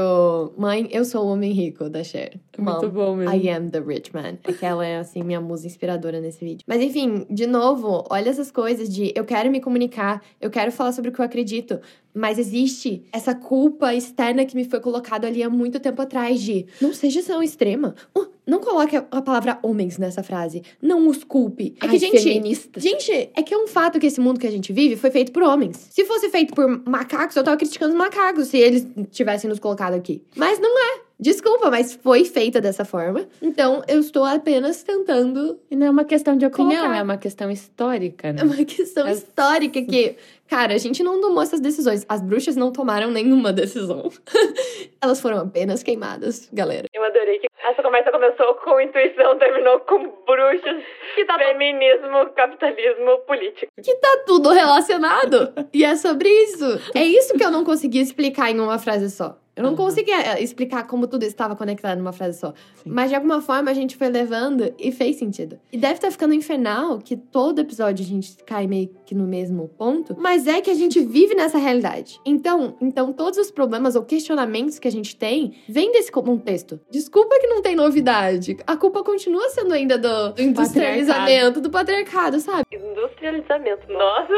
Mãe, 0.57 0.87
eu 0.91 1.05
sou 1.05 1.25
o 1.25 1.29
homem 1.29 1.51
rico, 1.51 1.89
da 1.89 2.03
Cher. 2.03 2.39
Muito 2.57 2.85
Mom, 2.85 2.89
bom 2.89 3.15
mesmo. 3.15 3.35
I 3.35 3.49
am 3.49 3.69
the 3.69 3.79
rich 3.79 4.13
man. 4.13 4.37
Aquela 4.43 4.85
é, 4.85 4.97
assim, 4.97 5.21
minha 5.21 5.39
musa 5.39 5.67
inspiradora 5.67 6.19
nesse 6.19 6.43
vídeo. 6.43 6.63
Mas 6.65 6.81
enfim, 6.81 7.25
de 7.29 7.45
novo, 7.45 8.03
olha 8.09 8.29
essas 8.29 8.49
coisas 8.49 8.89
de 8.89 9.11
eu 9.15 9.25
quero 9.25 9.51
me 9.51 9.61
comunicar, 9.61 10.23
eu 10.41 10.49
quero 10.49 10.71
falar 10.71 10.91
sobre 10.91 11.11
o 11.11 11.13
que 11.13 11.19
eu 11.19 11.25
acredito. 11.25 11.79
Mas 12.17 12.39
existe 12.39 13.03
essa 13.11 13.33
culpa 13.35 13.93
externa 13.93 14.43
que 14.45 14.55
me 14.55 14.65
foi 14.65 14.79
colocada 14.79 15.27
ali 15.27 15.43
há 15.43 15.49
muito 15.49 15.79
tempo 15.79 16.01
atrás 16.01 16.41
de 16.41 16.65
não 16.81 16.93
seja 16.93 17.21
tão 17.23 17.41
extrema. 17.43 17.95
Uh, 18.17 18.27
não 18.45 18.59
coloque 18.59 18.95
a- 18.95 19.01
palavra 19.21 19.59
homens 19.61 19.97
nessa 19.97 20.23
frase. 20.23 20.63
Não 20.81 21.07
os 21.07 21.23
culpe. 21.23 21.75
É 21.77 21.87
que, 21.87 21.93
Ai, 21.93 21.99
gente, 21.99 22.23
feminista. 22.23 22.79
Gente, 22.79 23.11
é 23.11 23.43
que 23.43 23.53
é 23.53 23.57
um 23.57 23.67
fato 23.67 23.99
que 23.99 24.07
esse 24.07 24.19
mundo 24.19 24.39
que 24.39 24.47
a 24.47 24.51
gente 24.51 24.71
vive 24.73 24.95
foi 24.95 25.11
feito 25.11 25.31
por 25.31 25.43
homens. 25.43 25.87
Se 25.91 26.05
fosse 26.05 26.29
feito 26.29 26.53
por 26.55 26.67
macacos, 26.87 27.35
eu 27.35 27.43
tava 27.43 27.57
criticando 27.57 27.91
os 27.91 27.97
macacos 27.97 28.47
se 28.47 28.57
eles 28.57 28.87
tivessem 29.11 29.49
nos 29.49 29.59
colocado 29.59 29.93
aqui. 29.93 30.21
Mas 30.35 30.59
não 30.59 30.77
é. 30.79 31.01
Desculpa, 31.19 31.71
mas 31.71 31.93
foi 32.01 32.23
feita 32.25 32.61
dessa 32.61 32.85
forma. 32.85 33.25
Então, 33.41 33.81
eu 33.87 33.99
estou 33.99 34.23
apenas 34.23 34.83
tentando. 34.83 35.57
E 35.69 35.75
não 35.75 35.87
é 35.87 35.89
uma 35.89 36.05
questão 36.05 36.37
de 36.37 36.45
opinião, 36.45 36.81
Colocar. 36.83 36.95
é 36.99 37.01
uma 37.03 37.17
questão 37.17 37.49
histórica, 37.49 38.27
É 38.27 38.33
né? 38.33 38.43
uma 38.43 38.63
questão 38.63 39.07
É- 39.07 39.13
histórica 39.13 39.81
que, 39.81 40.15
cara, 40.47 40.73
a 40.73 40.77
gente 40.77 41.03
não 41.03 41.19
tomou 41.21 41.41
essas 41.41 41.59
decisões. 41.59 42.05
As 42.07 42.21
bruxas 42.21 42.55
não 42.55 42.71
tomaram 42.71 43.11
nenhuma 43.11 43.51
decisão. 43.53 44.09
Elas 45.01 45.21
foram 45.21 45.39
apenas 45.39 45.83
queimadas, 45.83 46.49
galera. 46.51 46.87
Eu 46.93 47.03
adorei 47.03 47.39
que 47.39 47.47
essa 47.63 47.83
conversa 47.83 48.11
começou 48.11 48.53
com 48.55 48.79
intuição, 48.79 49.37
terminou 49.37 49.79
com 49.81 49.99
bruxas, 50.25 50.83
Que 51.15 51.25
tá, 51.25 51.37
feminismo, 51.37 52.29
capitalismo, 52.35 53.17
política. 53.27 53.67
que 53.83 53.95
tá 53.95 54.23
tudo 54.25 54.49
relacionado. 54.51 55.53
e 55.73 55.83
é 55.83 55.95
sobre 55.95 56.29
isso. 56.29 56.65
É 56.95 57.03
isso 57.03 57.33
que 57.35 57.43
eu 57.43 57.51
não 57.51 57.63
consegui 57.63 57.99
explicar 57.99 58.49
em 58.51 58.59
uma 58.59 58.79
frase 58.79 59.09
só. 59.09 59.37
Eu 59.55 59.63
não 59.63 59.71
Uhum. 59.71 59.75
conseguia 59.75 60.21
é, 60.21 60.43
explicar 60.43 60.85
como 60.85 61.07
tudo 61.07 61.23
estava 61.23 61.55
conectado 61.55 61.97
numa 61.97 62.13
frase 62.13 62.39
só. 62.39 62.53
Sim. 62.75 62.91
Mas 62.91 63.09
de 63.09 63.15
alguma 63.15 63.41
forma 63.41 63.71
a 63.71 63.73
gente 63.73 63.97
foi 63.97 64.07
levando 64.07 64.71
e 64.77 64.91
fez 64.91 65.15
sentido. 65.15 65.59
E 65.73 65.77
deve 65.79 65.95
estar 65.95 66.11
ficando 66.11 66.35
infernal 66.35 66.99
que 66.99 67.17
todo 67.17 67.59
episódio 67.59 68.05
a 68.05 68.07
gente 68.07 68.37
cai 68.45 68.67
meio 68.67 68.89
que 69.07 69.15
no 69.15 69.25
mesmo 69.25 69.69
ponto. 69.69 70.15
Mas 70.19 70.45
é 70.47 70.59
que 70.59 70.69
a 70.69 70.73
gente 70.73 70.99
vive 70.99 71.33
nessa 71.33 71.57
realidade. 71.57 72.19
Então, 72.25 72.75
então 72.81 73.13
todos 73.13 73.39
os 73.39 73.49
problemas 73.49 73.95
ou 73.95 74.03
questionamentos 74.03 74.77
que 74.77 74.87
a 74.87 74.91
gente 74.91 75.15
tem 75.15 75.55
vêm 75.67 75.93
desse 75.93 76.11
contexto. 76.11 76.77
Desculpa 76.91 77.39
que 77.39 77.47
não 77.47 77.61
tem 77.61 77.73
novidade. 77.75 78.57
A 78.67 78.75
culpa 78.75 79.03
continua 79.03 79.47
sendo 79.49 79.73
ainda 79.73 79.97
do, 79.97 80.33
do 80.33 80.41
industrializamento, 80.41 81.61
do 81.61 81.69
patriarcado, 81.69 82.39
sabe? 82.41 82.65
Industrializamento. 82.71 83.89
Nossa! 83.91 84.33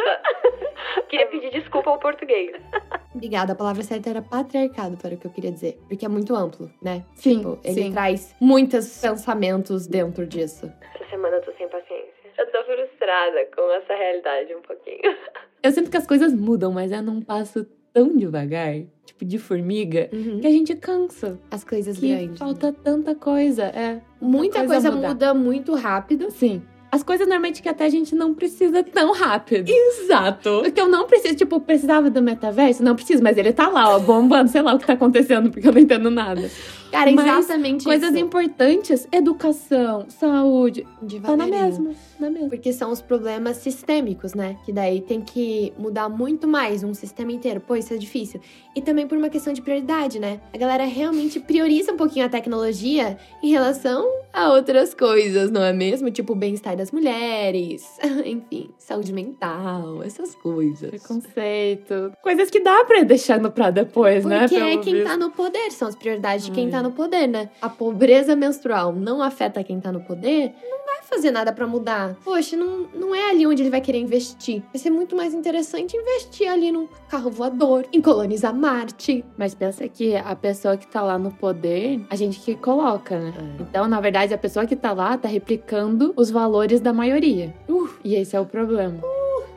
Queria 1.09 1.25
pedir 1.27 1.49
desculpa 1.51 1.89
ao 1.89 1.97
português. 1.99 2.51
Obrigada, 3.13 3.53
a 3.53 3.55
palavra 3.55 3.81
certa 3.81 4.11
era 4.11 4.21
patriarcado, 4.21 4.95
para 4.97 5.15
o 5.15 5.17
que 5.17 5.25
eu 5.25 5.31
queria 5.31 5.51
dizer. 5.51 5.79
Porque 5.87 6.05
é 6.05 6.07
muito 6.09 6.35
amplo, 6.35 6.69
né? 6.81 7.03
Sim, 7.15 7.37
Tipo, 7.39 7.59
ele 7.63 7.83
sim. 7.85 7.91
traz 7.91 8.35
muitos 8.39 8.99
pensamentos 9.01 9.87
dentro 9.87 10.27
disso. 10.27 10.71
Essa 10.95 11.09
semana 11.09 11.37
eu 11.37 11.41
tô 11.41 11.51
sem 11.57 11.67
paciência. 11.67 11.98
Eu 12.39 12.51
tô 12.51 12.63
frustrada 12.63 13.45
com 13.55 13.69
essa 13.73 13.93
realidade 13.93 14.55
um 14.55 14.61
pouquinho. 14.61 15.01
Eu 15.61 15.71
sinto 15.71 15.91
que 15.91 15.97
as 15.97 16.07
coisas 16.07 16.33
mudam, 16.33 16.71
mas 16.71 16.91
é 16.91 17.01
num 17.01 17.21
passo 17.21 17.65
tão 17.91 18.15
devagar, 18.15 18.75
tipo 19.05 19.25
de 19.25 19.37
formiga, 19.37 20.07
que 20.39 20.47
a 20.47 20.49
gente 20.49 20.73
cansa. 20.75 21.37
As 21.51 21.65
coisas 21.65 21.97
Que 21.99 22.07
grandes. 22.07 22.29
né? 22.31 22.37
falta 22.37 22.71
tanta 22.71 23.13
coisa, 23.13 23.63
é. 23.65 23.99
Muita 24.21 24.65
coisa, 24.65 24.89
mudar. 24.89 25.09
muda 25.09 25.33
muito 25.33 25.75
rápido. 25.75 26.31
Sim. 26.31 26.61
As 26.91 27.03
coisas 27.03 27.27
normalmente 27.27 27.61
que 27.61 27.69
até 27.69 27.85
a 27.85 27.89
gente 27.89 28.15
não 28.15 28.33
precisa 28.33 28.83
tão 28.83 29.13
rápido. 29.13 29.69
Exato. 29.69 30.61
Porque 30.63 30.81
eu 30.81 30.87
não 30.87 31.05
preciso, 31.05 31.35
tipo, 31.35 31.59
precisava 31.59 32.09
do 32.09 32.21
metaverso? 32.21 32.83
Não 32.83 32.95
preciso, 32.95 33.21
mas 33.23 33.37
ele 33.37 33.53
tá 33.53 33.67
lá, 33.69 33.95
ó, 33.95 33.99
bombando, 33.99 34.49
sei 34.49 34.61
lá 34.61 34.73
o 34.73 34.79
que 34.79 34.87
tá 34.87 34.93
acontecendo, 34.93 35.51
porque 35.51 35.67
eu 35.67 35.71
não 35.71 35.79
entendo 35.79 36.09
nada. 36.09 36.49
Cara, 36.91 37.11
Mas 37.11 37.25
exatamente 37.25 37.83
Coisas 37.85 38.09
isso. 38.09 38.17
importantes, 38.17 39.07
educação, 39.11 40.05
saúde, 40.09 40.87
tá 41.21 41.35
na 41.35 41.45
mesma, 41.45 41.91
na 42.19 42.29
mesma. 42.31 42.49
Porque 42.49 42.73
são 42.73 42.91
os 42.91 42.99
problemas 42.99 43.57
sistêmicos, 43.57 44.33
né? 44.33 44.57
Que 44.65 44.71
daí 44.71 44.99
tem 45.01 45.21
que 45.21 45.71
mudar 45.77 46.09
muito 46.09 46.47
mais 46.47 46.83
um 46.83 46.93
sistema 46.95 47.31
inteiro. 47.31 47.61
Pô, 47.61 47.75
isso 47.75 47.93
é 47.93 47.97
difícil. 47.97 48.41
E 48.75 48.81
também 48.81 49.07
por 49.07 49.17
uma 49.17 49.29
questão 49.29 49.53
de 49.53 49.61
prioridade, 49.61 50.19
né? 50.19 50.39
A 50.51 50.57
galera 50.57 50.85
realmente 50.85 51.39
prioriza 51.39 51.91
um 51.91 51.97
pouquinho 51.97 52.25
a 52.25 52.29
tecnologia 52.29 53.17
em 53.43 53.51
relação 53.51 54.07
a 54.33 54.49
outras 54.53 54.93
coisas, 54.93 55.51
não 55.51 55.63
é 55.63 55.73
mesmo? 55.73 56.09
Tipo 56.09 56.33
bem-estar 56.33 56.75
das 56.79 56.91
mulheres, 56.93 57.97
enfim, 58.23 58.73
saúde 58.89 59.13
mental, 59.13 60.01
essas 60.03 60.33
coisas. 60.35 60.89
Preconceito. 60.89 62.11
Coisas 62.23 62.49
que 62.49 62.59
dá 62.59 62.83
pra 62.85 62.99
ir 62.99 63.05
deixando 63.05 63.51
pra 63.51 63.69
depois, 63.69 64.25
né? 64.25 64.47
Porque 64.47 64.55
é 64.55 64.77
quem 64.77 64.93
visto. 64.95 65.07
tá 65.07 65.15
no 65.15 65.29
poder, 65.29 65.71
são 65.71 65.87
as 65.87 65.95
prioridades 65.95 66.45
de 66.45 66.51
quem 66.51 66.65
Ai. 66.65 66.71
tá 66.71 66.81
no 66.81 66.91
poder, 66.91 67.27
né? 67.27 67.49
A 67.61 67.69
pobreza 67.69 68.35
menstrual 68.35 68.91
não 68.91 69.21
afeta 69.21 69.63
quem 69.63 69.79
tá 69.79 69.91
no 69.91 70.01
poder, 70.01 70.53
não 70.63 70.85
vai 70.85 71.03
fazer 71.03 71.29
nada 71.29 71.53
pra 71.53 71.67
mudar. 71.67 72.15
Poxa, 72.23 72.57
não, 72.57 72.87
não 72.95 73.13
é 73.13 73.29
ali 73.29 73.45
onde 73.45 73.61
ele 73.61 73.69
vai 73.69 73.81
querer 73.81 73.99
investir. 73.99 74.63
Vai 74.73 74.79
ser 74.79 74.89
muito 74.89 75.15
mais 75.15 75.35
interessante 75.35 75.95
investir 75.95 76.49
ali 76.49 76.71
num 76.71 76.87
carro 77.07 77.29
voador, 77.29 77.85
em 77.93 78.01
colonizar 78.01 78.55
Marte. 78.55 79.23
Mas 79.37 79.53
pensa 79.53 79.87
que 79.87 80.15
a 80.15 80.35
pessoa 80.35 80.77
que 80.77 80.87
tá 80.87 81.01
lá 81.01 81.17
no 81.19 81.31
poder, 81.31 82.01
a 82.09 82.15
gente 82.15 82.39
que 82.39 82.55
coloca, 82.55 83.19
né? 83.19 83.33
É. 83.37 83.61
Então, 83.61 83.87
na 83.87 84.01
verdade, 84.01 84.33
a 84.33 84.37
pessoa 84.37 84.65
que 84.65 84.75
tá 84.75 84.93
lá 84.93 85.15
tá 85.15 85.27
replicando 85.27 86.11
os 86.15 86.31
valores 86.31 86.79
da 86.79 86.91
maioria. 86.91 87.53
Uh. 87.69 87.89
E 88.03 88.15
esse 88.15 88.35
é 88.35 88.39
o 88.39 88.45
problema. 88.45 88.78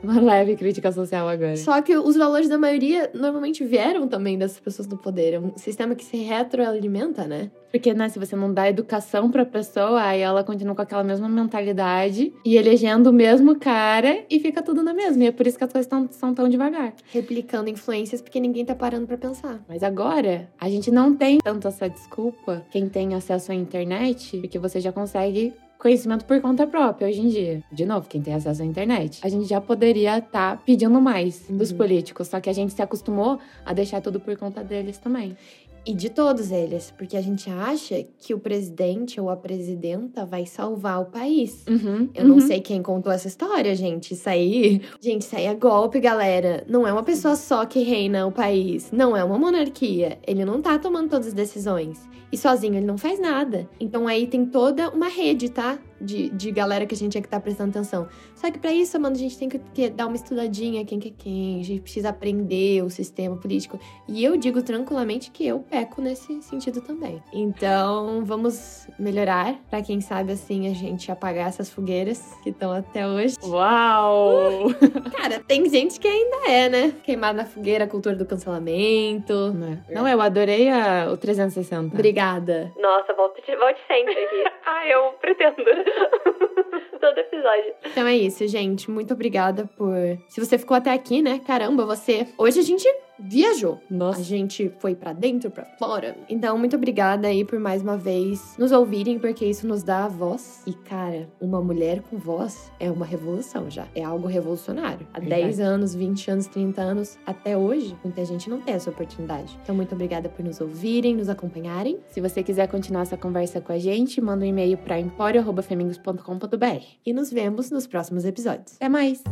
Uma 0.02 0.20
leve 0.20 0.56
crítica 0.56 0.90
social 0.90 1.28
agora. 1.28 1.56
Só 1.56 1.80
que 1.80 1.96
os 1.96 2.16
valores 2.16 2.48
da 2.48 2.58
maioria 2.58 3.10
normalmente 3.14 3.64
vieram 3.64 4.08
também 4.08 4.36
dessas 4.36 4.58
pessoas 4.58 4.88
no 4.88 4.98
poder. 4.98 5.34
É 5.34 5.38
um 5.38 5.56
sistema 5.56 5.94
que 5.94 6.04
se 6.04 6.16
retroalimenta, 6.16 7.24
né? 7.24 7.50
Porque, 7.70 7.94
né, 7.94 8.08
se 8.08 8.18
você 8.18 8.36
não 8.36 8.52
dá 8.52 8.68
educação 8.68 9.30
pra 9.30 9.46
pessoa, 9.46 10.02
aí 10.02 10.20
ela 10.20 10.44
continua 10.44 10.74
com 10.74 10.82
aquela 10.82 11.04
mesma 11.04 11.28
mentalidade 11.28 12.32
e 12.44 12.56
elegendo 12.56 13.08
o 13.08 13.12
mesmo 13.12 13.58
cara 13.58 14.24
e 14.28 14.40
fica 14.40 14.60
tudo 14.60 14.82
na 14.82 14.92
mesma. 14.92 15.24
E 15.24 15.26
é 15.28 15.32
por 15.32 15.46
isso 15.46 15.56
que 15.56 15.64
as 15.64 15.72
coisas 15.72 15.88
tão, 15.88 16.06
são 16.10 16.34
tão 16.34 16.48
devagar. 16.48 16.92
Replicando 17.10 17.70
influências 17.70 18.20
porque 18.20 18.40
ninguém 18.40 18.64
tá 18.64 18.74
parando 18.74 19.06
pra 19.06 19.16
pensar. 19.16 19.64
Mas 19.68 19.82
agora, 19.82 20.50
a 20.60 20.68
gente 20.68 20.90
não 20.90 21.14
tem 21.14 21.38
tanto 21.38 21.66
essa 21.68 21.88
desculpa, 21.88 22.62
quem 22.70 22.88
tem 22.88 23.14
acesso 23.14 23.52
à 23.52 23.54
internet, 23.54 24.36
porque 24.38 24.58
você 24.58 24.80
já 24.80 24.92
consegue 24.92 25.54
conhecimento 25.82 26.24
por 26.24 26.40
conta 26.40 26.64
própria 26.64 27.08
hoje 27.08 27.20
em 27.20 27.28
dia. 27.28 27.60
De 27.72 27.84
novo, 27.84 28.08
quem 28.08 28.22
tem 28.22 28.32
acesso 28.34 28.62
à 28.62 28.64
internet. 28.64 29.18
A 29.20 29.28
gente 29.28 29.46
já 29.48 29.60
poderia 29.60 30.18
estar 30.18 30.62
pedindo 30.64 31.00
mais 31.00 31.44
dos 31.50 31.72
Uhum. 31.72 31.76
políticos, 31.78 32.28
só 32.28 32.40
que 32.40 32.48
a 32.48 32.52
gente 32.52 32.72
se 32.72 32.80
acostumou 32.80 33.40
a 33.66 33.72
deixar 33.72 34.00
tudo 34.00 34.20
por 34.20 34.36
conta 34.36 34.62
deles 34.62 34.96
também. 34.98 35.36
E 35.84 35.94
de 35.94 36.08
todos 36.10 36.52
eles, 36.52 36.92
porque 36.96 37.16
a 37.16 37.20
gente 37.20 37.50
acha 37.50 38.06
que 38.18 38.32
o 38.32 38.38
presidente 38.38 39.20
ou 39.20 39.28
a 39.28 39.36
presidenta 39.36 40.24
vai 40.24 40.46
salvar 40.46 41.00
o 41.00 41.06
país. 41.06 41.64
Uhum, 41.68 42.08
Eu 42.14 42.24
não 42.24 42.36
uhum. 42.36 42.40
sei 42.40 42.60
quem 42.60 42.80
contou 42.80 43.12
essa 43.12 43.26
história, 43.26 43.74
gente. 43.74 44.14
Isso 44.14 44.28
aí. 44.28 44.80
Gente, 45.00 45.22
isso 45.22 45.34
aí 45.34 45.46
é 45.46 45.54
golpe, 45.54 45.98
galera. 45.98 46.64
Não 46.68 46.86
é 46.86 46.92
uma 46.92 47.02
pessoa 47.02 47.34
só 47.34 47.66
que 47.66 47.82
reina 47.82 48.26
o 48.26 48.30
país. 48.32 48.92
Não 48.92 49.16
é 49.16 49.24
uma 49.24 49.36
monarquia. 49.38 50.18
Ele 50.24 50.44
não 50.44 50.62
tá 50.62 50.78
tomando 50.78 51.10
todas 51.10 51.28
as 51.28 51.34
decisões. 51.34 52.08
E 52.30 52.38
sozinho 52.38 52.76
ele 52.76 52.86
não 52.86 52.96
faz 52.96 53.20
nada. 53.20 53.68
Então 53.78 54.06
aí 54.06 54.26
tem 54.26 54.46
toda 54.46 54.88
uma 54.88 55.08
rede, 55.08 55.50
tá? 55.50 55.78
De, 56.02 56.30
de 56.30 56.50
galera 56.50 56.86
que 56.86 56.94
a 56.94 56.98
gente 56.98 57.12
tinha 57.12 57.22
que 57.22 57.26
estar 57.26 57.38
tá 57.38 57.42
prestando 57.42 57.70
atenção. 57.70 58.08
Só 58.34 58.50
que 58.50 58.58
para 58.58 58.72
isso, 58.72 58.98
mano, 59.00 59.14
a 59.14 59.18
gente 59.18 59.38
tem 59.38 59.48
que, 59.48 59.58
que, 59.58 59.90
dar 59.90 60.06
uma 60.06 60.16
estudadinha 60.16 60.84
quem 60.84 60.98
que 60.98 61.08
é 61.08 61.12
quem, 61.16 61.60
a 61.60 61.64
gente 61.64 61.80
precisa 61.80 62.08
aprender 62.08 62.82
o 62.82 62.90
sistema 62.90 63.36
político. 63.36 63.78
E 64.08 64.22
eu 64.24 64.36
digo 64.36 64.62
tranquilamente 64.62 65.30
que 65.30 65.46
eu 65.46 65.60
peco 65.60 66.00
nesse 66.00 66.42
sentido 66.42 66.80
também. 66.80 67.22
Então, 67.32 68.24
vamos 68.24 68.88
melhorar 68.98 69.56
para 69.70 69.82
quem 69.82 70.00
sabe 70.00 70.32
assim 70.32 70.68
a 70.68 70.74
gente 70.74 71.10
apagar 71.10 71.48
essas 71.48 71.70
fogueiras 71.70 72.36
que 72.42 72.50
estão 72.50 72.72
até 72.72 73.06
hoje. 73.06 73.36
Uau! 73.44 74.68
Uh, 74.68 75.10
cara, 75.16 75.40
tem 75.40 75.68
gente 75.68 75.98
que 76.00 76.08
ainda 76.08 76.50
é, 76.50 76.68
né? 76.68 76.94
Queimar 77.04 77.34
na 77.34 77.44
fogueira 77.44 77.84
a 77.84 77.88
cultura 77.88 78.16
do 78.16 78.26
cancelamento. 78.26 79.52
Não, 79.52 79.66
é. 79.66 79.78
Não 79.90 80.08
eu 80.08 80.20
adorei 80.20 80.68
a, 80.68 81.10
o 81.12 81.16
360. 81.16 81.94
Obrigada. 81.94 82.72
Nossa, 82.76 83.12
volte, 83.14 83.40
volte 83.56 83.80
sempre 83.86 84.12
aqui. 84.12 84.44
ah, 84.66 84.86
eu 84.88 85.12
pretendo. 85.20 85.56
Todo 87.00 87.18
episódio. 87.18 87.74
Então 87.84 88.06
é 88.06 88.16
isso, 88.16 88.46
gente. 88.46 88.90
Muito 88.90 89.12
obrigada 89.12 89.68
por. 89.76 89.94
Se 90.28 90.40
você 90.40 90.56
ficou 90.56 90.76
até 90.76 90.92
aqui, 90.92 91.20
né? 91.20 91.40
Caramba, 91.46 91.84
você. 91.84 92.26
Hoje 92.38 92.60
a 92.60 92.62
gente 92.62 92.88
viajou. 93.22 93.80
Nossa. 93.90 94.20
A 94.20 94.24
gente 94.24 94.72
foi 94.78 94.94
para 94.94 95.12
dentro, 95.12 95.50
para 95.50 95.64
fora. 95.64 96.16
Então, 96.28 96.58
muito 96.58 96.76
obrigada 96.76 97.28
aí 97.28 97.44
por 97.44 97.58
mais 97.58 97.82
uma 97.82 97.96
vez 97.96 98.56
nos 98.58 98.72
ouvirem, 98.72 99.18
porque 99.18 99.44
isso 99.44 99.66
nos 99.66 99.82
dá 99.82 100.04
a 100.04 100.08
voz. 100.08 100.62
E, 100.66 100.72
cara, 100.72 101.28
uma 101.40 101.60
mulher 101.60 102.02
com 102.02 102.18
voz 102.18 102.70
é 102.78 102.90
uma 102.90 103.06
revolução 103.06 103.70
já. 103.70 103.86
É 103.94 104.02
algo 104.02 104.26
revolucionário. 104.26 105.06
Há 105.12 105.20
Verdade. 105.20 105.42
10 105.42 105.60
anos, 105.60 105.94
20 105.94 106.30
anos, 106.30 106.46
30 106.46 106.82
anos, 106.82 107.18
até 107.26 107.56
hoje, 107.56 107.96
muita 108.04 108.24
gente 108.24 108.48
não 108.50 108.60
tem 108.60 108.74
essa 108.74 108.90
oportunidade. 108.90 109.58
Então, 109.62 109.74
muito 109.74 109.94
obrigada 109.94 110.28
por 110.28 110.44
nos 110.44 110.60
ouvirem, 110.60 111.16
nos 111.16 111.28
acompanharem. 111.28 111.98
Se 112.08 112.20
você 112.20 112.42
quiser 112.42 112.68
continuar 112.68 113.02
essa 113.02 113.16
conversa 113.16 113.60
com 113.60 113.72
a 113.72 113.78
gente, 113.78 114.20
manda 114.20 114.44
um 114.44 114.48
e-mail 114.48 114.76
para 114.78 114.98
emporio.femingos.com.br. 114.98 116.84
E 117.04 117.12
nos 117.12 117.30
vemos 117.30 117.70
nos 117.70 117.86
próximos 117.86 118.24
episódios. 118.24 118.76
Até 118.76 118.88
mais! 118.88 119.22